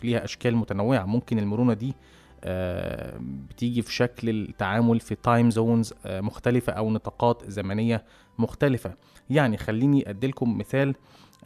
ليها 0.03 0.24
أشكال 0.24 0.55
متنوعة. 0.55 1.05
ممكن 1.05 1.39
المرونة 1.39 1.74
دي 1.74 1.93
آه، 2.43 3.18
بتيجي 3.49 3.82
في 3.82 3.93
شكل 3.93 4.30
التعامل 4.30 4.99
في 4.99 5.16
time 5.16 5.50
zones 5.50 5.93
مختلفة 6.05 6.74
أو 6.74 6.89
نطاقات 6.89 7.43
زمنية 7.49 8.03
مختلفة. 8.39 8.93
يعني 9.30 9.58
خليني 9.58 10.10
أديلكم 10.10 10.58
مثال 10.58 10.89
آه، 10.89 10.93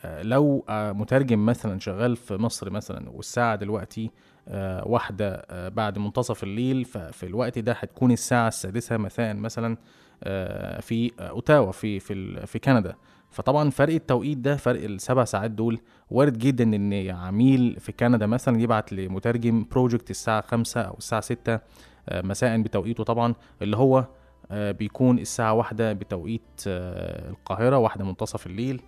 لو 0.05 0.65
آه، 0.69 0.91
مترجم 0.91 1.45
مثلا 1.45 1.79
شغال 1.79 2.15
في 2.15 2.37
مصر 2.37 2.69
مثلا 2.69 3.09
والساعة 3.09 3.55
دلوقتي 3.55 4.11
آه، 4.47 4.87
واحدة 4.87 5.45
آه، 5.49 5.69
بعد 5.69 5.97
منتصف 5.99 6.43
الليل 6.43 6.85
ففي 6.85 7.25
الوقت 7.25 7.59
ده 7.59 7.71
هتكون 7.73 8.11
الساعة 8.11 8.47
السادسة 8.47 8.97
مساء 8.97 9.33
مثلا 9.33 9.77
آه، 10.23 10.81
في 10.81 11.11
آه، 11.19 11.27
أوتاوا 11.29 11.71
في 11.71 11.99
في 11.99 12.45
في 12.47 12.59
كندا. 12.59 12.95
فطبعا 13.29 13.69
فرق 13.69 13.93
التوقيت 13.93 14.37
ده 14.37 14.55
فرق 14.55 14.83
السبع 14.83 15.23
ساعات 15.23 15.51
دول 15.51 15.79
وارد 16.09 16.37
جدا 16.37 16.63
إن 16.63 17.09
عميل 17.09 17.77
في 17.79 17.91
كندا 17.91 18.25
مثلا 18.27 18.61
يبعت 18.61 18.93
لمترجم 18.93 19.65
project 19.71 20.09
الساعة 20.11 20.41
خمسة 20.41 20.81
أو 20.81 20.95
الساعة 20.97 21.21
ستة 21.21 21.59
آه، 22.09 22.21
مساء 22.21 22.61
بتوقيته 22.61 23.03
طبعا 23.03 23.33
اللي 23.61 23.77
هو 23.77 24.05
آه، 24.51 24.71
بيكون 24.71 25.19
الساعة 25.19 25.53
واحدة 25.53 25.93
بتوقيت 25.93 26.41
آه، 26.67 27.29
القاهرة 27.29 27.77
واحدة 27.77 28.05
منتصف 28.05 28.47
الليل. 28.47 28.81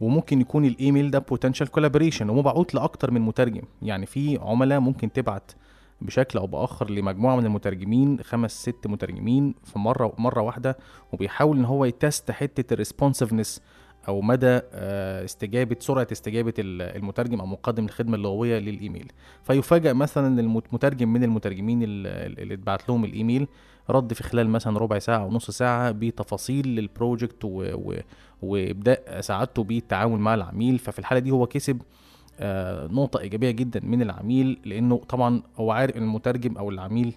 وممكن 0.00 0.40
يكون 0.40 0.64
الإيميل 0.64 1.10
ده 1.10 1.18
potential 1.18 1.68
collaboration 1.68 2.28
ومبعوت 2.30 2.74
لأكتر 2.74 3.10
من 3.10 3.20
مترجم. 3.20 3.62
يعني 3.82 4.06
في 4.06 4.38
عملاء 4.42 4.80
ممكن 4.80 5.12
تبعت 5.12 5.52
بشكل 6.00 6.38
أو 6.38 6.46
بآخر 6.46 6.90
لمجموعة 6.90 7.36
من 7.36 7.46
المترجمين 7.46 8.20
خمس 8.22 8.52
ست 8.62 8.86
مترجمين 8.86 9.54
في 9.64 9.78
مرة 9.78 10.12
مرة 10.18 10.40
واحدة 10.42 10.78
وبيحاول 11.12 11.56
إن 11.58 11.64
هو 11.64 11.84
ي 11.84 11.93
test 11.93 12.30
حتة 12.30 12.72
ال 12.74 12.80
responsiveness 12.80 13.60
أو 14.08 14.20
مدى 14.20 14.60
آه، 14.72 15.24
استجابة 15.24 15.76
سرعة 15.80 16.06
استجابة 16.12 16.54
ال- 16.58 16.82
المترجم 16.96 17.40
أو 17.40 17.46
مقدم 17.46 17.84
الخدمة 17.84 18.14
اللغوية 18.16 18.58
للإيميل. 18.58 19.12
فيفاجئ 19.42 19.92
مثلا 19.92 20.40
المترجم 20.40 21.08
من 21.12 21.24
المترجمين 21.24 21.82
ال- 21.82 22.38
اللي 22.40 22.54
اتبعت 22.54 22.88
لهم 22.88 23.04
الإيميل 23.04 23.46
رد 23.90 24.12
في 24.12 24.22
خلال 24.22 24.48
مثلا 24.50 24.78
ربع 24.78 24.98
ساعة 24.98 25.18
أو 25.18 25.30
نص 25.30 25.50
ساعة 25.50 25.90
بتفاصيل 25.90 26.66
لل 26.68 26.85
project 26.85 27.44
و... 27.44 27.64
وإبداء 28.42 29.20
سعادته 29.20 29.64
بالتعامل 29.64 30.18
مع 30.18 30.34
العميل. 30.34 30.78
ففي 30.78 30.98
الحالة 30.98 31.20
دي 31.20 31.30
هو 31.30 31.46
كسب 31.46 31.82
آه، 32.40 32.86
نقطة 32.86 33.20
إيجابية 33.20 33.50
جدا 33.50 33.80
من 33.84 34.02
العميل 34.02 34.58
لأنه 34.64 34.96
طبعا 35.08 35.42
هو 35.56 35.70
عارف 35.72 35.96
المترجم 35.96 36.56
أو 36.58 36.70
العميل 36.70 37.14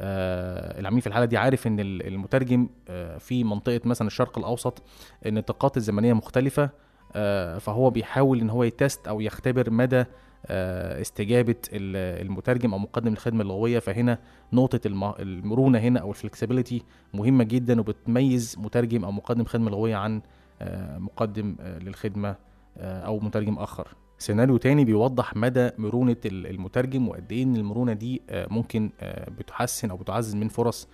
آه، 0.00 0.80
العميل 0.80 1.00
في 1.00 1.06
الحالة 1.06 1.24
دي 1.26 1.36
عارف 1.36 1.66
ال- 1.66 2.06
المترجم 2.06 2.68
آه، 2.88 3.18
في 3.18 3.44
منطقة 3.44 3.80
مثلا 3.84 4.06
الشرق 4.06 4.38
الأوسط 4.38 4.82
النطاقات 5.26 5.76
الزمنية 5.76 6.12
مختلفة 6.12 6.70
آه، 7.14 7.58
فهو 7.58 7.90
بيحاول 7.90 8.40
إن 8.40 8.50
هو 8.50 8.64
يتست 8.64 9.08
أو 9.08 9.20
يختبر 9.20 9.70
مدى 9.70 10.04
آه، 10.48 11.00
استجابة 11.00 11.54
ال- 11.72 12.26
المترجم 12.26 12.72
أو 12.72 12.78
مقدم 12.78 13.12
الخدمة 13.12 13.42
اللغوية. 13.42 13.78
فهنا 13.78 14.18
نقطة 14.52 14.80
الم- 14.86 15.14
المرونة 15.18 15.78
هنا 15.78 16.00
أو 16.00 16.10
الفلكسبيليتي 16.10 16.82
مهمة 17.14 17.44
جدا 17.44 17.80
وبتميز 17.80 18.56
مترجم 18.58 19.04
أو 19.04 19.12
مقدم 19.12 19.44
خدمة 19.44 19.70
لغوية 19.70 19.96
عن 19.96 20.22
آه، 20.62 20.98
مقدم 20.98 21.56
آه، 21.60 21.78
للخدمة 21.78 22.36
آه، 22.78 23.00
أو 23.00 23.20
مترجم 23.20 23.58
آخر. 23.58 23.88
سيناريو 24.18 24.56
تاني 24.56 24.84
بيوضح 24.84 25.36
مدى 25.36 25.70
مرونة 25.78 26.16
ال- 26.26 26.46
المترجم 26.46 27.08
وقد 27.08 27.32
إيه 27.32 27.42
إن 27.42 27.56
المرونة 27.56 27.92
دي 27.92 28.22
ممكن 28.30 28.90
بتحسن 29.38 29.90
أو 29.90 29.96
بتعزز 29.96 30.34
من 30.36 30.48
فرص 30.48 30.88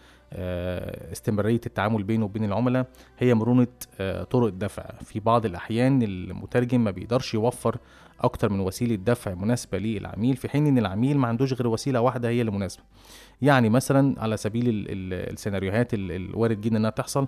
استمرارية 1.12 1.60
التعامل 1.66 2.02
بينه 2.02 2.24
وبين 2.24 2.44
العملاء 2.44 2.86
هي 3.18 3.34
مرونة 3.34 3.66
آه، 4.00 4.22
طرق 4.22 4.46
الدفع. 4.46 4.84
في 5.04 5.20
بعض 5.20 5.46
الأحيان 5.46 6.02
المترجم 6.02 6.84
ما 6.84 6.90
بيقدرش 6.90 7.34
يوفر 7.34 7.76
أكتر 8.20 8.48
من 8.52 8.60
وسيلة 8.60 8.94
دفع 8.94 9.34
مناسبة 9.34 9.78
للعميل 9.78 10.36
في 10.36 10.48
حين 10.48 10.66
إن 10.66 10.78
العميل 10.78 11.18
ما 11.18 11.28
عندوش 11.28 11.52
غير 11.52 11.66
وسيلة 11.68 12.00
واحدة 12.00 12.28
هي 12.28 12.40
اللي 12.40 12.52
مناسبة 12.52 12.82
يعني 13.42 13.68
مثلا 13.68 14.20
على 14.22 14.36
سبيل 14.36 14.68
ال- 14.68 14.86
ال- 14.88 15.32
السيناريوهات 15.32 15.94
ال- 15.94 16.12
الوارد 16.12 16.60
جدا 16.60 16.76
إنها 16.76 16.90
تحصل 16.90 17.26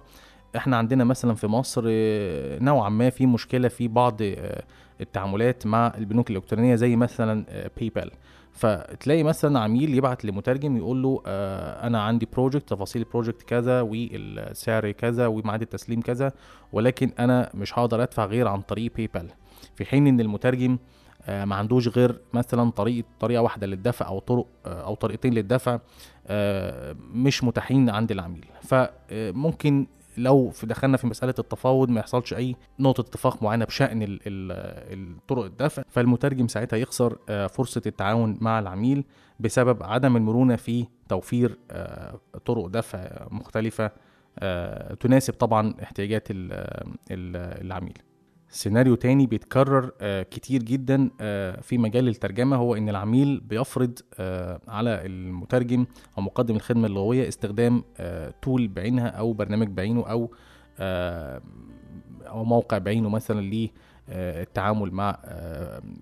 إحنا 0.57 0.76
عندنا 0.76 1.05
مثلا 1.05 1.34
في 1.34 1.46
مصر 1.46 1.84
آه، 1.88 2.59
نوعا 2.59 2.88
ما 2.88 3.11
في 3.11 3.26
مشكلة 3.26 3.68
في 3.68 3.88
بعض 3.88 4.16
آه، 4.22 4.64
التعاملات 5.00 5.66
مع 5.66 5.92
البنوك 5.98 6.30
الإلكترونية 6.30 6.74
زي 6.74 6.96
مثلا 6.96 7.44
PayPal 7.78 8.11
فتلاقي 8.55 9.22
مثلا 9.22 9.61
عميل 9.61 9.94
يبعت 9.94 10.24
لمترجم 10.24 10.76
يقول 10.76 11.02
له 11.02 11.22
آه، 11.26 11.86
أنا 11.86 12.02
عندي 12.02 12.28
project 12.32 12.68
تفاصيل 12.68 13.02
ال 13.03 13.07
project 13.07 13.43
كذا 13.42 13.80
والسعر 13.80 14.90
كذا 14.90 15.26
وميعاد 15.26 15.62
التسليم 15.62 16.00
كذا 16.00 16.32
ولكن 16.72 17.11
أنا 17.18 17.50
مش 17.55 17.78
هقدر 17.78 18.02
أدفع 18.02 18.24
غير 18.24 18.48
عن 18.48 18.61
طريق 18.61 18.92
PayPal 18.97 19.28
في 19.76 19.84
حين 19.84 20.07
إن 20.07 20.20
المترجم 20.20 20.78
آه، 21.26 21.44
ما 21.44 21.57
عندوش 21.57 21.88
غير 21.88 22.20
مثلا 22.32 22.70
طريقه 22.70 23.07
طريقة 23.20 23.42
واحدة 23.42 23.66
للدفع 23.66 24.07
أو 24.07 24.18
طرق 24.18 24.46
آه، 24.66 24.84
أو 24.84 24.94
طريقتين 24.94 25.34
للدفع 25.34 25.78
آه، 26.26 26.96
مش 27.14 27.44
متاحين 27.44 27.90
عند 27.90 28.11
العميل. 28.11 28.46
فممكن 28.62 29.86
لو 30.19 30.51
في 30.51 30.67
دخلنا 30.67 30.97
في 30.97 31.07
مسألة 31.07 31.35
التفاوض 31.39 31.89
ما 31.89 32.01
يحصلش 32.01 32.35
أي 32.35 32.57
نقطة 32.81 33.01
اتفاق 33.01 33.43
معينه 33.43 33.65
بشأن 33.65 34.03
ال- 34.03 34.21
ال- 34.27 35.12
الطرق 35.17 35.45
الدفع 35.45 35.83
فالمترجم 35.91 36.49
ساعتها 36.49 36.77
يخسر 36.77 37.19
آه، 37.29 37.47
فرصة 37.47 37.83
التعاون 37.87 38.39
مع 38.41 38.59
العميل 38.59 39.05
بسبب 39.41 39.83
عدم 39.83 40.17
المرونة 40.17 40.57
في 40.57 40.87
توفير 41.09 41.59
آه، 41.71 42.21
طرق 42.45 42.67
دفع 42.67 43.27
مختلفة 43.31 43.91
آه، 44.39 44.95
تناسب 44.95 45.33
طبعا 45.35 45.75
احتياجات 45.83 46.31
ال- 46.31 46.53
ال- 47.11 47.65
العميل. 47.67 47.99
سيناريو 48.55 48.94
تاني 48.94 49.26
بيتكرر 49.26 49.90
آه، 50.00 50.22
كتير 50.22 50.62
جدا 50.62 51.11
آه، 51.20 51.61
في 51.61 51.78
مجال 51.78 52.09
الترجمة 52.09 52.57
هو 52.57 52.74
إن 52.74 52.88
العميل 52.88 53.40
بيفرض 53.40 53.98
آه، 54.18 54.61
على 54.68 55.07
المترجم 55.07 55.86
أو 56.18 56.22
مقدم 56.22 56.57
الخدمة 56.57 56.86
اللغوية 56.86 57.28
استخدام 57.28 57.84
tool 58.43 58.68
بعينها 58.68 59.09
أو 59.09 59.32
برنامج 59.32 59.68
بعينه 59.68 60.07
أو 60.07 60.30
أو 62.28 62.44
موقع 62.44 62.78
بعينه 62.78 63.09
مثلا 63.09 63.70
للتعامل 64.09 64.90
مع 64.92 65.18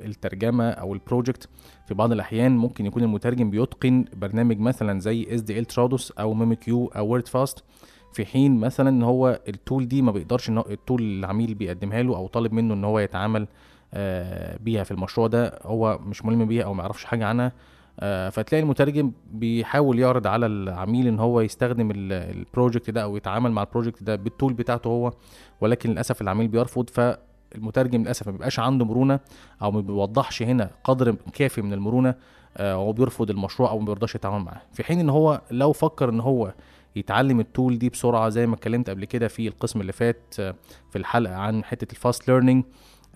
الترجمة 0.00 0.70
أو 0.70 0.94
ال 0.94 1.01
project 1.01 1.48
في 1.86 1.94
بعض 1.94 2.12
الأحيان 2.12 2.56
ممكن 2.56 2.86
يكون 2.86 3.02
المترجم 3.02 3.50
بيتقن 3.50 4.04
برنامج 4.16 4.58
مثلا 4.58 5.00
زي 5.00 5.34
SDL 5.34 5.64
Trados 5.64 6.10
أو 6.10 6.34
memoQ 6.34 6.86
أو 6.86 7.06
Wordfast 7.06 7.64
في 8.12 8.26
حين 8.26 8.60
مثلا 8.60 8.88
إن 8.88 9.02
هو 9.02 9.40
ال 9.48 9.56
tool 9.56 9.88
دي 9.88 10.02
ما 10.02 10.12
بيقدرش 10.12 10.48
إن 10.48 10.58
ال 10.58 10.67
tool 10.67 11.02
اللي 11.02 11.18
العميل 11.20 11.54
بيقدمها 11.54 12.02
له 12.02 12.16
أو 12.16 12.26
طالب 12.26 12.52
منه 12.52 12.74
إن 12.74 12.84
هو 12.84 12.98
يتعامل 12.98 13.46
آه، 13.94 14.56
بيها 14.60 14.84
في 14.84 14.90
المشروع 14.90 15.26
ده 15.26 15.58
هو 15.62 15.98
مش 15.98 16.24
ملم 16.24 16.44
بيها 16.44 16.64
أو 16.64 16.74
ما 16.74 16.82
يعرفش 16.82 17.04
حاجة 17.04 17.26
عنها 17.26 17.52
آه، 18.00 18.28
فتلاقي 18.28 18.62
المترجم 18.62 19.12
بيحاول 19.32 19.98
يعرض 19.98 20.26
على 20.26 20.46
العميل 20.46 21.06
إن 21.06 21.18
هو 21.18 21.40
يستخدم 21.40 21.90
ال- 21.90 22.12
ال 22.12 22.22
project 22.22 22.90
ده 22.90 23.02
أو 23.02 23.16
يتعامل 23.16 23.52
مع 23.52 23.62
ال 23.62 23.67
project 23.67 24.02
ده 24.02 24.16
بال 24.16 24.28
tool 24.28 24.52
بتاعته 24.52 24.88
هو 24.88 25.12
ولكن 25.60 25.90
للأسف 25.90 26.20
العميل 26.22 26.48
بيرفض 26.48 26.90
فالمترجم 26.90 28.02
للأسف 28.02 28.26
ما 28.26 28.32
بيبقاش 28.32 28.58
عنده 28.60 28.84
مرونة 28.84 29.20
أو 29.62 29.70
ما 29.70 29.80
بيوضحش 29.80 30.42
هنا 30.42 30.70
قدر 30.84 31.16
كافي 31.32 31.62
من 31.62 31.72
المرونة 31.72 32.14
آه، 32.56 32.74
هو 32.74 32.92
بيرفض 32.92 33.30
المشروع 33.30 33.70
أو 33.70 33.78
ما 33.78 33.84
بيرضاش 33.86 34.14
يتعامل 34.14 34.44
معاه. 34.44 34.60
في 34.72 34.84
حين 34.84 35.00
إن 35.00 35.10
هو 35.10 35.40
لو 35.50 35.72
فكر 35.72 36.08
إن 36.08 36.20
هو 36.20 36.52
يتعلم 36.96 37.40
ال 37.40 37.48
tool 37.48 37.78
دي 37.78 37.88
بسرعة 37.88 38.28
زي 38.28 38.46
ما 38.46 38.54
اتكلمت 38.54 38.90
قبل 38.90 39.04
كده 39.04 39.28
في 39.28 39.48
القسم 39.48 39.80
اللي 39.80 39.92
فات 39.92 40.34
آه، 40.40 40.54
في 40.90 40.98
الحلقة 40.98 41.34
عن 41.36 41.64
حتة 41.64 41.92
ال 41.92 41.99
fast 41.99 42.28
learning 42.28 42.64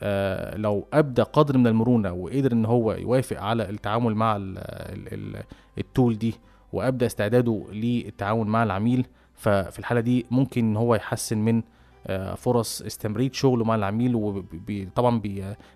آه، 0.00 0.56
لو 0.56 0.86
أبدى 0.92 1.22
قدر 1.22 1.58
من 1.58 1.66
المرونة 1.66 2.12
وقدر 2.12 2.52
إن 2.52 2.64
هو 2.64 2.92
يوافق 2.92 3.40
على 3.42 3.70
التعامل 3.70 4.14
مع 4.14 4.36
ال 4.36 4.58
ال 4.58 5.14
ال 5.14 5.42
التول 5.78 6.18
دي 6.18 6.34
وابدا 6.72 7.06
استعداده 7.06 7.64
للتعاون 7.72 8.48
مع 8.48 8.62
العميل 8.62 9.06
ففي 9.34 9.78
الحالة 9.78 10.00
دي 10.00 10.26
ممكن 10.30 10.64
إن 10.64 10.76
هو 10.76 10.94
يحسن 10.94 11.38
من 11.38 11.62
فرص 12.36 12.82
استمراريه 12.82 13.30
شغله 13.32 13.64
مع 13.64 13.74
العميل 13.74 14.12
وطبعا 14.14 15.20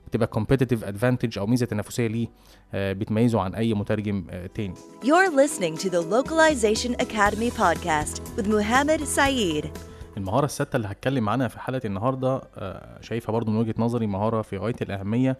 بتبقى 0.06 0.30
competitive 0.40 0.82
advantage 0.84 1.38
أو 1.38 1.46
ميزة 1.46 1.66
تنافسية 1.66 2.06
ليه 2.06 2.28
آه، 2.74 2.92
بتميزه 2.92 3.40
عن 3.40 3.54
أي 3.54 3.74
مترجم 3.74 4.26
آه، 4.30 4.46
تاني. 4.46 4.74
You're 5.04 5.32
listening 5.32 5.80
to 5.82 5.88
the 5.88 6.02
Localization 6.14 6.94
Academy 7.06 7.50
podcast 7.60 8.20
with 8.36 8.46
Muhammad 8.46 9.00
Saeed. 9.16 9.68
المهارة 10.16 10.44
السادسة 10.44 10.76
اللي 10.76 10.88
هتكلم 10.88 11.28
عنها 11.28 11.48
في 11.48 11.60
حلقة 11.60 11.80
النهاردة 11.84 12.40
آه، 12.56 13.00
شايفها 13.00 13.32
برضو 13.32 13.50
من 13.50 13.56
وجهة 13.58 13.74
نظري 13.78 14.06
مهارة 14.06 14.42
في 14.42 14.56
غاية 14.56 14.76
الأهمية 14.82 15.38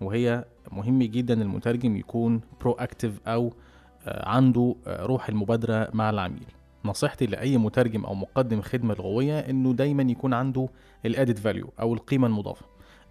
وهي 0.00 0.44
مهم 0.72 1.02
جدا 1.02 1.42
المترجم 1.42 1.96
يكون 1.96 2.40
proactive 2.60 3.12
أو 3.26 3.52
آه، 4.06 4.28
عنده 4.28 4.74
آه، 4.86 5.06
روح 5.06 5.28
المبادرة 5.28 5.88
مع 5.92 6.10
العميل 6.10 6.46
نصيحتي 6.84 7.26
لأي 7.26 7.58
مترجم 7.58 8.04
أو 8.04 8.14
مقدم 8.14 8.60
خدمة 8.60 8.94
لغوية 8.94 9.38
إنه 9.38 9.72
دايما 9.72 10.02
يكون 10.02 10.34
عنده 10.34 10.68
ال 11.06 11.11
added 11.11 11.38
value 11.38 11.72
أو 11.80 11.94
القيمة 11.94 12.26
المضافة. 12.26 12.66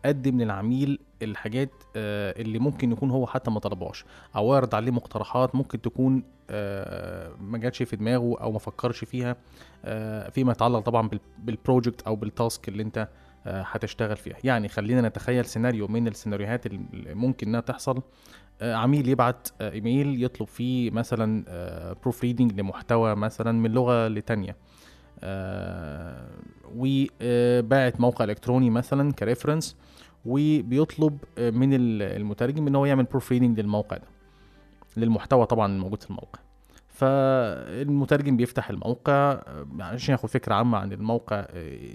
قدم 0.05 0.41
للعميل 0.41 0.99
الحاجات 1.21 1.69
آه، 1.95 2.41
اللي 2.41 2.59
ممكن 2.59 2.91
يكون 2.91 3.11
هو 3.11 3.27
حتى 3.27 3.51
ما 3.51 3.59
طلبهاش. 3.59 4.05
أو 4.35 4.53
يعرض 4.53 4.75
عليه 4.75 4.91
مقترحات 4.91 5.55
ممكن 5.55 5.81
تكون 5.81 6.23
آه، 6.49 7.31
ما 7.41 7.57
جاتش 7.57 7.83
في 7.83 7.95
دماغه 7.95 8.37
أو 8.41 8.51
ما 8.51 8.59
فكرش 8.59 9.03
فيها 9.03 9.35
آه، 9.85 10.29
فيما 10.29 10.51
يتعلق 10.51 10.79
طبعا 10.79 11.07
بال- 11.07 11.19
بال 11.39 11.53
project 11.53 12.01
أو 12.01 12.15
بال 12.15 12.33
task 12.33 12.69
اللي 12.69 12.83
أنت 12.83 13.07
هتشتغل 13.45 14.17
فيها. 14.17 14.35
يعني 14.43 14.67
خلينا 14.67 15.01
نتخيل 15.09 15.45
سيناريو 15.45 15.87
من 15.87 16.07
السيناريوهات 16.07 16.65
اللي 16.65 17.13
ممكن 17.15 17.47
إنها 17.47 17.59
تحصل. 17.59 18.01
عميل 18.61 19.09
يبعت 19.09 19.47
آه، 19.61 19.71
إيميل 19.71 20.23
يطلب 20.23 20.47
فيه 20.47 20.91
مثلا 20.91 21.43
proofreading 22.03 22.59
لمحتوى 22.59 23.15
مثلا 23.15 23.51
من 23.51 23.71
لغة 23.71 24.07
لتانية. 24.07 24.55
آه، 25.23 26.29
وباعت 26.75 27.99
موقع 27.99 28.25
إلكتروني 28.25 28.69
مثلا 28.69 29.11
ك 29.13 29.19
reference 29.19 29.75
وبيطلب 30.25 31.17
آه، 31.37 31.49
من 31.49 31.73
ال- 31.73 32.01
المترجم 32.01 32.67
إن 32.67 32.75
هو 32.75 32.85
يعمل 32.85 33.03
proofreading 33.03 33.59
للموقع 33.59 33.97
ده 33.97 34.07
للمحتوى 34.97 35.45
طبعا 35.45 35.73
الموجود 35.73 36.03
في 36.03 36.09
الموقع. 36.09 36.39
فالمترجم 36.87 38.37
بيفتح 38.37 38.69
الموقع 38.69 39.13
آه، 39.13 39.67
عشان 39.79 40.11
ياخد 40.11 40.29
فكرة 40.29 40.53
عامة 40.55 40.77
عن 40.77 40.93
الموقع 40.93 41.35
آه، 41.39 41.47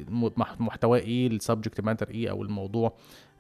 الم- 0.09 0.31
مح- 0.37 0.61
محتواه 0.61 0.99
إيه 0.99 1.27
السبجكت 1.27 1.81
ماتر 1.81 2.09
إيه 2.11 2.31
أو 2.31 2.43
الموضوع 2.43 2.93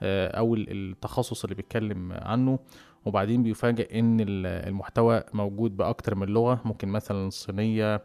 آه، 0.02 0.28
أو 0.38 0.54
ال- 0.54 0.66
التخصص 0.70 1.44
اللي 1.44 1.54
بيتكلم 1.54 2.12
عنه. 2.12 2.58
وبعدين 3.04 3.42
بيفاجئ 3.42 3.98
إن 3.98 4.20
ال- 4.20 4.46
المحتوى 4.68 5.22
موجود 5.32 5.76
بأكتر 5.76 6.14
من 6.14 6.26
لغة 6.26 6.60
ممكن 6.64 6.88
مثلا 6.88 7.26
الصينية 7.26 7.94
ال- 7.94 8.02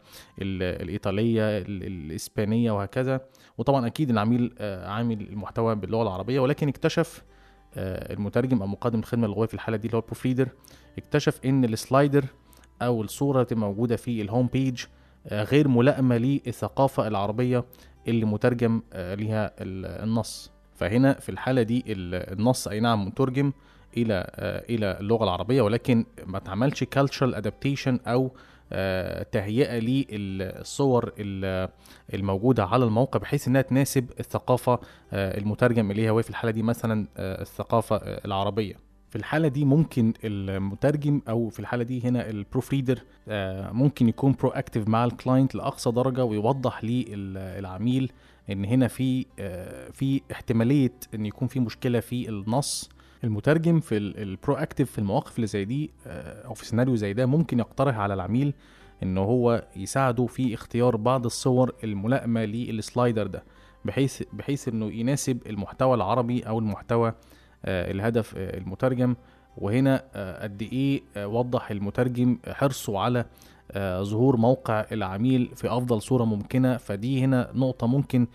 الإيطالية 0.82 1.42
ال- 1.58 1.86
الإسبانية 1.86 2.70
وهكذا. 2.72 3.20
وطبعا 3.58 3.86
أكيد 3.86 4.10
العميل 4.10 4.54
آه، 4.58 4.88
عامل 4.88 5.20
المحتوى 5.20 5.74
باللغة 5.74 6.02
العربية 6.02 6.40
ولكن 6.40 6.68
اكتشف 6.68 7.22
آه، 7.74 8.12
المترجم 8.12 8.60
أو 8.62 8.66
مقدم 8.66 8.98
الخدمة 8.98 9.26
اللغويه 9.26 9.46
في 9.48 9.54
الحالة 9.54 9.76
دي 9.76 9.86
اللي 9.86 9.96
هو 9.96 10.00
ال 10.00 10.26
proofreader 10.26 10.48
اكتشف 10.98 11.40
إن 11.44 11.64
ال 11.64 11.73
slider 11.73 12.24
أو 12.82 13.02
الصورة 13.02 13.46
اللي 13.52 13.60
موجوده 13.60 13.96
في 13.96 14.22
ال 14.22 14.27
home 14.27 14.46
page 14.46 14.84
آه، 15.26 15.42
غير 15.44 15.68
ملائمة 15.68 16.16
للثقافة 16.16 17.08
العربية 17.08 17.64
اللي 18.08 18.24
مترجم 18.24 18.82
ليها 18.94 19.46
ال- 19.60 20.02
النص. 20.04 20.50
فهنا 20.74 21.12
في 21.12 21.28
الحالة 21.28 21.62
دي 21.62 21.84
ال- 21.86 22.38
النص 22.38 22.68
أي 22.68 22.80
نعم 22.80 23.06
مترجم. 23.06 23.52
إلى 23.96 24.30
آه، 24.34 24.64
إلى 24.70 24.96
اللغة 25.00 25.24
العربية 25.24 25.62
ولكن 25.62 26.04
ما 26.26 26.38
اتعملش 26.38 26.84
cultural 26.84 27.34
adaptation 27.34 27.98
أو 28.08 28.30
آه، 28.72 29.22
تهيئة 29.22 29.78
للصور 29.78 31.12
ال- 31.18 31.68
الموجودة 32.14 32.64
على 32.64 32.84
الموقع 32.84 33.18
بحيث 33.20 33.48
إنها 33.48 33.62
تناسب 33.62 34.10
الثقافة 34.20 34.78
آه، 35.12 35.38
المترجم 35.38 35.90
إليها. 35.90 36.10
وهي 36.10 36.22
في 36.22 36.30
الحالة 36.30 36.52
دي 36.52 36.62
مثلا 36.62 37.06
الثقافة 37.18 37.96
العربية. 37.96 38.74
في 39.10 39.16
الحالة 39.16 39.48
دي 39.48 39.64
ممكن 39.64 40.12
المترجم 40.24 41.20
أو 41.28 41.48
في 41.48 41.60
الحالة 41.60 41.82
دي 41.84 42.04
هنا 42.04 42.30
ال 42.30 42.70
proofreader 42.70 42.98
ممكن 43.72 44.08
يكون 44.08 44.32
proactive 44.40 44.88
مع 44.88 45.04
ال 45.04 45.11
client 45.11 45.54
لأقصى 45.54 45.90
درجة 45.90 46.24
ويوضح 46.24 46.84
للعميل 46.84 48.12
إن 48.50 48.64
هنا 48.64 48.88
في 48.88 49.26
في 49.92 50.20
احتمالية 50.32 50.92
إن 51.14 51.26
يكون 51.26 51.48
في 51.48 51.60
مشكلة 51.60 52.00
في 52.00 52.28
النص. 52.28 52.90
المترجم 53.24 53.80
في 53.80 53.96
ال 53.96 54.54
proactive 54.54 54.90
في 54.92 54.98
المواقف 54.98 55.36
اللي 55.36 55.46
زي 55.46 55.64
دي 55.64 55.90
آه، 56.06 56.46
أو 56.46 56.54
في 56.54 56.66
سيناريو 56.66 56.96
زي 56.96 57.12
ده 57.12 57.26
ممكن 57.26 57.58
يقترح 57.58 57.98
على 57.98 58.14
العميل 58.14 58.54
إن 59.02 59.18
هو 59.18 59.64
يساعده 59.76 60.26
في 60.26 60.54
اختيار 60.54 60.96
بعض 60.96 61.24
الصور 61.24 61.74
الملائمة 61.84 62.44
لل 62.44 62.64
slider 62.64 63.26
ده 63.26 63.44
بحيث 63.84 64.22
بحيث 64.32 64.68
إنه 64.68 64.92
يناسب 64.92 65.38
المحتوى 65.46 65.94
العربي 65.94 66.42
أو 66.42 66.58
المحتوى 66.58 67.12
آه، 67.64 67.90
الهدف 67.90 68.34
آه، 68.36 68.58
المترجم. 68.58 69.14
وهنا 69.56 70.04
قد 70.42 70.62
إيه 70.62 71.02
وضح 71.16 71.70
المترجم 71.70 72.38
حرصه 72.48 72.98
على 72.98 73.24
ظهور 74.02 74.36
موقع 74.36 74.86
العميل 74.92 75.50
في 75.56 75.68
أفضل 75.68 76.02
صورة 76.02 76.24
ممكنة. 76.24 76.76
فدي 76.76 77.24
هنا 77.24 77.50
نقطة 77.54 77.86
ممكن 77.86 78.26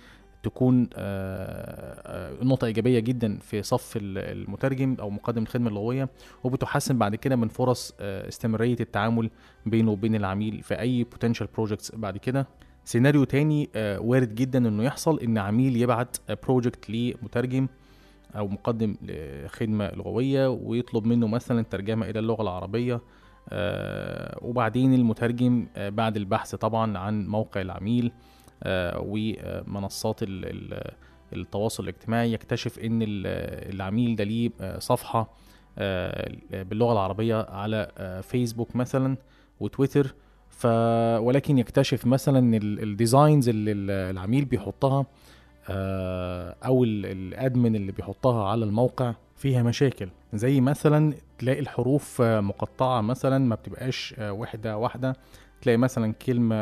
تكون 0.45 0.89
آه، 0.95 2.01
آه، 2.05 2.43
نقطة 2.43 2.65
إيجابية 2.65 2.99
جدا 2.99 3.37
في 3.37 3.63
صف 3.63 3.97
ال- 3.97 4.17
المترجم 4.17 4.95
أو 4.99 5.09
مقدم 5.09 5.41
الخدمة 5.43 5.69
اللغوية 5.69 6.09
وبتحسن 6.43 6.97
بعد 6.97 7.15
كده 7.15 7.35
من 7.35 7.47
فرص 7.47 7.93
آه، 7.99 8.27
استمرارية 8.27 8.75
التعامل 8.79 9.29
بينه 9.65 9.91
وبين 9.91 10.15
العميل 10.15 10.61
في 10.63 10.79
أي 10.79 11.05
potential 11.15 11.45
projects 11.59 11.95
بعد 11.95 12.17
كده. 12.17 12.47
سيناريو 12.85 13.23
تاني 13.23 13.69
وارد 13.97 14.35
جدا 14.35 14.67
إنه 14.67 14.83
يحصل 14.83 15.19
إن 15.19 15.37
عميل 15.37 15.75
يبعت 15.81 16.17
project 16.43 16.89
لمترجم 16.89 17.67
أو 18.35 18.47
مقدم 18.47 18.95
لخدمة 19.01 19.91
لغوية 19.95 20.47
ويطلب 20.49 21.05
منه 21.05 21.27
مثلا 21.27 21.61
ترجمة 21.63 22.09
إلى 22.09 22.19
اللغة 22.19 22.41
العربية 22.41 23.01
آه، 23.49 24.37
وبعدين 24.41 24.93
المترجم 24.93 25.67
بعد 25.77 26.17
البحث 26.17 26.55
طبعا 26.55 26.97
عن 26.97 27.27
موقع 27.27 27.61
العميل 27.61 28.11
ومنصات 28.99 30.23
ال- 30.23 30.45
ال- 30.45 30.91
التواصل 31.33 31.83
الاجتماعي 31.83 32.33
يكتشف 32.33 32.79
إن 32.79 33.01
ال- 33.01 33.73
العميل 33.75 34.15
ده 34.15 34.23
ليه 34.23 34.49
آه، 34.61 34.79
صفحة 34.79 35.29
آه، 35.77 36.31
باللغة 36.51 36.93
العربية 36.93 37.45
على 37.49 37.91
آه، 37.97 38.21
فيسبوك 38.21 38.75
مثلا 38.75 39.17
وتويتر. 39.59 40.13
ف 40.49 40.65
ولكن 41.19 41.57
يكتشف 41.57 42.05
مثلا 42.05 42.39
إن 42.39 42.53
ال- 42.55 42.83
ال 42.83 42.92
designs 42.92 43.49
اللي 43.49 43.71
ال- 43.71 43.91
العميل 43.91 44.45
بيحطها 44.45 45.05
آه، 45.69 46.55
أو 46.65 46.83
ال- 46.83 47.05
ال 47.05 47.17
admin 47.17 47.75
اللي 47.75 47.91
بيحطها 47.91 48.49
على 48.49 48.65
الموقع 48.65 49.13
فيها 49.35 49.63
مشاكل. 49.63 50.09
زي 50.33 50.61
مثلا 50.61 51.13
تلاقي 51.37 51.59
الحروف 51.59 52.21
آه، 52.21 52.39
مقطعة 52.41 53.01
مثلا 53.01 53.37
ما 53.37 53.55
بتبقاش 53.55 54.15
آه، 54.19 54.31
واحدة 54.31 54.77
واحدة. 54.77 55.15
تلاقي 55.61 55.77
مثلا 55.77 56.13
كلمة 56.13 56.55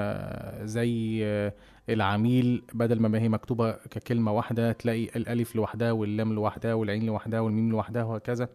زي 0.66 1.22
آه، 1.26 1.54
العميل 1.90 2.64
بدل 2.74 3.00
ما 3.00 3.20
هي 3.20 3.30
مكتوبة 3.30 3.72
ككلمة 3.72 4.32
واحدة 4.32 4.72
تلاقي 4.72 5.04
الألف 5.04 5.56
لوحدها 5.56 5.92
واللام 5.92 6.34
لوحدها 6.34 6.74
والعين 6.74 7.06
لوحدها 7.06 7.40
والميم 7.40 7.72
لوحدها 7.72 8.04
وهكذا. 8.04 8.48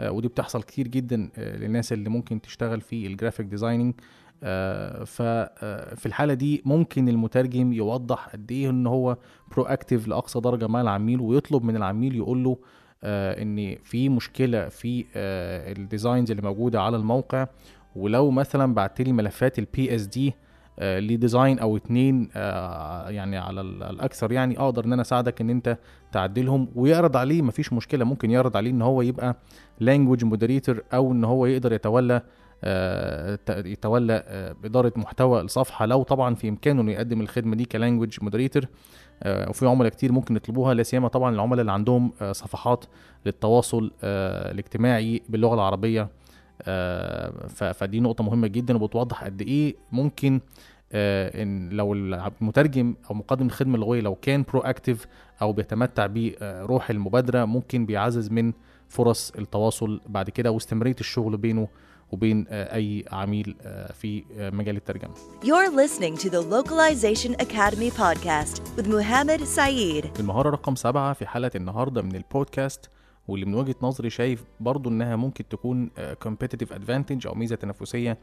آه، 0.00 0.10
ودي 0.10 0.28
بتحصل 0.28 0.62
كتير 0.62 0.88
جدا 0.88 1.30
آه، 1.36 1.56
للناس 1.56 1.92
اللي 1.92 2.08
ممكن 2.10 2.40
تشتغل 2.40 2.80
في 2.80 3.06
ال 3.06 3.11
graphic 3.11 3.46
designing 3.46 3.94
ففي 5.06 6.06
الحالة 6.06 6.34
دي 6.34 6.62
ممكن 6.64 7.08
المترجم 7.08 7.72
يوضح 7.72 8.28
قد 8.28 8.52
إيه 8.52 8.70
إن 8.70 8.86
هو 8.86 9.16
proactive 9.50 10.08
لأقصى 10.08 10.40
درجة 10.40 10.66
مع 10.66 10.80
العميل 10.80 11.20
ويطلب 11.20 11.64
من 11.64 11.76
العميل 11.76 12.16
يقول 12.16 12.44
له 12.44 12.58
آه، 13.04 13.42
إن 13.42 13.76
في 13.82 14.08
مشكلة 14.08 14.68
في 14.68 15.04
ال 15.16 15.30
designs 15.30 16.30
اللي 16.30 16.42
موجودة 16.42 16.82
على 16.82 16.96
الموقع. 16.96 17.46
ولو 17.96 18.30
مثلا 18.30 18.74
بعت 18.74 19.00
لي 19.00 19.12
ملفات 19.12 19.58
ال 19.58 19.94
PSD 19.94 20.34
ل 20.80 20.91
design 20.91 21.58
أو 21.58 21.76
اتنين 21.76 22.28
آه، 22.36 23.08
يعني 23.10 23.36
على 23.38 23.60
ال- 23.60 23.82
الأكثر 23.82 24.32
يعني 24.32 24.58
أقدر 24.58 24.84
إن 24.84 24.92
أنا 24.92 25.02
أساعدك 25.02 25.40
إن 25.40 25.50
أنت 25.50 25.78
تعدلهم 26.12 26.68
ويعرض 26.74 27.16
عليه 27.16 27.42
مفيش 27.42 27.72
مشكلة. 27.72 28.04
ممكن 28.04 28.30
يعرض 28.30 28.56
عليه 28.56 28.70
إن 28.70 28.82
هو 28.82 29.02
يبقى 29.02 29.36
language 29.80 30.24
moderator 30.24 30.82
أو 30.94 31.12
إن 31.12 31.24
هو 31.24 31.46
يقدر 31.46 31.72
يتولى 31.72 32.22
آه، 32.64 33.38
يتولى 33.50 34.22
آه، 34.26 34.54
إدارة 34.64 34.92
محتوى 34.96 35.40
الصفحة. 35.40 35.86
لو 35.86 36.02
طبعا 36.02 36.34
في 36.34 36.48
إمكانه 36.48 36.80
إنه 36.82 36.92
يقدم 36.92 37.20
الخدمة 37.20 37.56
دي 37.56 37.64
ك 37.64 37.70
language 37.70 38.18
moderator 38.22 38.62
وفي 39.26 39.66
عملاء 39.66 39.90
كتير 39.92 40.12
ممكن 40.12 40.36
يطلبوها 40.36 40.74
لا 40.74 40.82
سيما 40.82 41.08
طبعا 41.08 41.34
العملاء 41.34 41.60
اللي 41.60 41.72
عندهم 41.72 42.12
آه، 42.22 42.32
صفحات 42.32 42.84
للتواصل 43.26 43.90
آه، 44.04 44.50
الاجتماعي 44.52 45.22
باللغة 45.28 45.54
العربية. 45.54 46.02
آه، 46.02 46.08
فدي 47.48 48.00
نقطة 48.00 48.24
مهمة 48.24 48.46
جدا 48.46 48.76
وبتوضح 48.76 49.24
قد 49.24 49.42
إيه 49.42 49.76
ممكن 49.92 50.40
آه، 50.92 51.42
إن 51.42 51.68
لو 51.68 51.92
المترجم 51.94 52.94
أو 53.10 53.14
مقدم 53.14 53.46
الخدمة 53.46 53.74
اللغوية 53.74 54.00
لو 54.00 54.14
كان 54.14 54.42
proactive 54.42 55.06
أو 55.42 55.52
بيتمتع 55.52 56.06
بروح 56.06 56.90
المبادرة 56.90 57.44
ممكن 57.44 57.86
بيعزز 57.86 58.30
من 58.30 58.52
فرص 58.88 59.30
التواصل 59.38 60.00
بعد 60.06 60.30
كده 60.30 60.50
واستمرارية 60.50 60.96
الشغل 61.00 61.36
بينه 61.36 61.68
وبين 62.12 62.46
آه، 62.48 62.74
أي 62.74 63.04
عميل 63.12 63.56
آه، 63.62 63.92
في 63.92 64.24
آه، 64.36 64.50
مجال 64.50 64.76
الترجمة 64.76 65.14
You're 65.42 65.70
listening 65.70 66.16
to 66.16 66.30
the 66.30 66.42
Localization 66.42 67.34
Academy 67.46 67.90
podcast 67.90 68.62
with 68.76 68.86
Muhammad 68.86 69.40
Saeed. 69.56 70.20
المهارة 70.20 70.50
رقم 70.50 70.74
سبعة 70.74 71.12
في 71.12 71.26
حلقة 71.26 71.50
النهاردة 71.56 72.02
من 72.02 72.16
البودكاست 72.16 72.90
واللي 73.28 73.46
من 73.46 73.54
وجهة 73.54 73.74
نظري 73.82 74.10
شايف 74.10 74.44
برضو 74.60 74.88
إنها 74.90 75.16
ممكن 75.16 75.48
تكون 75.48 75.90
آه، 75.98 76.16
competitive 76.24 76.68
advantage 76.68 77.26
أو 77.26 77.34
ميزة 77.34 77.56
تنافسية 77.56 78.18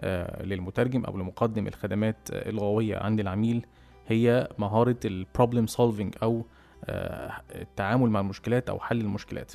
آه، 0.00 0.42
للمترجم 0.42 1.04
أو 1.04 1.16
لمقدم 1.18 1.66
الخدمات 1.66 2.16
آه، 2.32 2.48
اللغوية 2.48 2.96
عند 2.98 3.20
العميل 3.20 3.66
هي 4.06 4.48
مهارة 4.58 4.96
ال 5.04 5.12
problem 5.12 5.66
solving 5.66 6.14
أو 6.22 6.44
آه، 6.84 7.32
التعامل 7.54 8.10
مع 8.10 8.20
المشكلات 8.20 8.68
أو 8.68 8.80
حل 8.80 9.00
المشكلات. 9.00 9.52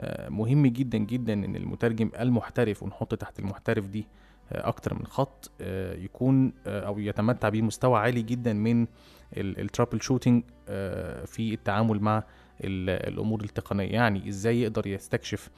آه، 0.00 0.28
مهم 0.28 0.66
جدا 0.66 0.98
جدا 0.98 1.32
إن 1.32 1.56
المترجم 1.56 2.10
المحترف 2.20 2.82
ونحط 2.82 3.14
تحت 3.14 3.38
المحترف 3.38 3.86
دي 3.86 4.06
آه، 4.52 4.68
أكتر 4.68 4.94
من 4.94 5.06
خط 5.06 5.50
آه، 5.60 5.94
يكون 5.94 6.52
آه، 6.66 6.86
أو 6.86 6.98
يتمتع 6.98 7.48
بمستوى 7.48 7.98
عالي 7.98 8.22
جدا 8.22 8.52
من 8.52 8.86
ال 9.36 10.02
troubleshooting 10.02 10.42
في 11.26 11.54
التعامل 11.54 12.00
مع 12.00 12.22
الأمور 12.60 13.44
التقنية. 13.44 13.92
يعني 13.92 14.28
إزاي 14.28 14.62
يقدر 14.62 14.86
يستكشف 14.86 15.50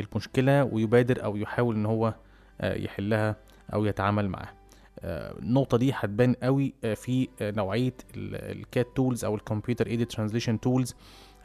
المشكلة 0.00 0.64
ويبادر 0.64 1.24
أو 1.24 1.36
يحاول 1.36 1.74
إن 1.74 1.86
هو 1.86 2.14
آه، 2.60 2.74
يحلها 2.74 3.36
أو 3.74 3.84
يتعامل 3.84 4.28
معاها 4.28 4.54
آه، 5.00 5.38
النقطة 5.38 5.78
دي 5.78 5.92
هتبان 5.94 6.34
قوي 6.42 6.74
آه، 6.84 6.94
في 6.94 7.28
نوعية 7.42 7.94
ال 8.16 8.34
CAT 8.34 8.86
tools 8.96 9.24
أو 9.24 9.34
ال 9.34 9.86
computer-aided 9.86 10.12
translation 10.12 10.60
tools 10.60 10.94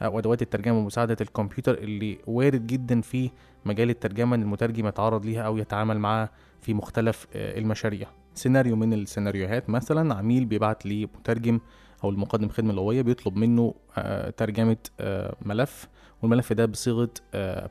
أو 0.02 0.18
أدوات 0.18 0.42
الترجمة 0.42 0.78
ومساعدة 0.78 1.16
الكمبيوتر 1.20 1.78
اللي 1.78 2.18
وارد 2.26 2.66
جدا 2.66 3.00
في 3.00 3.30
مجال 3.64 3.90
الترجمة 3.90 4.36
إن 4.36 4.42
المترجم 4.42 4.86
يتعرض 4.86 5.26
ليها 5.26 5.42
أو 5.42 5.56
يتعامل 5.56 5.98
معاها 5.98 6.30
في 6.60 6.74
مختلف 6.74 7.26
المشاريع. 7.34 8.08
سيناريو 8.34 8.76
من 8.76 8.92
السيناريوهات 8.92 9.70
مثلا 9.70 10.14
عميل 10.14 10.44
بيبعت 10.44 10.86
لمترجم 10.86 11.60
أو 12.04 12.10
المقدم 12.10 12.48
خدمه 12.48 12.72
لغويه 12.72 13.02
بيطلب 13.02 13.36
منه 13.36 13.74
آه، 13.98 14.30
ترجمة 14.30 14.76
آه، 15.00 15.36
ملف 15.42 15.88
والملف 16.22 16.52
ده 16.52 16.66
بصيغة 16.66 17.10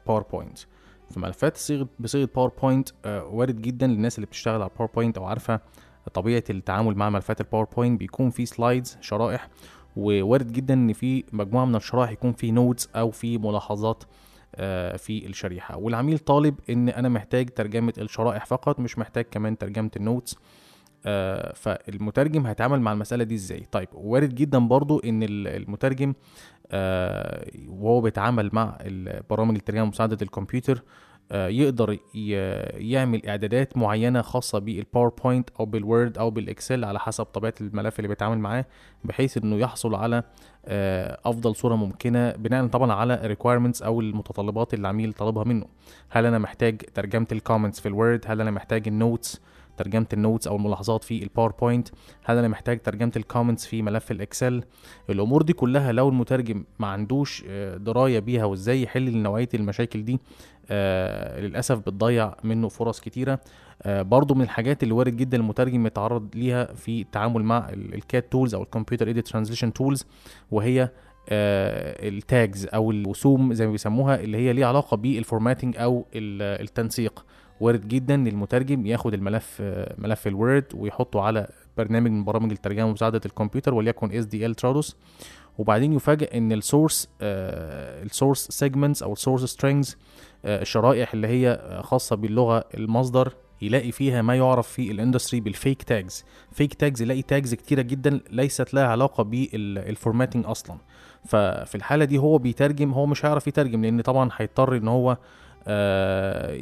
PowerPoint 0.08 0.60
فملفات 1.10 1.58
صيغة 1.58 1.88
بصيغة 2.00 2.30
PowerPoint 2.36 2.90
وارد 3.06 3.62
جدا 3.62 3.88
للناس 3.88 4.16
اللي 4.16 4.26
بتشتغل 4.28 4.62
على 4.62 4.72
PowerPoint 4.78 5.18
أو 5.18 5.26
عارفة 5.26 5.60
طبيعة 6.14 6.44
التعامل 6.50 6.96
مع 6.96 7.10
ملفات 7.10 7.42
ال 7.42 7.47
PowerPoint 7.47 8.00
بيكون 8.00 8.30
في 8.30 8.46
slides 8.46 8.98
شرائح 9.02 9.50
ووارد 9.96 10.52
جدا 10.52 10.74
إن 10.74 10.94
في 10.94 11.24
مجموعة 11.34 11.66
من 11.66 11.76
الشرائح 11.76 12.12
يكون 12.12 12.34
في 12.34 12.52
notes 12.52 12.90
أو 12.96 13.12
في 13.12 13.38
ملاحظات 13.38 14.04
آه، 14.56 14.98
في 14.98 15.26
الشريحة. 15.28 15.78
والعميل 15.78 16.20
طالب 16.20 16.56
إن 16.70 16.90
أنا 16.90 17.10
محتاج 17.10 17.50
ترجمة 17.50 17.94
الشرائح 17.98 18.46
فقط 18.46 18.80
مش 18.80 18.98
محتاج 18.98 19.26
كمان 19.32 19.58
ترجمة 19.58 19.92
ال 19.96 20.02
notes 20.02 20.36
آه، 21.06 21.54
فالمترجم 21.54 22.48
هيتعامل 22.48 22.82
مع 22.82 22.94
المسألة 22.94 23.24
دي 23.24 23.36
إزاي؟ 23.36 23.66
طيب 23.72 23.88
وارد 23.94 24.36
جدا 24.36 24.60
برضو 24.60 25.00
إن 25.00 25.24
ال- 25.24 25.48
المترجم 25.48 26.14
آه، 26.72 27.48
وهو 27.68 28.02
بيتعامل 28.02 28.50
مع 28.54 28.78
برامج 29.30 29.56
الترجمه 29.56 29.86
مساعدة 29.86 30.18
الكمبيوتر 30.22 30.84
آه، 31.32 31.48
يقدر 31.48 31.98
يعمل 32.76 33.26
إعدادات 33.26 33.78
معينة 33.78 34.22
خاصة 34.22 34.60
بال 34.60 34.75
PowerPoint 34.75 35.50
أو 35.60 35.66
بال 35.66 35.83
Word 35.83 36.18
أو 36.18 36.30
بال 36.32 36.46
Excel 36.46 36.84
على 36.84 37.00
حسب 37.00 37.24
طبيعة 37.26 37.54
الملف 37.62 38.00
اللي 38.00 38.08
بيتعامل 38.08 38.38
معاه 38.40 38.66
بحيث 39.04 39.38
إنه 39.38 39.56
يحصل 39.56 39.96
على 39.96 40.24
آه، 40.66 41.20
أفضل 41.26 41.56
صورة 41.56 41.76
ممكنة 41.76 42.32
بناء 42.32 42.68
طبعا 42.68 42.94
على 42.94 43.36
requirements 43.36 43.84
أو 43.84 44.02
المتطلبات 44.02 44.74
اللي 44.74 44.82
العميل 44.82 45.14
طالبها 45.14 45.44
منه. 45.44 45.66
هل 46.10 46.26
أنا 46.26 46.38
محتاج 46.38 46.78
ترجمة 46.78 47.28
ال 47.32 47.37
comments 47.37 47.80
في 47.80 47.88
ال 47.88 47.95
Word 47.95 48.26
هل 48.28 48.42
أنا 48.42 48.52
محتاج 48.52 48.88
ال 48.88 48.97
notes 48.97 49.42
ترجمة 49.78 50.06
ال 50.14 50.19
notes 50.19 50.48
أو 50.48 50.56
الملاحظات 50.56 51.04
في 51.04 51.24
ال 51.24 51.29
PowerPoint 51.29 51.88
هل 52.24 52.38
أنا 52.38 52.48
محتاج 52.48 52.82
ترجمة 52.82 53.12
ال 53.18 53.23
comments 53.23 53.66
في 53.66 53.82
ملف 53.82 54.12
ال 54.12 54.19
Excel. 54.19 54.64
الأمور 55.10 55.42
دي 55.42 55.54
كلها 55.54 55.92
لو 55.92 56.10
المترجم 56.10 56.64
ما 56.80 56.88
عندوش 56.88 57.44
آه، 57.48 57.78
دراية 57.78 58.20
بيها 58.20 58.46
وإزاي 58.46 58.82
يحل 58.84 59.18
نوعية 59.18 59.50
المشاكل 59.54 60.06
دي 60.06 60.20
آه 60.70 61.40
للأسف 61.40 61.78
بتضيع 61.80 62.34
منه 62.44 62.68
فرص 62.70 63.00
كتيرة. 63.00 63.40
آه 63.84 64.02
برضو 64.02 64.34
من 64.34 64.42
الحاجات 64.42 64.84
اللي 64.84 64.94
وارد 64.94 65.18
جدا 65.18 65.38
المترجم 65.38 65.86
يتعرض 65.88 66.36
ليها 66.36 66.66
في 66.74 67.02
التعامل 67.02 67.44
مع 67.44 67.70
ال 67.74 67.88
CAT 67.88 68.32
tools 68.32 68.56
أو 68.56 68.64
ال 68.64 69.08
computer-aided 69.08 69.28
translation 69.28 69.74
tools 69.74 70.06
وهي 70.52 70.82
آه 71.30 72.08
ال 72.10 72.21
tags 72.21 72.68
أو 72.74 72.92
الوسوم 72.92 73.54
زي 73.54 73.66
ما 73.66 73.72
بيسموها 73.72 74.20
اللي 74.20 74.38
هي 74.38 74.54
ليها 74.54 74.68
علاقة 74.68 74.98
بال 74.98 75.11
formatting 75.11 75.78
أو 75.78 76.06
ال- 76.16 76.62
التنسيق. 76.64 77.26
وارد 77.60 77.88
جدا 77.88 78.16
إن 78.16 78.28
المترجم 78.28 78.86
ياخد 78.86 79.14
الملف 79.14 79.58
آه، 79.62 79.96
ملف 79.98 80.28
ال 80.28 80.35
Word 80.35 80.66
ويحطه 80.76 81.22
على 81.22 81.48
برنامج 81.78 82.12
من 82.12 82.24
برامج 82.24 82.52
الترجمة 82.52 82.86
ومساعدة 82.86 83.22
الكمبيوتر 83.26 83.74
وليكن 83.74 84.12
SDL 84.12 84.56
Trados. 84.56 84.96
وبعدين 85.58 85.94
يفاجئ 85.94 86.38
إن 86.38 86.52
ال 86.52 86.60
source 86.60 87.10
ال 87.22 87.40
source 87.40 88.48
segments 88.48 89.04
أو 89.04 89.14
ال 89.14 89.18
source 89.18 89.44
strings 89.44 89.98
الشرائح 90.46 91.14
اللي 91.14 91.28
هي 91.28 91.50
آه، 91.50 91.82
خاصة 91.82 92.16
باللغة 92.16 92.64
المصدر 92.74 93.34
يلاقي 93.62 93.92
فيها 93.92 94.22
ما 94.22 94.36
يعرف 94.36 94.68
في 94.68 94.92
ال 94.92 94.97
industry 94.97 95.40
بال 95.40 95.54
fake 95.54 95.84
tags 95.84 96.26
fake 96.52 96.74
tags 96.74 97.02
يلاقي 97.02 97.22
tags 97.22 97.54
كتيرة 97.54 97.82
جدا 97.82 98.20
ليست 98.30 98.74
لها 98.74 98.88
علاقة 98.88 99.24
بال 99.24 99.44
formatting 99.44 100.46
أصلا. 100.46 100.78
ففي 101.26 101.76
الحالة 101.76 102.06
دي 102.06 102.18
هو 102.18 102.38
بيترجم 102.38 102.92
هو 102.94 103.06
مش 103.06 103.26
هيعرف 103.26 103.48
يترجم 103.48 103.82
لأن 103.82 104.02
طبعا 104.02 104.30
هيضطر 104.38 104.78
إن 104.78 104.88
هو 104.88 105.12
آه، 105.12 105.18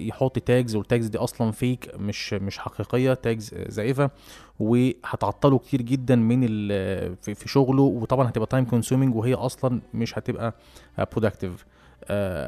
يحط 0.08 0.40
tags 0.40 0.76
وال 0.76 0.86
tags 0.86 1.08
دي 1.08 1.18
أصلا 1.18 1.52
fake 1.52 1.92
مش 2.00 2.34
مش 2.34 2.58
حقيقية 2.60 3.14
tags 3.14 3.56
زائفة. 3.68 4.10
وهتعطله 4.60 5.58
كتير 5.58 5.82
جدا 5.82 6.16
من 6.16 6.48
في 7.22 7.44
شغله 7.50 7.84
وطبعا 7.84 8.30
هتبقى 8.30 8.48
time 8.48 8.66
consuming 8.66 9.16
وهي 9.16 9.34
أصلا 9.34 9.82
مش 9.94 10.18
هتبقى 10.18 10.54
productive 11.12 11.66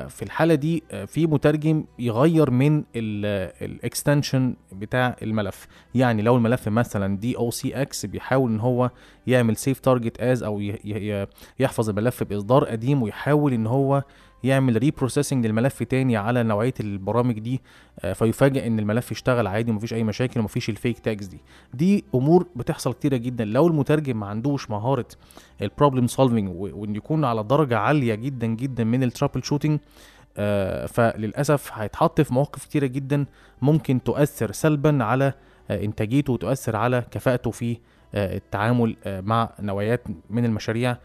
في 0.09 0.21
الحالة 0.21 0.55
دي 0.55 0.83
آه، 0.91 1.05
في 1.05 1.27
مترجم 1.27 1.83
يغير 1.99 2.51
من 2.51 2.83
ال 2.95 3.11
extension 3.11 4.55
بتاع 4.71 5.15
الملف. 5.21 5.67
يعني 5.95 6.21
لو 6.21 6.37
الملف 6.37 6.67
مثلا 6.67 7.17
DOCX 7.17 8.05
بيحاول 8.05 8.51
إن 8.51 8.59
هو 8.59 8.91
يعمل 9.27 9.55
save 9.57 9.79
target 9.79 10.21
as 10.21 10.43
أو 10.43 10.61
يحفظ 11.59 11.89
الملف 11.89 12.23
بإصدار 12.23 12.65
قديم 12.65 13.03
ويحاول 13.03 13.53
إن 13.53 13.67
هو 13.67 14.03
يعمل 14.43 14.77
reprocessing 14.77 15.45
للملف 15.45 15.83
تاني 15.83 16.17
على 16.17 16.43
نوعية 16.43 16.73
البرامج 16.79 17.39
دي 17.39 17.61
آه، 17.99 18.13
فيفاجئ 18.13 18.67
إن 18.67 18.79
الملف 18.79 19.11
اشتغل 19.11 19.47
عادي 19.47 19.71
ومفيش 19.71 19.93
أي 19.93 20.03
مشاكل 20.03 20.39
ومفيش 20.39 20.69
ال 20.69 20.75
fake 20.75 20.99
tags 20.99 21.27
دي. 21.27 21.39
دي 21.73 22.03
أمور 22.15 22.47
بتحصل 22.55 22.93
كتيرة 22.93 23.17
جدا. 23.17 23.45
لو 23.45 23.67
المترجم 23.67 24.19
ما 24.19 24.27
عندوش 24.27 24.69
مهارة 24.69 25.07
ال 25.61 25.67
problem 25.67 26.07
solving 26.07 26.49
وإن 26.55 26.95
يكون 26.95 27.25
على 27.25 27.43
درجة 27.43 27.77
عالية 27.77 28.15
جدا 28.15 28.47
جدا 28.47 28.83
من 28.83 29.03
ال 29.03 29.43
troubleshooting 29.43 29.79
آه، 30.37 30.85
فللأسف 30.85 31.71
هيتحط 31.73 32.21
في 32.21 32.33
مواقف 32.33 32.65
كتيرة 32.65 32.85
جدا 32.85 33.25
ممكن 33.61 34.03
تؤثر 34.03 34.51
سلبا 34.51 35.03
على 35.03 35.33
آه، 35.69 35.83
إنتاجيته 35.83 36.33
وتؤثر 36.33 36.75
على 36.75 37.03
كفاءته 37.11 37.51
في 37.51 37.77
التعامل 38.15 38.95
مع 39.05 39.49
نوعيات 39.59 40.01
من 40.29 40.45
المشاريع. 40.45 40.97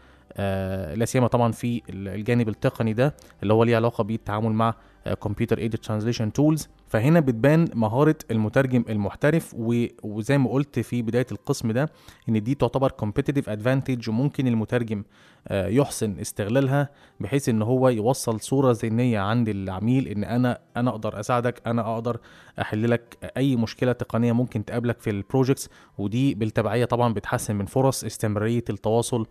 لا 0.95 1.05
سيما 1.05 1.27
طبعا 1.27 1.51
في 1.51 1.81
الجانب 1.89 2.49
التقني 2.49 2.93
ده 2.93 3.13
اللي 3.43 3.53
هو 3.53 3.63
ليه 3.63 3.75
علاقة 3.75 4.03
بالتعامل 4.03 4.51
مع 4.51 4.73
computer-aided 5.21 5.83
translation 5.85 6.33
tools 6.33 6.69
فهنا 6.93 7.19
بتبان 7.19 7.67
مهارة 7.73 8.15
المترجم 8.31 8.85
المحترف 8.89 9.55
وزي 10.03 10.37
ما 10.37 10.49
قلت 10.49 10.79
في 10.79 11.01
بداية 11.01 11.25
القسم 11.31 11.71
ده 11.71 11.89
إن 12.29 12.43
دي 12.43 12.55
تعتبر 12.55 12.89
competitive 12.89 13.45
advantage 13.45 14.07
وممكن 14.07 14.47
المترجم 14.47 15.03
آه، 15.47 15.67
يحسن 15.67 16.19
استغلالها 16.19 16.89
بحيث 17.19 17.49
إن 17.49 17.61
هو 17.61 17.89
يوصل 17.89 18.39
صورة 18.39 18.71
ذهنية 18.71 19.19
عند 19.19 19.49
العميل 19.49 20.07
إن 20.07 20.23
أنا 20.23 20.59
أنا 20.77 20.89
أقدر 20.89 21.19
أساعدك 21.19 21.61
أنا 21.67 21.93
أقدر 21.93 22.19
أحل 22.61 22.91
لك 22.91 23.31
أي 23.37 23.55
مشكلة 23.55 23.91
تقنية 23.91 24.31
ممكن 24.31 24.65
تقابلك 24.65 24.99
في 24.99 25.09
ال 25.09 25.16
projects 25.16 25.69
ودي 25.97 26.35
بالتبعية 26.35 26.85
طبعا 26.85 27.13
بتحسن 27.13 27.55
من 27.55 27.65
فرص 27.65 28.03
استمرارية 28.03 28.63
التواصل 28.69 29.27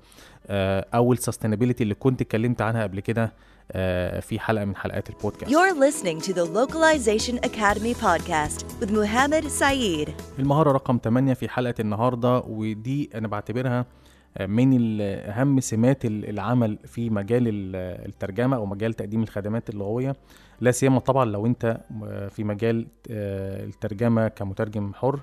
آه، 0.46 0.86
أو 0.94 1.12
السستينابيلتي 1.12 1.82
اللي 1.82 1.94
كنت 1.94 2.20
اتكلمت 2.20 2.62
عنها 2.62 2.82
قبل 2.82 3.00
كده. 3.00 3.32
في 4.20 4.38
حلقة 4.38 4.64
من 4.64 4.76
حلقات 4.76 5.10
البودكاست. 5.10 5.52
You're 5.52 5.74
listening 5.76 6.20
to 6.26 6.32
the 6.32 6.46
Localization 6.46 7.38
Academy 7.50 7.94
podcast 7.94 8.64
with 8.80 8.90
Muhammad 8.90 9.44
Saeed. 9.60 10.10
المهارة 10.38 10.72
رقم 10.72 10.98
8 11.04 11.34
في 11.34 11.48
حلقة 11.48 11.74
النهاردة 11.80 12.38
ودي 12.38 13.10
أنا 13.14 13.28
بعتبرها 13.28 13.86
من 14.40 14.72
ال- 14.76 15.00
أهم 15.30 15.60
سمات 15.60 16.04
ال- 16.04 16.28
العمل 16.28 16.78
في 16.84 17.10
مجال 17.10 17.48
ال- 17.48 18.06
الترجمة 18.08 18.56
أو 18.56 18.66
مجال 18.66 18.94
تقديم 18.94 19.22
الخدمات 19.22 19.70
اللغوية. 19.70 20.16
لا 20.60 20.70
سيما 20.70 20.98
طبعا 21.00 21.24
لو 21.24 21.46
أنت 21.46 21.80
آه، 22.04 22.28
في 22.28 22.44
مجال 22.44 22.86
آه، 23.10 23.64
الترجمة 23.64 24.28
كمترجم 24.28 24.92
حر. 24.94 25.20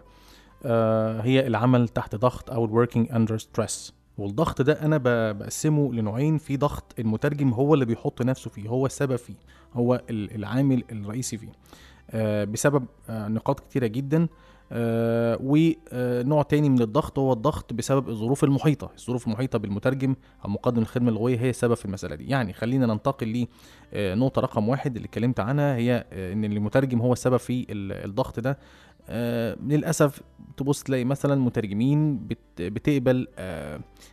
آه، 0.65 1.21
هي 1.21 1.47
العمل 1.47 1.87
تحت 1.89 2.15
ضغط 2.15 2.51
أو 2.51 2.65
ال 2.65 2.71
working 2.71 3.11
under 3.11 3.37
stress 3.37 3.93
والضغط 4.19 4.61
ده 4.61 4.73
أنا 4.73 4.97
بقسمه 5.33 5.93
لنوعين. 5.93 6.37
في 6.37 6.57
ضغط 6.57 6.93
المترجم 6.99 7.53
هو 7.53 7.73
اللي 7.73 7.85
بيحط 7.85 8.21
نفسه 8.21 8.49
فيه 8.49 8.69
هو 8.69 8.85
السبب 8.85 9.15
فيه 9.15 9.35
هو 9.73 10.01
ال- 10.09 10.35
العامل 10.35 10.83
الرئيسي 10.91 11.37
فيه. 11.37 11.51
آه، 12.11 12.43
بسبب 12.43 12.85
آه، 13.09 13.27
نقاط 13.27 13.59
كتيرة 13.59 13.87
جدا. 13.87 14.27
آه، 14.71 15.37
ونوع 15.41 16.41
تاني 16.43 16.69
من 16.69 16.81
الضغط 16.81 17.19
هو 17.19 17.33
الضغط 17.33 17.73
بسبب 17.73 18.09
الظروف 18.09 18.43
المحيطة. 18.43 18.91
الظروف 18.97 19.27
المحيطة 19.27 19.59
بالمترجم 19.59 20.15
أو 20.45 20.49
مقدم 20.49 20.81
الخدمة 20.81 21.09
اللغويه 21.09 21.39
هي 21.39 21.49
السبب 21.49 21.73
في 21.73 21.85
المسألة 21.85 22.15
دي. 22.15 22.27
يعني 22.29 22.53
خلينا 22.53 22.85
ننتقل 22.85 23.47
لنقطه 23.93 24.41
رقم 24.41 24.69
واحد 24.69 24.95
اللي 24.95 25.05
اتكلمت 25.05 25.39
عنها 25.39 25.75
هي 25.75 26.05
إن 26.13 26.45
المترجم 26.45 27.01
هو 27.01 27.13
السبب 27.13 27.37
في 27.37 27.61
ال- 27.69 28.05
الضغط 28.09 28.39
ده. 28.39 28.57
للاسف 29.67 30.21
تبص 30.57 30.83
تلاقي 30.83 31.05
مثلا 31.05 31.35
مترجمين 31.35 32.17
بت- 32.17 32.61
بتقبل 32.61 33.27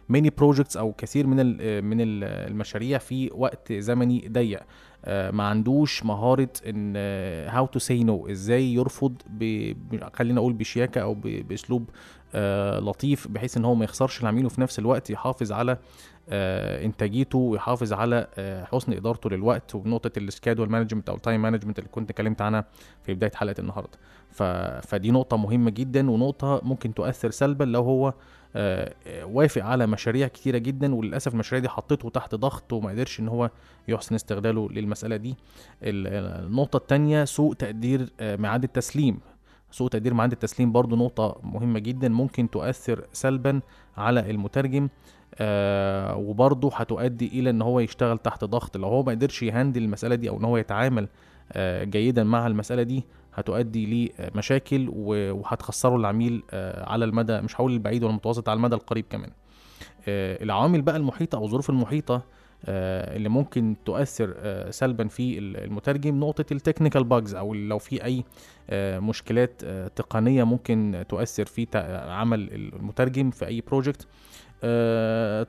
many 0.09 0.31
projects 0.31 0.77
أو 0.77 0.93
كثير 0.93 1.27
من 1.27 1.41
ال- 1.41 1.85
من 1.85 2.01
ال- 2.01 2.25
المشاريع 2.25 2.99
في 2.99 3.31
وقت 3.35 3.73
زمني 3.73 4.29
ضيق 4.29 4.61
آه، 5.05 5.31
ما 5.31 5.45
عندوش 5.45 6.05
مهارة 6.05 6.49
إن 6.67 6.97
how 7.49 7.67
to 7.67 7.79
say 7.79 8.05
no 8.05 8.29
إزاي 8.31 8.75
يرفض 8.75 9.15
خلينا 10.15 10.39
أقول 10.41 10.53
بشياكة 10.53 11.01
أو. 11.01 11.15
بأسلوب 11.25 11.91
آه، 12.35 12.81
لطيف 12.81 13.29
بحيث 13.29 13.57
إن 13.57 13.65
هو 13.65 13.75
ما 13.75 13.85
يخسرش 13.85 14.23
العميل 14.23 14.47
وفي 14.47 14.61
نفس 14.61 14.79
الوقت 14.79 15.11
يحافظ 15.11 15.53
على 15.53 15.73
آه، 15.73 15.79
إنتاجيته 16.29 17.39
ويحافظ 17.39 17.93
على 17.93 18.27
آه، 18.35 18.65
حسن 18.65 18.93
إدارته 18.93 19.31
للوقت 19.31 19.75
ونقطة 19.75 20.19
ال 20.19 20.25
schedule 20.25 20.71
management 20.71 21.09
أو 21.09 21.15
ال 21.15 21.20
time 21.20 21.43
management 21.43 21.79
اللي 21.79 21.91
كنت 21.91 22.11
اتكلمت 22.11 22.43
عنها 22.43 22.65
في 23.03 23.15
بداية 23.15 23.33
حلقة 23.35 23.55
النهارده. 23.61 23.99
ف... 24.31 24.43
فدي 24.87 25.11
نقطة 25.11 25.37
مهمة 25.37 25.71
جدا 25.71 26.11
ونقطة 26.11 26.61
ممكن 26.65 26.95
تؤثر 26.95 27.31
سلبا 27.31 27.65
لو 27.65 27.83
هو 27.83 28.15
آه، 28.57 28.95
آه، 29.07 29.25
وافق 29.25 29.65
على 29.65 29.87
مشاريع 29.87 30.29
كتيرة 30.29 30.59
جدا 30.59 30.95
وللأسف 30.95 31.33
المشاريع 31.35 31.63
دي 31.63 31.69
حطته 31.69 32.11
تحت 32.11 32.35
ضغط 32.35 32.73
وما 32.73 32.91
قدرش 32.91 33.21
إن 33.21 33.29
هو 33.29 33.51
يحسن 33.89 34.15
استغلاله 34.15 34.69
للمسألة 34.71 35.17
دي. 35.17 35.31
ال- 35.83 36.45
النقطة 36.47 36.77
الثانية 36.77 37.25
سوء 37.25 37.55
تقدير 37.55 38.09
آه، 38.21 38.37
ميعاد 38.37 38.65
التسليم. 38.65 39.19
سوء 39.71 39.89
تقدير 39.89 40.15
ميعاد 40.15 40.33
التسليم 40.33 40.73
برضو 40.73 40.97
نقطة 40.97 41.41
مهمة 41.43 41.79
جدا 41.79 42.09
ممكن 42.09 42.51
تؤثر 42.51 43.07
سلبا 43.13 43.61
على 43.97 44.31
المترجم. 44.31 44.89
آه 45.41 46.17
وبرضه 46.17 46.71
هتؤدي 46.75 47.27
إلى 47.27 47.51
إن 47.51 47.63
هو 47.63 47.81
يشتغل 47.81 48.19
تحت 48.19 48.45
ضغط. 48.45 48.77
لو 48.77 48.89
هو 48.89 49.03
ما 49.03 49.13
قدرش 49.13 49.43
يهندل 49.43 49.83
المسألة 49.85 50.15
دي 50.15 50.29
أو 50.29 50.39
إن 50.39 50.45
هو 50.45 50.57
يتعامل 50.57 51.09
آه 51.53 51.85
جيدا 51.85 52.25
مع 52.25 52.47
المسألة 52.47 52.83
دي 52.83 53.05
هتؤدي 53.35 54.13
لمشاكل 54.35 54.89
و- 54.93 55.33
وهتخسره 55.33 55.97
العميل 55.97 56.43
آه 56.51 56.89
على 56.91 57.05
المدى 57.05 57.41
مش 57.41 57.57
هقول 57.61 57.73
البعيد 57.73 58.03
ولا 58.03 58.11
المتوسط 58.11 58.49
على 58.49 58.57
المدى 58.57 58.75
القريب 58.75 59.05
كمان. 59.11 59.31
آه 60.09 60.43
العوامل 60.43 60.83
بقى 60.83 60.97
المحيطة 60.97 61.37
أو 61.39 61.45
الظروف 61.45 61.71
المحيطة 61.71 62.23
آه، 62.69 63.17
اللي 63.17 63.29
ممكن 63.29 63.77
تؤثر 63.85 64.35
آه، 64.39 64.71
سلبا 64.71 65.09
في 65.09 65.39
ال- 65.39 65.57
المترجم 65.57 66.21
نقطة 66.21 66.45
ال 66.53 66.58
technical 66.58 67.05
bugs 67.05 67.35
أو 67.35 67.55
لو 67.55 67.79
في 67.79 68.05
أي 68.05 68.25
آه، 68.71 68.99
مشكلات 68.99 69.63
آه، 69.65 69.89
تقنية 69.89 70.45
ممكن 70.45 71.05
تؤثر 71.09 71.45
في 71.45 71.67
عمل 72.09 72.49
المترجم 72.53 73.31
في 73.31 73.47
أي 73.47 73.61
project 73.61 74.07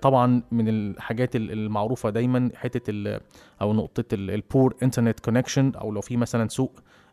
طبعا 0.01 0.41
من 0.51 0.69
الحاجات 0.69 1.35
ال- 1.35 1.51
المعروفة 1.51 2.09
دايما 2.09 2.49
حتة 2.55 2.91
ال- 2.91 3.19
أو 3.61 3.73
نقطة 3.73 4.05
ال 4.13 4.26
poor 4.26 4.75
internet 4.83 5.19
connection 5.19 5.71
أو 5.75 5.91
لو 5.91 6.01
في 6.01 6.17
مثلا 6.17 6.47
سوء 6.47 6.71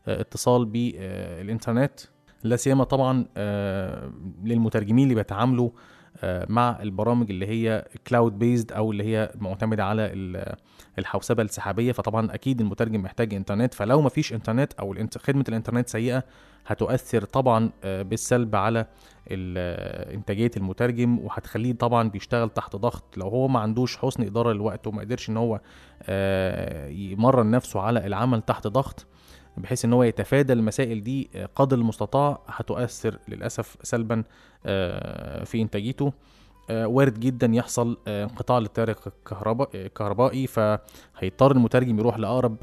آه، 0.08 0.20
اتصال 0.20 0.64
بالإنترنت. 0.64 2.00
لا 2.42 2.56
سيما 2.56 2.84
طبعا 2.84 3.26
آه، 3.36 4.10
للمترجمين 4.44 5.04
اللي 5.04 5.14
بيتعاملوا 5.14 5.68
آه، 5.68 5.72
مع 6.48 6.78
البرامج 6.82 7.30
اللي 7.30 7.46
هي 7.46 7.84
cloud 8.06 8.38
based 8.38 8.72
أو 8.72 8.92
اللي 8.92 9.04
هي 9.04 9.30
معتمدة 9.40 9.84
على 9.84 10.02
ال- 10.12 10.54
الحوسبة 10.98 11.42
السحابية. 11.42 11.92
فطبعا 11.92 12.34
أكيد 12.34 12.60
المترجم 12.60 13.02
محتاج 13.02 13.34
إنترنت. 13.34 13.74
فلو 13.74 14.00
ما 14.00 14.08
فيش 14.08 14.32
إنترنت 14.32 14.72
أو 14.72 14.94
خدمة 15.18 15.44
الإنترنت 15.48 15.88
سيئة 15.88 16.24
هتؤثر 16.66 17.24
طبعا 17.24 17.70
آه، 17.84 18.02
بالسلب 18.02 18.56
على 18.56 18.86
آه، 19.30 20.14
إنتاجية 20.14 20.50
المترجم 20.56 21.18
وهتخليه 21.18 21.72
طبعا 21.72 22.08
بيشتغل 22.08 22.50
تحت 22.50 22.76
ضغط. 22.76 23.18
لو 23.18 23.28
هو 23.28 23.48
ما 23.48 23.60
عندوش 23.60 23.96
حسن 23.96 24.22
إدارة 24.22 24.52
للوقت 24.52 24.86
وما 24.86 25.00
قدرش 25.00 25.30
إن 25.30 25.36
هو 25.36 25.60
آه، 26.02 26.88
يمرن 26.88 27.50
نفسه 27.50 27.80
على 27.80 28.06
العمل 28.06 28.42
تحت 28.42 28.66
ضغط 28.66 29.06
بحيث 29.56 29.84
إن 29.84 29.92
هو 29.92 30.02
يتفادى 30.02 30.52
المسائل 30.52 31.02
دي 31.04 31.30
آه، 31.34 31.48
قدر 31.54 31.76
المستطاع 31.76 32.40
هتؤثر 32.46 33.18
للأسف 33.28 33.76
سلبا 33.82 34.24
آه، 34.66 35.44
في 35.44 35.62
إنتاجيته. 35.62 36.12
آه، 36.70 36.86
وارد 36.86 37.20
جدا 37.20 37.46
يحصل 37.52 37.98
انقطاع 38.08 38.58
للتيار 38.58 38.94
الكهربائي 39.74 40.46
فهيضطر 40.46 41.52
المترجم 41.52 41.98
يروح 41.98 42.18
لأقرب 42.18 42.56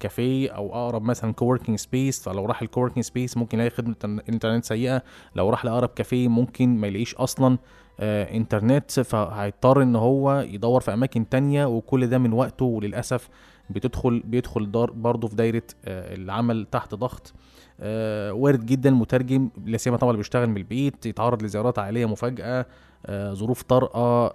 كافيه 0.00 0.50
أو 0.50 0.74
أقرب 0.74 1.02
مثلا 1.02 1.32
coworking 1.32 1.78
space 1.78 2.22
فلو 2.22 2.46
راح 2.46 2.62
ال 2.62 2.66
coworking 2.66 3.04
space 3.04 3.36
ممكن 3.36 3.58
يلاقي 3.58 3.70
خدمة 3.70 3.94
الانترنت 4.04 4.64
سيئة. 4.64 5.02
لو 5.36 5.50
راح 5.50 5.64
لأقرب 5.64 5.88
كافيه 5.88 6.28
ممكن 6.28 6.76
ما 6.76 6.86
يلاقيش 6.86 7.14
أصلا 7.14 7.58
إنترنت. 8.00 9.00
فهيضطر 9.00 9.82
إن 9.82 9.96
هو 9.96 10.40
يدور 10.40 10.80
في 10.80 10.92
أماكن 10.92 11.28
تانية 11.28 11.66
وكل 11.66 12.06
ده 12.06 12.18
من 12.18 12.32
وقته. 12.32 12.64
وللأسف 12.64 13.28
بتدخل 13.70 14.22
بيدخل 14.24 14.70
دار 14.70 14.90
برضه 14.90 15.28
في 15.28 15.36
دايرة 15.36 15.62
آه، 15.84 16.14
العمل 16.14 16.66
تحت 16.72 16.94
ضغط 16.94 17.32
آه، 17.80 18.32
وارد 18.32 18.66
جدا 18.66 18.90
المترجم 18.90 19.50
لا 19.66 19.76
سيما 19.76 19.96
طبعا 19.96 20.10
اللي 20.10 20.18
بيشتغل 20.18 20.46
من 20.46 20.56
البيت 20.56 21.06
يتعرض 21.06 21.42
لزيارات 21.42 21.78
عائلية 21.78 22.06
مفاجأة 22.06 22.66
آه، 23.06 23.32
ظروف 23.34 23.62
طارئة 23.62 24.32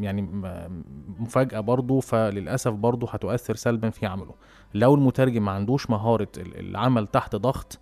يعني 0.00 0.22
مفاجأة 1.18 1.60
برضه 1.60 2.00
فللأسف 2.00 2.72
برضه 2.72 3.08
هتؤثر 3.10 3.54
سلبا 3.56 3.90
في 3.90 4.06
عمله. 4.06 4.34
لو 4.74 4.94
المترجم 4.94 5.44
ما 5.44 5.52
عندوش 5.52 5.90
مهارة 5.90 6.28
ال- 6.36 6.60
العمل 6.70 7.06
تحت 7.06 7.36
ضغط 7.36 7.78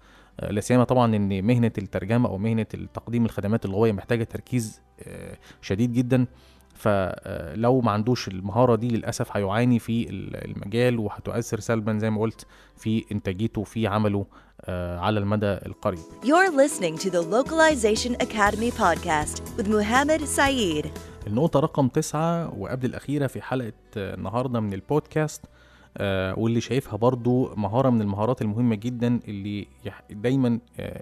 لا 0.51 0.61
سيما 0.61 0.85
طبعا 0.85 1.17
إن 1.17 1.45
مهنة 1.45 1.73
الترجمة 1.79 2.29
أو 2.29 2.39
مهنة 2.39 2.63
تقديم 2.95 3.25
الخدمات 3.25 3.65
اللغويه 3.65 3.93
محتاجة 3.93 4.25
تركيز 4.25 4.81
شديد 5.61 5.93
جدا 5.93 6.27
فلو 6.77 7.81
ما 7.81 7.91
عندوش 7.91 8.29
المهارة 8.29 8.75
دي 8.77 8.89
للأسف 8.89 9.37
هيعاني 9.37 9.79
في 9.79 10.11
ال- 10.11 10.57
المجال 10.57 10.99
وهتؤثر 10.99 11.61
سلبا 11.61 11.99
زي 11.99 12.11
ما 12.11 12.21
قلت 12.21 12.47
في 12.77 13.05
إنتاجيته 13.13 13.63
في 13.65 13.87
عمله 13.87 14.27
آه، 14.61 14.99
على 14.99 15.21
المدى 15.21 15.47
القريب 15.47 15.99
You're 16.25 16.53
listening 16.53 16.99
to 17.05 17.11
the 17.11 17.23
Localization 17.37 18.27
Academy 18.27 18.71
podcast 18.81 19.43
with 19.59 19.69
Muhammad 19.69 20.21
Saeed. 20.37 20.87
النقطة 21.27 21.61
رقم 21.61 21.89
تسعة 21.89 22.55
وقبل 22.59 22.87
الأخيرة 22.89 23.27
في 23.27 23.43
حلقة 23.43 23.73
آه، 23.97 24.15
النهاردة 24.15 24.61
من 24.61 24.73
البودكاست 24.75 25.43
آه، 25.99 26.39
واللي 26.39 26.61
شايفها 26.61 26.97
برضو 26.97 27.55
مهارة 27.57 27.91
من 27.91 28.01
المهارات 28.03 28.43
المهمة 28.43 28.75
جدا 28.75 29.21
اللي 29.29 29.67
دايما 30.11 30.59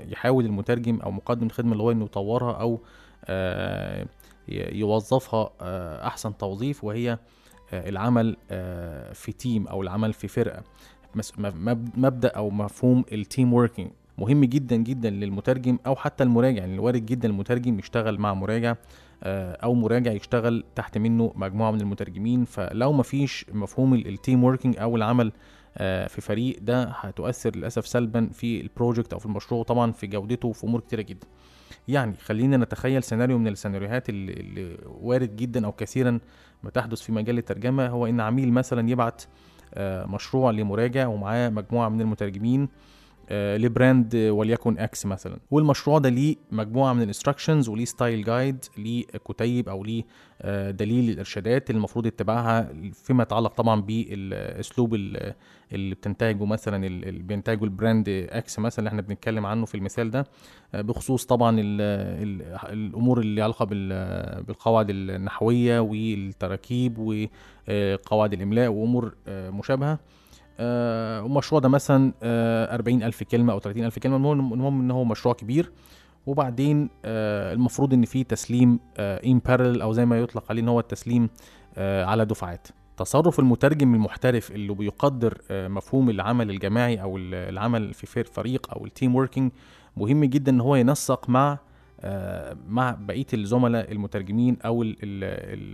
يحاول 0.08 0.44
المترجم 0.44 1.00
أو 1.00 1.10
مقدم 1.10 1.46
الخدمة 1.46 1.72
اللغوية 1.72 1.94
إنه 1.94 2.04
يطورها 2.04 2.52
أو 2.52 2.80
يوظفها 4.48 5.50
آه، 5.60 6.06
أحسن 6.06 6.36
توظيف 6.36 6.84
وهي 6.84 7.18
آه، 7.72 7.88
العمل 7.88 8.36
آه، 8.50 9.12
في 9.12 9.32
team 9.32 9.66
أو 9.66 9.82
العمل 9.82 10.12
في 10.12 10.28
فرقة. 10.28 10.62
مس- 11.14 11.38
مب- 11.38 11.88
مبدأ 11.98 12.28
أو 12.28 12.50
مفهوم 12.50 13.04
ال 13.12 13.20
team 13.20 13.52
working 13.54 13.90
مهم 14.18 14.44
جدا 14.44 14.76
جدا 14.76 15.10
للمترجم 15.10 15.78
أو 15.86 15.96
حتى 15.96 16.24
المراجع. 16.24 16.58
يعني 16.58 16.78
وارد 16.78 17.06
جدا 17.06 17.28
المترجم 17.28 17.78
يشتغل 17.78 18.18
مع 18.18 18.34
مراجع 18.34 18.76
أو 19.24 19.74
مراجع 19.74 20.12
يشتغل 20.12 20.64
تحت 20.74 20.98
منه 20.98 21.32
مجموعة 21.36 21.70
من 21.70 21.80
المترجمين. 21.80 22.44
فلو 22.44 22.92
ما 22.92 23.02
فيش 23.02 23.46
مفهوم 23.52 23.94
ال 23.94 24.04
team 24.04 24.44
working 24.44 24.78
أو 24.78 24.96
العمل 24.96 25.32
في 26.08 26.20
فريق 26.20 26.58
ده 26.62 26.82
هتؤثر 26.84 27.56
للأسف 27.56 27.86
سلبا 27.86 28.28
في 28.32 28.60
ال 28.60 28.67
project 28.67 29.12
أو 29.12 29.18
في 29.18 29.26
المشروع 29.26 29.62
طبعا 29.62 29.92
في 29.92 30.06
جودته 30.06 30.48
وفي 30.48 30.64
أمور 30.64 30.80
كتيرة 30.80 31.02
جدا. 31.02 31.26
يعني 31.88 32.16
خلينا 32.16 32.56
نتخيل 32.56 33.02
سيناريو 33.02 33.38
من 33.38 33.48
السيناريوهات 33.48 34.08
اللي, 34.08 34.78
وارد 34.86 35.36
جدا 35.36 35.66
أو 35.66 35.72
كثيرا 35.72 36.18
ما 36.62 36.70
تحدث 36.70 37.00
في 37.00 37.12
مجال 37.12 37.38
الترجمة 37.38 37.86
هو 37.86 38.06
إن 38.06 38.20
عميل 38.20 38.52
مثلا 38.52 38.90
يبعت 38.90 39.22
آه، 39.74 40.04
مشروع 40.06 40.50
لمراجع 40.50 41.06
ومعاه 41.06 41.48
مجموعة 41.48 41.88
من 41.88 42.00
المترجمين 42.00 42.68
ل 43.30 43.44
brand 43.44 44.14
آه، 44.14 44.30
وليكن 44.30 44.78
X 44.78 45.06
مثلا. 45.06 45.36
والمشروع 45.50 45.98
ده 45.98 46.08
ليه 46.08 46.36
مجموعة 46.52 46.92
من 46.92 47.02
ال 47.02 47.08
instructions 47.08 47.68
وليه 47.68 47.84
style 47.84 48.24
guide 48.24 48.64
ليه 48.78 49.04
كتيب 49.04 49.68
أو 49.68 49.84
ليه 49.84 50.04
آه، 50.42 50.70
دليل 50.70 51.10
الإرشادات 51.10 51.70
اللي 51.70 51.78
المفروض 51.78 52.06
يتبعها 52.06 52.68
فيما 52.92 53.22
يتعلق 53.22 53.52
طبعا 53.54 53.80
بالأسلوب 53.80 54.94
ال- 54.94 55.34
اللي 55.72 55.94
بتنتهجه 55.94 56.44
مثلا 56.44 56.86
ال- 56.86 57.08
اللي 57.08 57.22
بينتهجه 57.22 57.64
ال 57.64 57.72
brand 57.72 58.08
X 58.08 58.58
مثلا 58.58 58.78
اللي 58.78 58.88
إحنا 58.88 59.02
بنتكلم 59.02 59.46
عنه 59.46 59.66
في 59.66 59.74
المثال 59.74 60.10
ده. 60.10 60.26
آه، 60.74 60.80
بخصوص 60.80 61.24
طبعا 61.26 61.60
ال 61.60 61.80
ال 61.80 62.42
الأمور 62.72 63.20
اللي 63.20 63.42
علاقة 63.42 63.64
بال- 63.64 64.42
بالقواعد 64.42 64.90
النحوية 64.90 65.80
والتراكيب 65.80 66.98
وقواعد 66.98 68.32
الإملاء 68.32 68.68
وأمور 68.68 69.14
مشابهة. 69.28 69.98
والمشروع 70.60 71.60
ده 71.60 71.68
مثلا 71.68 72.12
آه، 72.22 72.74
40 72.74 73.02
ألف 73.02 73.22
كلمة 73.22 73.52
أو 73.52 73.58
30 73.58 73.84
ألف 73.84 73.98
كلمة 73.98 74.16
المهم 74.32 74.80
إن 74.80 74.90
هو 74.90 75.04
مشروع 75.04 75.34
كبير. 75.34 75.72
وبعدين 76.26 76.90
آه، 77.04 77.52
المفروض 77.52 77.94
إن 77.94 78.04
في 78.04 78.24
تسليم 78.24 78.80
in 78.98 79.38
parallel 79.38 79.82
أو 79.82 79.92
زي 79.92 80.06
ما 80.06 80.18
يطلق 80.18 80.44
عليه 80.50 80.62
إن 80.62 80.68
هو 80.68 80.80
التسليم 80.80 81.28
آه، 81.78 82.04
على 82.04 82.24
دفعات. 82.24 82.68
تصرف 82.96 83.38
المترجم 83.38 83.94
المحترف 83.94 84.50
اللي 84.52 84.74
بيقدر 84.74 85.38
آه، 85.50 85.68
مفهوم 85.68 86.10
العمل 86.10 86.50
الجماعي 86.50 87.02
أو 87.02 87.16
ال- 87.16 87.34
العمل 87.34 87.94
في 87.94 88.06
فر- 88.06 88.24
فريق 88.24 88.74
أو 88.74 88.84
ال 88.86 88.92
team 88.92 89.14
working 89.14 89.52
مهم 89.96 90.24
جدا 90.24 90.52
إن 90.52 90.60
هو 90.60 90.76
ينسق 90.76 91.28
مع 91.28 91.52
آه، 91.52 91.58
مع 92.68 92.90
بقية 93.00 93.26
الزملاء 93.34 93.92
المترجمين 93.92 94.56
أو 94.64 94.82
ال- 94.82 94.96
ال- 95.02 95.24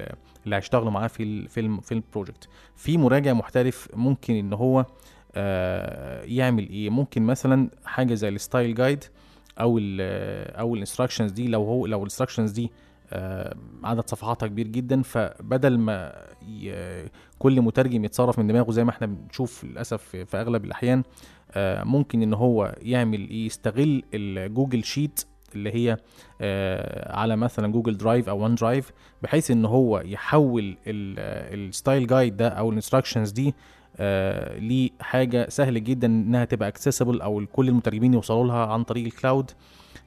ال- 0.00 0.14
اللي 0.44 0.56
هيشتغلوا 0.56 0.90
معاه 0.90 1.06
في 1.06 1.22
ال 1.22 1.48
في 1.82 1.92
ال 1.92 1.99
project 1.99 2.48
في 2.76 2.98
مراجع 2.98 3.32
محترف 3.32 3.88
ممكن 3.94 4.34
إن 4.34 4.52
هو 4.52 4.86
آه، 5.34 6.22
يعمل 6.22 6.68
إيه 6.68 6.90
ممكن 6.90 7.22
مثلا 7.22 7.70
حاجة 7.84 8.14
زي 8.14 8.28
ال 8.28 8.36
style 8.36 8.74
guide 8.74 9.04
أو 9.60 9.78
ال 9.78 10.00
أو 10.56 10.74
ال 10.74 10.79
instructions 10.79 11.32
دي 11.32 11.48
لو 11.48 11.64
هو 11.64 11.86
لو 11.86 11.98
ال 11.98 12.02
instructions 12.02 12.50
دي 12.50 12.70
آه، 13.12 13.54
عدد 13.84 14.08
صفحاتها 14.10 14.46
كبير 14.46 14.66
جدا 14.66 15.02
فبدل 15.02 15.78
ما 15.78 16.12
كل 17.38 17.60
مترجم 17.60 18.04
يتصرف 18.04 18.38
من 18.38 18.46
دماغه 18.46 18.70
زي 18.70 18.84
ما 18.84 18.90
إحنا 18.90 19.06
بنشوف 19.06 19.64
للأسف 19.64 20.02
في 20.02 20.36
أغلب 20.40 20.64
الأحيان 20.64 21.02
آه، 21.52 21.84
ممكن 21.84 22.22
إن 22.22 22.34
هو 22.34 22.74
يعمل 22.82 23.28
إيه؟ 23.28 23.46
يستغل 23.46 24.02
ال 24.14 24.24
Google 24.24 24.84
Sheet 24.84 25.24
اللي 25.54 25.74
هي 25.74 25.96
آه، 26.40 27.16
على 27.16 27.36
مثلا 27.36 27.72
Google 27.72 27.96
Drive 27.96 28.28
أو 28.28 28.38
OneDrive 28.42 28.92
بحيث 29.22 29.50
إن 29.50 29.64
هو 29.64 30.02
يحول 30.04 30.76
ال 30.86 31.06
style 31.06 32.06
guide 32.06 32.36
ده 32.36 32.48
أو 32.48 32.70
ال 32.70 32.75
instructions 32.75 33.30
دي 33.30 33.54
آه، 33.96 34.58
لحاجه 34.58 35.48
سهل 35.48 35.84
جدا 35.84 36.06
إنها 36.06 36.44
تبقى 36.44 36.68
accessible 36.68 37.20
أو 37.20 37.46
كل 37.52 37.68
المترجمين 37.68 38.14
يوصلوا 38.14 38.46
لها 38.46 38.66
عن 38.66 38.84
طريق 38.84 39.04
ال 39.04 39.12
cloud 39.12 39.50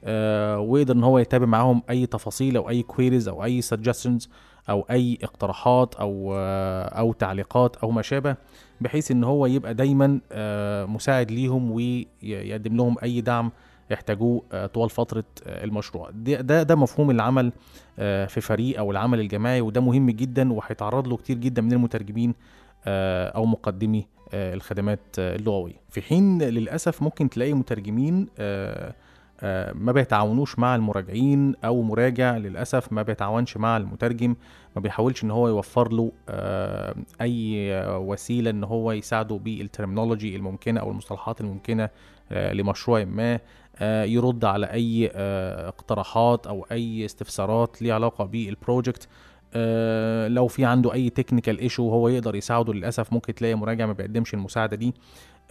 آه، 0.03 0.59
ويقدر 0.59 0.93
إن 0.95 1.03
هو 1.03 1.19
يتابع 1.19 1.45
معاهم 1.45 1.81
أي 1.89 2.05
تفاصيل 2.05 2.57
أو 2.57 2.69
أي 2.69 2.83
queries 2.83 3.27
أو 3.27 3.43
أي 3.43 3.61
suggestions 3.61 4.29
أو 4.69 4.85
أي 4.91 5.17
اقتراحات 5.23 5.95
أو 5.95 6.33
آه، 6.35 6.83
أو 6.83 7.13
تعليقات 7.13 7.75
أو 7.75 7.91
ما 7.91 8.01
شابه 8.01 8.35
بحيث 8.81 9.11
إن 9.11 9.23
هو 9.23 9.45
يبقى 9.45 9.73
دايما 9.73 10.19
آه، 10.31 10.85
مساعد 10.85 11.31
ليهم 11.31 11.71
ويقدم 11.71 12.77
لهم 12.77 12.95
أي 13.03 13.21
دعم 13.21 13.51
يحتاجوه 13.93 14.43
آه، 14.51 14.65
طوال 14.65 14.89
فترة 14.89 15.23
آه، 15.45 15.63
المشروع. 15.63 16.09
ده 16.13 16.41
ده, 16.41 16.63
ده 16.63 16.75
مفهوم 16.75 17.11
العمل 17.11 17.51
آه، 17.99 18.25
في 18.25 18.41
فريق 18.41 18.77
أو 18.77 18.91
العمل 18.91 19.19
الجماعي 19.19 19.61
وده 19.61 19.81
مهم 19.81 20.09
جدا 20.09 20.53
وهيتعرض 20.53 21.07
له 21.07 21.17
كتير 21.17 21.37
جدا 21.37 21.61
من 21.61 21.73
المترجمين 21.73 22.33
أو 22.87 23.45
مقدمي 23.45 24.07
الخدمات 24.33 24.99
اللغوية. 25.17 25.81
في 25.89 26.01
حين 26.01 26.41
للأسف 26.41 27.01
ممكن 27.01 27.29
تلاقي 27.29 27.53
مترجمين 27.53 28.27
ما 29.73 29.91
بيتعاونوش 29.91 30.59
مع 30.59 30.75
المراجعين 30.75 31.55
أو 31.65 31.81
مراجع 31.81 32.37
للأسف 32.37 32.93
ما 32.93 33.01
بيتعاونش 33.01 33.57
مع 33.57 33.77
المترجم 33.77 34.35
ما 34.75 34.81
بيحاولش 34.81 35.23
إن 35.23 35.31
هو 35.31 35.47
يوفر 35.47 35.93
له 35.93 36.11
أي 37.21 37.71
وسيلة 37.87 38.49
إن 38.49 38.63
هو 38.63 38.91
يساعده 38.91 39.35
بال 39.35 39.51
terminology 39.51 40.35
الممكنة 40.35 40.79
أو 40.79 40.91
المصطلحات 40.91 41.41
الممكنة 41.41 41.89
لمشروع 42.31 43.03
ما. 43.03 43.39
يرد 44.05 44.45
على 44.45 44.65
أي 44.65 45.11
آه، 45.13 45.67
اقتراحات 45.67 46.47
أو 46.47 46.65
أي 46.71 47.05
استفسارات 47.05 47.81
ليها 47.81 47.93
علاقة 47.95 48.25
بال 48.25 48.44
project 48.44 49.07
آه، 49.55 50.27
لو 50.27 50.47
في 50.47 50.65
عنده 50.65 50.93
أي 50.93 51.09
technical 51.09 51.59
issue 51.59 51.89
هو 51.89 52.07
يقدر 52.09 52.35
يساعده 52.35 52.73
للأسف. 52.73 53.13
ممكن 53.13 53.35
تلاقي 53.35 53.55
مراجع 53.55 53.85
ما 53.85 53.93
بيقدمش 53.93 54.33
المساعدة 54.33 54.75
دي. 54.77 54.93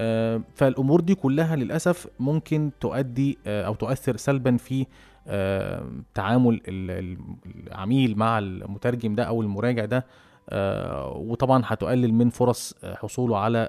آه، 0.01 0.41
فالأمور 0.55 1.01
دي 1.01 1.15
كلها 1.15 1.57
للأسف 1.57 2.07
ممكن 2.21 2.71
تؤدي 2.81 3.39
آه، 3.47 3.63
أو 3.67 3.75
تؤثر 3.75 4.17
سلبا 4.17 4.57
في 4.57 4.87
آه، 5.29 5.85
تعامل 6.15 6.55
ال- 6.69 6.91
ال- 6.91 7.19
العميل 7.67 8.19
مع 8.19 8.39
المترجم 8.39 9.15
ده 9.15 9.23
أو 9.25 9.43
المراجع 9.43 9.85
ده. 9.85 10.07
آه، 10.51 11.09
وطبعا 11.17 11.63
هتقلل 11.67 12.15
من 12.15 12.31
فرص 12.31 12.75
آه، 12.85 12.95
حصوله 12.95 13.39
على 13.39 13.69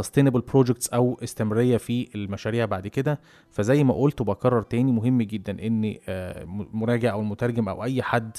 sustainable 0.00 0.40
projects 0.54 0.94
أو 0.94 1.18
استمرارية 1.22 1.76
في 1.76 2.08
المشاريع 2.14 2.64
بعد 2.64 2.86
كده 2.88 3.20
فزي 3.50 3.84
ما 3.84 3.94
قلت 3.94 4.20
وبكرر 4.20 4.62
تاني 4.62 4.92
مهم 4.92 5.22
جدا 5.22 5.66
إن 5.66 5.94
آه، 6.08 6.44
مراجع 6.72 7.12
أو 7.12 7.20
المترجم 7.20 7.68
أو 7.68 7.84
أي 7.84 8.02
حد 8.02 8.36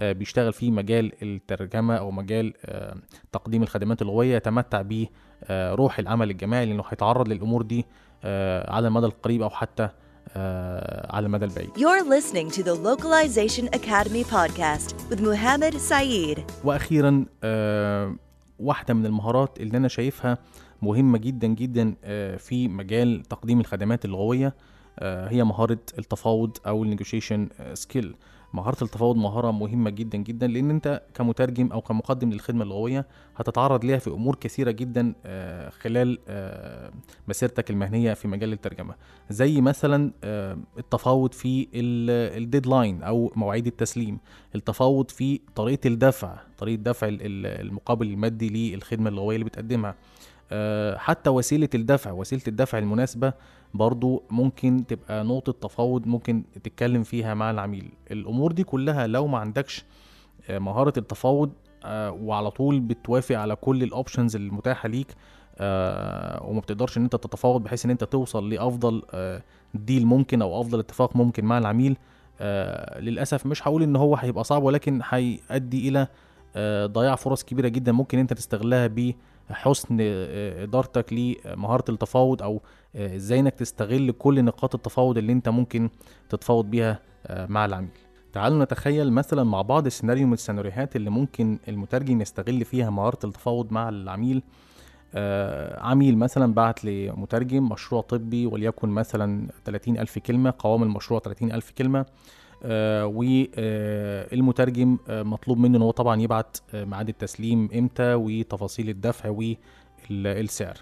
آه، 0.00 0.12
بيشتغل 0.12 0.52
في 0.52 0.70
مجال 0.70 1.12
الترجمة 1.22 1.96
أو 1.96 2.10
مجال 2.10 2.54
آه، 2.64 2.96
تقديم 3.32 3.62
الخدمات 3.62 4.02
اللغويه 4.02 4.36
يتمتع 4.36 4.82
ب 4.82 5.06
آه، 5.44 5.74
روح 5.74 5.98
العمل 5.98 6.30
الجماعي 6.30 6.66
لأنه 6.66 6.84
هيتعرض 6.88 7.28
للأمور 7.28 7.62
دي 7.62 7.86
على 8.68 8.88
المدى 8.88 9.06
القريب 9.06 9.42
أو 9.42 9.50
حتى 9.50 9.88
على 11.10 11.26
المدى 11.26 11.44
البعيد 11.44 11.70
You're 11.70 12.04
listening 12.04 12.50
to 12.50 12.62
the 12.62 12.74
Localization 12.74 13.68
Academy 13.78 14.24
podcast 14.24 14.94
with 15.10 15.20
Muhammad 15.20 15.74
Saeed. 15.90 16.40
وأخيرا 16.64 17.24
واحدة 18.58 18.94
من 18.94 19.06
المهارات 19.06 19.60
اللي 19.60 19.76
أنا 19.76 19.88
شايفها 19.88 20.38
مهمة 20.82 21.18
جدا 21.18 21.46
جدا 21.46 21.94
آه، 22.04 22.36
في 22.36 22.68
مجال 22.68 23.22
تقديم 23.22 23.60
الخدمات 23.60 24.04
اللغوية 24.04 24.54
آه، 24.98 25.28
هي 25.28 25.44
مهارة 25.44 25.78
التفاوض 25.98 26.56
أو 26.66 26.82
ال 26.84 26.89
negotiation 26.89 27.48
skill 27.74 28.14
مهارة 28.54 28.84
التفاوض 28.84 29.16
مهارة 29.16 29.50
مهمة 29.50 29.90
جدا 29.90 30.18
جدا 30.18 30.46
لأن 30.46 30.70
أنت 30.70 31.02
كمترجم 31.14 31.72
أو 31.72 31.80
كمقدم 31.80 32.30
للخدمة 32.30 32.62
اللغوية 32.62 33.06
هتتعرض 33.36 33.84
ليها 33.84 33.98
في 33.98 34.10
أمور 34.10 34.34
كثيرة 34.34 34.70
جدا 34.70 35.14
آه، 35.26 35.68
خلال 35.70 36.18
آه، 36.28 36.90
مسيرتك 37.28 37.70
المهنية 37.70 38.14
في 38.14 38.28
مجال 38.28 38.52
الترجمة. 38.52 38.94
زي 39.30 39.60
مثلا 39.60 40.12
آه، 40.24 40.58
التفاوض 40.78 41.32
في 41.32 41.68
الديدلاين 41.74 43.02
أو 43.02 43.32
مواعيد 43.36 43.66
التسليم 43.66 44.18
التفاوض 44.54 45.10
في 45.10 45.40
طريقة 45.56 45.88
الدفع 45.88 46.38
طريقة 46.58 46.80
دفع 46.82 47.08
ال- 47.08 47.22
ال- 47.22 47.66
المقابل 47.66 48.06
المادي 48.06 48.74
للخدمة 48.74 49.08
اللغوية 49.10 49.36
اللي 49.36 49.44
بتقدمها. 49.44 49.90
آه، 49.90 49.94
حتى 50.96 51.30
وسيلة 51.30 51.68
الدفع 51.74 52.10
وسيلة 52.12 52.42
الدفع 52.48 52.78
المناسبة 52.78 53.32
برضو 53.74 54.22
ممكن 54.30 54.84
تبقى 54.88 55.24
نقطة 55.24 55.52
تفاوض 55.68 56.06
ممكن 56.06 56.42
تتكلم 56.64 57.02
فيها 57.02 57.34
مع 57.34 57.50
العميل. 57.50 57.90
الأمور 58.10 58.52
دي 58.52 58.64
كلها 58.64 59.06
لو 59.06 59.26
ما 59.26 59.38
عندكش 59.38 59.84
آه، 60.50 60.58
مهارة 60.58 60.92
التفاوض 60.96 61.50
آه، 61.84 62.10
وعلى 62.10 62.50
طول 62.50 62.80
بتوافق 62.80 63.36
على 63.38 63.56
كل 63.56 63.82
ال 63.82 63.89
options 63.89 64.36
المتاحة 64.36 64.88
ليك 64.88 65.06
آه، 65.58 66.42
وما 66.46 66.60
بتقدرش 66.60 66.98
إن 66.98 67.02
أنت 67.02 67.16
تتفاوض 67.16 67.62
بحيث 67.62 67.84
إن 67.84 67.90
أنت 67.90 68.04
توصل 68.04 68.50
لأفضل 68.50 69.02
آه، 69.14 69.42
deal 69.74 70.06
ممكن 70.06 70.42
أو 70.42 70.60
أفضل 70.60 70.78
اتفاق 70.78 71.16
ممكن 71.16 71.44
مع 71.44 71.58
العميل 71.58 71.96
آه، 72.40 73.00
للأسف 73.00 73.46
مش 73.46 73.68
هقول 73.68 73.82
إن 73.82 73.96
هو 73.96 74.16
هيبقى 74.16 74.44
صعب 74.44 74.62
ولكن 74.62 75.00
هيؤدي 75.08 75.88
إلى 75.88 76.06
آه، 76.56 76.86
ضياع 76.86 77.14
فرص 77.14 77.44
كبيرة 77.44 77.68
جدا 77.68 77.92
ممكن 77.92 78.18
أنت 78.18 78.32
تستغلها 78.32 78.86
بحسن 78.86 79.14
آه، 80.00 80.62
إدارتك 80.62 81.12
لمهاره 81.12 81.84
التفاوض 81.88 82.42
أو 82.42 82.62
آه، 82.96 83.16
إزاي 83.16 83.40
إنك 83.40 83.54
تستغل 83.54 84.10
كل 84.10 84.44
نقاط 84.44 84.74
التفاوض 84.74 85.18
اللي 85.18 85.32
أنت 85.32 85.48
ممكن 85.48 85.90
تتفاوض 86.28 86.64
بيها 86.70 87.00
آه، 87.26 87.46
مع 87.46 87.64
العميل. 87.64 87.90
تعالوا 88.32 88.64
نتخيل 88.64 89.12
مثلا 89.12 89.44
مع 89.44 89.62
بعض 89.62 89.88
سيناريو 89.88 90.26
من 90.26 90.32
السيناريوهات 90.32 90.96
اللي 90.96 91.10
ممكن 91.10 91.58
المترجم 91.68 92.20
يستغل 92.20 92.64
فيها 92.64 92.90
مهارة 92.90 93.18
التفاوض 93.26 93.72
مع 93.72 93.88
العميل. 93.88 94.42
آه 95.14 95.80
عميل 95.82 96.18
مثلا 96.18 96.54
بعت 96.54 96.84
لمترجم 96.84 97.68
مشروع 97.68 98.00
طبي 98.02 98.46
وليكن 98.46 98.88
مثلا 98.88 99.48
30 99.64 99.98
ألف 99.98 100.18
كلمة 100.18 100.54
قوام 100.58 100.82
المشروع 100.82 101.20
30 101.20 101.52
ألف 101.52 101.70
كلمة. 101.70 101.98
آه 101.98 102.06
والمترجم 104.32 104.98
آه 105.08 105.22
مطلوب 105.22 105.58
منه 105.58 105.76
إن 105.78 105.82
هو 105.82 105.90
طبعا 105.90 106.20
يبعت 106.20 106.56
آه 106.74 106.84
ميعاد 106.84 107.08
التسليم 107.08 107.68
إمتى 107.74 108.14
وتفاصيل 108.14 108.88
الدفع 108.88 109.28
والسعر. 110.10 110.76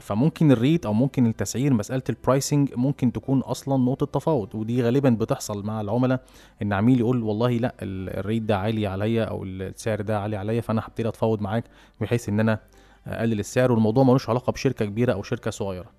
فممكن 0.00 0.52
ال 0.52 0.59
rate 0.59 0.86
أو 0.86 0.92
ممكن 0.92 1.26
التسعير 1.26 1.74
مسألة 1.74 2.02
ال 2.08 2.16
pricing 2.16 2.68
ممكن 2.76 3.12
تكون 3.12 3.40
أصلا 3.40 3.84
نقطة 3.84 4.06
تفاوض 4.06 4.54
ودي 4.54 4.82
غالبا 4.82 5.10
بتحصل 5.10 5.66
مع 5.66 5.80
العملاء 5.80 6.20
إن 6.62 6.72
عميل 6.72 6.98
يقول 7.00 7.22
والله 7.22 7.50
لأ 7.50 7.74
ال- 7.82 8.18
ال 8.18 8.23
rate 8.23 8.42
ده 8.42 8.58
عالي 8.58 8.86
عليا 8.86 9.24
أو 9.24 9.44
السعر 9.44 10.00
ده 10.00 10.18
عالي 10.20 10.36
عليا 10.36 10.60
فأنا 10.60 10.82
هبتدي 10.84 11.08
أتفاوض 11.08 11.40
معاك 11.40 11.64
بحيث 12.00 12.28
إن 12.28 12.40
أنا 12.40 12.58
أقلل 13.06 13.40
السعر 13.40 13.72
والموضوع 13.72 14.04
ملوش 14.04 14.28
علاقة 14.28 14.50
بشركة 14.52 14.84
كبيرة 14.84 15.12
أو 15.12 15.22
شركة 15.22 15.50
صغيرة 15.50 15.90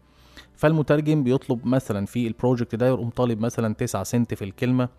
فالمترجم 0.60 1.24
بيطلب 1.24 1.66
مثلا 1.68 2.06
في 2.06 2.28
ال 2.28 2.34
project 2.34 2.76
ده 2.76 2.88
يقوم 2.88 3.10
طالب 3.10 3.40
مثلا 3.40 3.74
9 3.74 4.04
سنت 4.04 4.34
في 4.34 4.44
الكلمة 4.46 4.90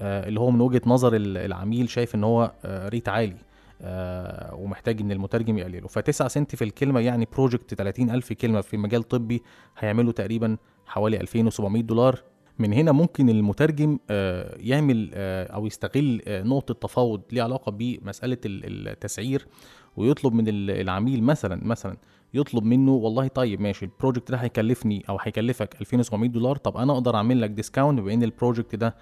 آه، 0.00 0.28
اللي 0.28 0.40
هو 0.40 0.50
من 0.50 0.60
وجهة 0.60 0.80
نظر 0.86 1.16
ال- 1.16 1.36
العميل 1.38 1.88
شايف 1.88 2.14
إن 2.14 2.24
هو 2.24 2.52
آه، 2.64 2.88
rate 2.88 3.08
عالي 3.08 3.36
آه، 3.82 4.54
ومحتاج 4.54 5.00
إن 5.00 5.12
المترجم 5.12 5.58
يقلله. 5.58 5.88
ف9 5.88 6.10
سنت 6.26 6.56
في 6.56 6.64
الكلمة 6.64 7.00
يعني 7.00 7.28
project 7.32 7.74
30 7.74 8.10
ألف 8.10 8.32
كلمة 8.32 8.60
في 8.60 8.76
مجال 8.76 9.02
طبي 9.02 9.42
هيعملوا 9.78 10.12
تقريبا 10.12 10.56
حوالي 10.86 11.20
2700 11.20 11.82
دولار. 11.82 12.22
من 12.58 12.72
هنا 12.72 12.92
ممكن 12.92 13.28
المترجم 13.28 13.98
يعمل 14.58 15.10
أو 15.14 15.66
يستغل 15.66 16.22
نقطة 16.28 16.74
تفاوض 16.74 17.20
ليها 17.32 17.44
علاقة 17.44 17.70
بمسألة 17.72 18.38
ال- 18.46 18.88
التسعير 18.88 19.46
ويطلب 19.96 20.32
من 20.34 20.48
ال- 20.48 20.70
العميل 20.70 21.22
مثلا 21.22 21.60
مثلا 21.64 21.96
يطلب 22.36 22.64
منه 22.64 22.92
والله 22.92 23.28
طيب 23.28 23.60
ماشي 23.60 23.84
ال 23.84 23.90
project 23.90 24.30
ده 24.30 24.36
هيكلفني 24.36 25.04
أو 25.08 25.18
هيكلفك 25.20 25.76
2700 25.80 26.30
دولار 26.30 26.56
طب 26.56 26.76
أنا 26.76 26.92
أقدر 26.92 27.16
أعمل 27.16 27.40
لك 27.40 27.50
discount 27.50 28.00
بما 28.00 28.12
ان 28.14 28.22
ال 28.22 28.28
project 28.28 28.74
ده 28.74 28.94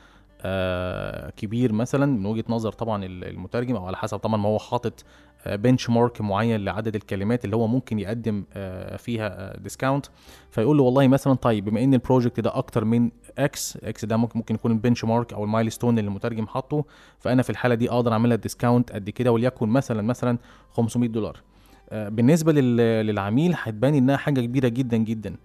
آه 0.46 1.30
كبير 1.30 1.72
مثلا؟ 1.72 2.06
من 2.06 2.26
وجهة 2.26 2.44
نظر 2.48 2.72
طبعا 2.72 3.04
المترجم 3.04 3.76
أو 3.76 3.86
على 3.86 3.96
حسب 3.96 4.18
طبعا 4.18 4.36
ما 4.36 4.48
هو 4.48 4.58
حاطط 4.58 5.04
benchmark 5.46 6.20
معين 6.20 6.64
لعدد 6.64 6.94
الكلمات 6.94 7.44
اللي 7.44 7.56
هو 7.56 7.66
ممكن 7.66 7.98
يقدم 7.98 8.44
آه 8.52 8.96
فيها 8.96 9.56
discount 9.56 10.06
فيقول 10.50 10.76
له 10.76 10.82
والله 10.82 11.08
مثلا 11.08 11.34
طيب 11.34 11.64
بما 11.64 11.84
إن 11.84 11.94
ال 11.94 12.00
project 12.00 12.40
ده 12.40 12.56
أكتر 12.58 12.84
من 12.84 13.10
X 13.38 13.78
X 13.84 14.04
ده 14.04 14.16
ممكن 14.16 14.38
ممكن 14.38 14.54
يكون 14.54 14.72
ال 14.72 15.04
benchmark 15.04 15.32
أو 15.32 15.44
ال 15.44 15.50
milestone 15.50 15.98
اللي 15.98 16.08
المترجم 16.08 16.46
حاطه 16.46 16.84
فأنا 17.18 17.42
في 17.42 17.50
الحالة 17.50 17.74
دي 17.74 17.90
أقدر 17.90 18.12
اعملها 18.12 18.36
discount 18.36 18.92
قد 18.92 19.10
كده 19.10 19.32
وليكن 19.32 19.68
مثلا 19.68 20.02
مثلا 20.02 20.38
500 20.70 21.08
دولار. 21.10 21.36
آه 21.36 21.53
بالنسبة 21.92 22.52
للعميل 22.52 23.54
هتبان 23.56 23.94
إنها 23.94 24.16
حاجة 24.16 24.40
كبيرة 24.40 24.68
جدا 24.68 24.96
جدا. 24.96 25.36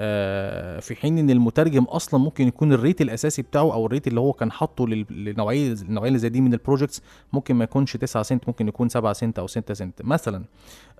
آه 0.00 0.80
في 0.80 0.94
حين 0.96 1.18
إن 1.18 1.30
المترجم 1.30 1.84
أصلا 1.84 2.20
ممكن 2.20 2.48
يكون 2.48 2.72
ال 2.72 2.78
rate 2.78 3.00
الأساسي 3.00 3.42
بتاعه 3.42 3.72
أو 3.72 3.86
ال 3.86 3.90
rate 3.90 4.06
اللي 4.06 4.20
هو 4.20 4.32
كان 4.32 4.52
حاطه 4.52 4.86
للنوعيه 4.88 5.72
النوعيه 5.72 6.08
اللي 6.08 6.18
زي 6.18 6.28
دي 6.28 6.40
من 6.40 6.52
ال 6.52 6.58
projects 6.58 7.02
ممكن 7.32 7.54
ما 7.54 7.64
يكونش 7.64 7.96
9 7.96 8.22
سنت 8.22 8.48
ممكن 8.48 8.68
يكون 8.68 8.88
7 8.88 9.12
سنت 9.12 9.38
أو 9.38 9.46
6 9.46 9.74
سنت 9.74 10.02
مثلا. 10.02 10.44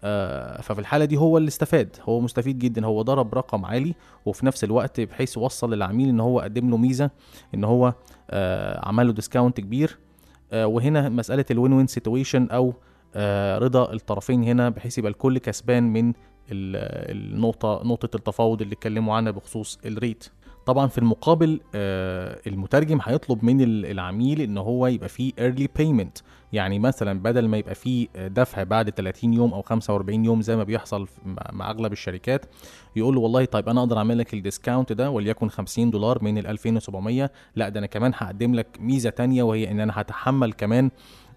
آه 0.04 0.60
ففي 0.60 0.78
الحالة 0.78 1.04
دي 1.04 1.16
هو 1.16 1.38
اللي 1.38 1.48
استفاد 1.48 1.96
هو 2.02 2.20
مستفيد 2.20 2.58
جدا 2.58 2.86
هو 2.86 3.02
ضرب 3.02 3.34
رقم 3.34 3.64
عالي 3.64 3.94
وفي 4.26 4.46
نفس 4.46 4.64
الوقت 4.64 5.00
بحيث 5.00 5.38
وصل 5.38 5.74
للعميل 5.74 6.08
إن 6.08 6.20
هو 6.20 6.40
قدم 6.40 6.70
له 6.70 6.76
ميزة 6.76 7.10
إن 7.54 7.64
هو 7.64 7.94
آه 8.30 8.88
عمل 8.88 9.06
له 9.06 9.12
discount 9.12 9.60
كبير. 9.60 9.98
وهنا 10.52 11.08
مسألة 11.08 11.44
ال 11.50 11.72
win-win 11.72 11.86
situation 11.86 12.48
أو 12.50 12.74
رضا 13.58 13.92
الطرفين 13.92 14.42
هنا 14.44 14.68
بحيث 14.68 14.98
يبقى 14.98 15.10
الكل 15.10 15.38
كسبان 15.38 15.92
من 15.92 16.12
النقطة 16.52 17.80
نقطة 17.84 18.16
التفاوض 18.16 18.62
اللي 18.62 18.72
اتكلموا 18.74 19.16
عنها 19.16 19.32
بخصوص 19.32 19.78
الريت. 19.86 20.24
طبعا 20.66 20.86
في 20.86 20.98
المقابل 20.98 21.60
المترجم 22.46 22.98
هيطلب 23.02 23.44
من 23.44 23.60
العميل 23.84 24.40
إن 24.40 24.58
هو 24.58 24.86
يبقى 24.86 25.08
فيه 25.08 25.32
early 25.32 25.66
payment. 25.80 26.22
يعني 26.52 26.78
مثلا 26.78 27.20
بدل 27.22 27.48
ما 27.48 27.56
يبقى 27.56 27.74
فيه 27.74 28.08
دفع 28.16 28.62
بعد 28.62 28.90
30 28.90 29.34
يوم 29.34 29.54
أو 29.54 29.62
45 29.62 30.24
يوم 30.24 30.42
زي 30.42 30.56
ما 30.56 30.64
بيحصل 30.64 31.08
مع 31.52 31.70
أغلب 31.70 31.92
الشركات 31.92 32.46
يقول 32.96 33.14
له 33.14 33.20
والله 33.20 33.44
طيب 33.44 33.68
أنا 33.68 33.80
أقدر 33.80 33.98
أعمل 33.98 34.18
لك 34.18 34.34
الديسكاونت 34.34 34.92
ده 34.92 35.10
وليكن 35.10 35.48
50 35.50 35.90
دولار 35.90 36.24
من 36.24 36.38
ال 36.38 36.46
2700 36.46 37.30
لا 37.56 37.68
ده 37.68 37.78
أنا 37.78 37.86
كمان 37.86 38.12
هقدم 38.14 38.54
لك 38.54 38.66
ميزة 38.80 39.10
تانية 39.10 39.42
وهي 39.42 39.70
إن 39.70 39.80
أنا 39.80 39.92
هتحمل 39.96 40.52
كمان 40.52 40.90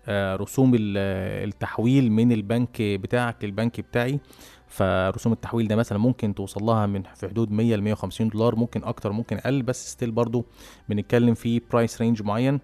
رسوم 0.09 0.71
التحويل 0.75 2.11
من 2.11 2.31
البنك 2.31 2.81
بتاعك 2.81 3.43
للبنك 3.45 3.81
بتاعي. 3.81 4.19
فرسوم 4.67 5.33
التحويل 5.33 5.67
ده 5.67 5.75
مثلا 5.75 5.97
ممكن 5.97 6.35
توصل 6.35 6.63
لها 6.63 6.85
من 6.85 7.03
في 7.03 7.27
حدود 7.29 7.51
100 7.51 7.75
ل 7.75 7.81
150 7.81 8.29
دولار 8.29 8.55
ممكن 8.55 8.83
أكتر 8.83 9.11
ممكن 9.11 9.37
أقل 9.37 9.61
بس 9.61 9.91
still 9.91 10.11
برضو 10.11 10.45
بنتكلم 10.89 11.33
في 11.33 11.61
price 11.71 12.01
range 12.01 12.21
معين. 12.23 12.59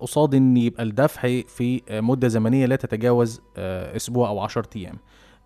قصاد 0.00 0.34
إن 0.34 0.56
يبقى 0.56 0.82
الدفع 0.82 1.40
في 1.40 1.82
مدة 1.90 2.28
زمنية 2.28 2.66
لا 2.66 2.76
تتجاوز 2.76 3.40
آه 3.56 3.96
أسبوع 3.96 4.28
أو 4.28 4.40
10 4.40 4.66
أيام. 4.76 4.94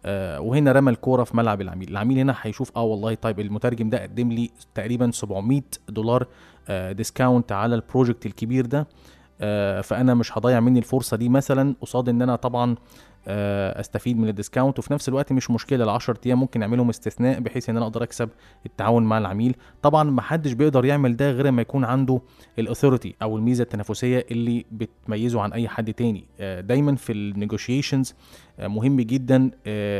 آه 0.04 0.40
وهنا 0.40 0.72
رمى 0.72 0.90
الكورة 0.90 1.24
في 1.24 1.36
ملعب 1.36 1.60
العميل. 1.60 1.88
العميل 1.90 2.18
هنا 2.18 2.34
هيشوف 2.42 2.72
آه 2.76 2.82
والله 2.82 3.14
طيب 3.14 3.40
المترجم 3.40 3.90
ده 3.90 4.02
قدم 4.02 4.32
لي 4.32 4.50
تقريبا 4.74 5.10
700 5.10 5.62
دولار 5.88 6.26
آه 6.68 6.92
discount 6.92 7.52
على 7.52 7.74
ال 7.74 7.81
project 7.81 8.26
الكبير 8.26 8.66
ده. 8.66 8.78
آه 8.78 8.86
فأنا 9.82 10.14
مش 10.14 10.38
هضيع 10.38 10.60
مني 10.60 10.78
الفرصة 10.78 11.16
دي 11.16 11.28
مثلا. 11.28 11.74
قصاد 11.80 12.08
إن 12.08 12.22
أنا 12.22 12.36
طبعا 12.36 12.76
أستفيد 13.26 14.18
من 14.18 14.28
ال 14.28 14.33
discount. 14.33 14.78
وفي 14.78 14.92
نفس 14.92 15.08
الوقت 15.08 15.32
مش 15.32 15.50
مشكلة 15.50 15.84
ال 15.84 15.88
10 15.88 16.18
أيام 16.26 16.40
ممكن 16.40 16.62
أعملهم 16.62 16.88
استثناء 16.88 17.40
بحيث 17.40 17.70
إن 17.70 17.76
أنا 17.76 17.86
أقدر 17.86 18.02
أكسب 18.02 18.28
التعاون 18.66 19.02
مع 19.02 19.18
العميل. 19.18 19.56
طبعا 19.82 20.02
ما 20.02 20.22
حدش 20.22 20.52
بيقدر 20.52 20.84
يعمل 20.84 21.16
ده 21.16 21.30
غير 21.30 21.50
ما 21.50 21.62
يكون 21.62 21.84
عنده 21.84 22.20
ال 22.58 22.64
authority 22.64 23.14
أو 23.22 23.36
الميزة 23.36 23.62
التنافسية 23.62 24.26
اللي 24.30 24.64
بتميزه 24.72 25.40
عن 25.40 25.52
أي 25.52 25.68
حد 25.68 25.92
تاني. 25.94 26.24
دايما 26.40 26.96
في 26.96 27.12
ال 27.12 27.20
negotiations 27.20 28.14
مهم 28.58 29.00
جدا 29.00 29.50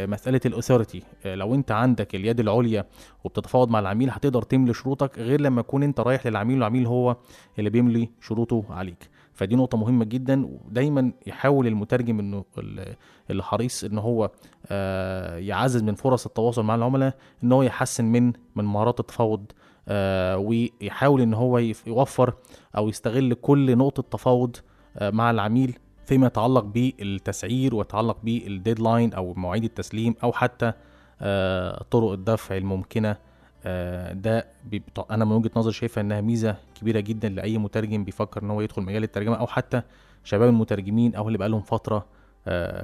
مسألة 0.07 0.41
ال 0.47 0.53
authority 0.53 1.03
لو 1.25 1.55
أنت 1.55 1.73
عندك 1.73 2.15
اليد 2.15 2.41
العليا 2.41 2.85
وبتتفاوض 3.25 3.71
مع 3.71 3.79
العميل 3.79 4.11
هتقدر 4.11 4.43
تملي 4.43 4.75
شروطك 4.75 5.19
غير 5.19 5.41
لما 5.41 5.61
يكون 5.61 5.83
أنت 5.83 6.01
رايح 6.01 6.27
للعميل 6.27 6.57
والعميل 6.57 6.87
هو 6.87 7.17
اللي 7.59 7.71
بيملي 7.71 8.09
شروطه 8.21 8.65
عليك. 8.71 9.09
فدي 9.39 9.57
نقطة 9.57 9.79
مهمة 9.79 10.05
جدا 10.05 10.47
ودايما 10.47 11.13
يحاول 11.27 11.67
المترجم 11.67 12.19
إنه 12.19 12.45
اللي 13.31 13.43
حريص 13.43 13.85
إن 13.85 13.99
هو 13.99 14.31
يعزز 15.39 15.83
من 15.83 15.95
فرص 15.95 16.27
التواصل 16.27 16.63
مع 16.65 16.75
العملاء 16.75 17.15
إن 17.45 17.53
هو 17.53 17.63
يحسن 17.63 18.05
من 18.05 18.33
من 18.57 18.65
مهارات 18.65 19.01
التفاوض 19.01 19.45
ويحاول 20.47 21.21
إن 21.21 21.35
هو 21.35 21.59
يوفر 21.87 22.35
أو 22.77 22.89
يستغل 22.89 23.35
كل 23.35 23.79
نقطة 23.79 24.03
تفاوض 24.11 24.57
مع 25.03 25.31
العميل 25.31 25.79
فيما 26.07 26.27
يتعلق 26.27 26.65
بالتسعير 26.65 27.75
ويتعلق 27.75 28.17
بالديدلاين 28.23 29.13
أو 29.13 29.35
مواعيد 29.35 29.65
التسليم 29.65 30.15
أو 30.25 30.33
حتى 30.33 30.73
طرق 31.91 32.13
الدفع 32.13 32.57
الممكنة. 32.57 33.28
ده 34.13 34.47
أنا 35.11 35.25
من 35.25 35.33
وجهة 35.33 35.51
نظري 35.57 35.73
شايفها 35.73 36.01
إنها 36.01 36.21
ميزة 36.21 36.57
كبيرة 36.81 37.01
جدا 37.01 37.29
لأي 37.29 37.59
مترجم 37.59 38.05
بيفكر 38.05 38.43
إن 38.43 38.51
هو 38.51 38.61
يدخل 38.61 38.83
مجال 38.83 39.03
الترجمة 39.03 39.37
أو 39.37 39.47
حتى 39.47 39.83
شباب 40.25 40.49
المترجمين 40.49 41.15
أو 41.15 41.27
اللي 41.29 41.39
بقالهم 41.39 41.63
فترة 41.63 42.07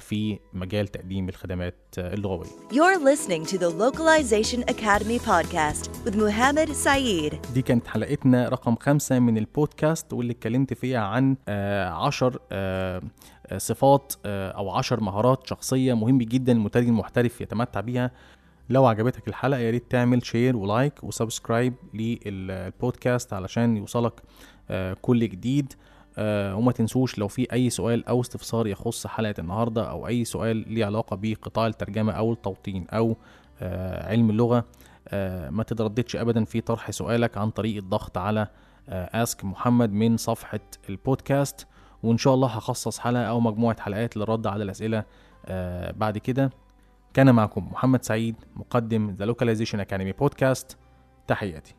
في 0.01 0.39
مجال 0.53 0.89
تقديم 0.89 1.29
الخدمات 1.29 1.75
اللغوية. 1.99 2.49
You're 2.71 2.99
listening 2.99 3.47
to 3.47 3.59
the 3.59 3.71
Localization 3.71 4.63
Academy 4.75 5.19
podcast 5.19 5.89
with 6.05 6.17
Muhammad 6.17 6.69
Saeed. 6.85 7.53
دي 7.55 7.63
كانت 7.63 7.87
حلقتنا 7.87 8.49
رقم 8.49 8.77
خمسة 8.77 9.19
من 9.19 9.39
البودكاست 9.39 10.13
واللي 10.13 10.33
اتكلمت 10.33 10.75
فيها 10.75 11.01
عن 11.01 11.37
عشر 11.89 12.39
صفات 13.57 14.13
أو 14.27 14.71
عشر 14.71 15.01
مهارات 15.01 15.47
شخصية 15.47 15.95
مهم 15.95 16.19
جدا 16.19 16.53
المترجم 16.53 16.89
المحترف 16.89 17.41
يتمتع 17.41 17.81
بيها 17.81 18.11
لو 18.69 18.87
عجبتك 18.87 19.29
الحلقة 19.29 19.61
يا 19.61 19.71
ريت 19.71 19.91
تعمل 19.91 20.27
share 20.27 20.57
و 20.57 20.66
like 20.66 21.05
و 21.05 21.12
subscribe 21.12 21.75
للبودكاست 21.95 23.33
علشان 23.33 23.77
يوصلك 23.77 24.23
كل 25.03 25.29
جديد. 25.29 25.73
وما 26.19 26.73
تنسوش 26.73 27.19
لو 27.19 27.29
في 27.29 27.53
أي 27.53 27.71
سؤال 27.71 28.09
أو 28.09 28.21
استفسار 28.21 28.67
يخص 28.67 29.07
حلقة 29.07 29.35
النهاردة 29.39 29.91
أو 29.91 30.07
أي 30.07 30.25
سؤال 30.25 30.57
ليه 30.57 30.85
علاقة 30.87 31.19
بقطاع 31.23 31.67
الترجمة 31.67 32.13
أو 32.13 32.33
التوطين 32.33 32.87
أو 32.89 33.17
علم 34.03 34.31
اللغة 34.31 34.65
ما 35.51 35.63
تترددش 35.67 36.17
ابدا 36.17 36.45
في 36.45 36.61
طرح 36.61 36.91
سؤالك 36.91 37.39
عن 37.39 37.51
طريق 37.51 37.77
الضغط 37.77 38.19
على 38.19 38.49
Ask 38.89 39.45
محمد 39.45 39.93
من 39.93 40.17
صفحة 40.17 40.61
البودكاست. 40.89 41.67
وإن 42.03 42.19
شاء 42.19 42.35
الله 42.35 42.49
هخصص 42.49 42.99
حلقة 42.99 43.25
أو 43.25 43.41
مجموعة 43.41 43.81
حلقات 43.81 44.17
للرد 44.17 44.47
على 44.47 44.65
الأسئلة 44.65 45.05
بعد 45.93 46.19
كده. 46.19 46.51
كان 47.15 47.35
معكم 47.35 47.69
محمد 47.73 48.05
سعيد 48.05 48.37
مقدم 48.57 49.11
The 49.11 49.25
Localization 49.25 49.81
Academy 49.81 50.13
Podcast 50.13 50.79
تحياتي. 51.27 51.75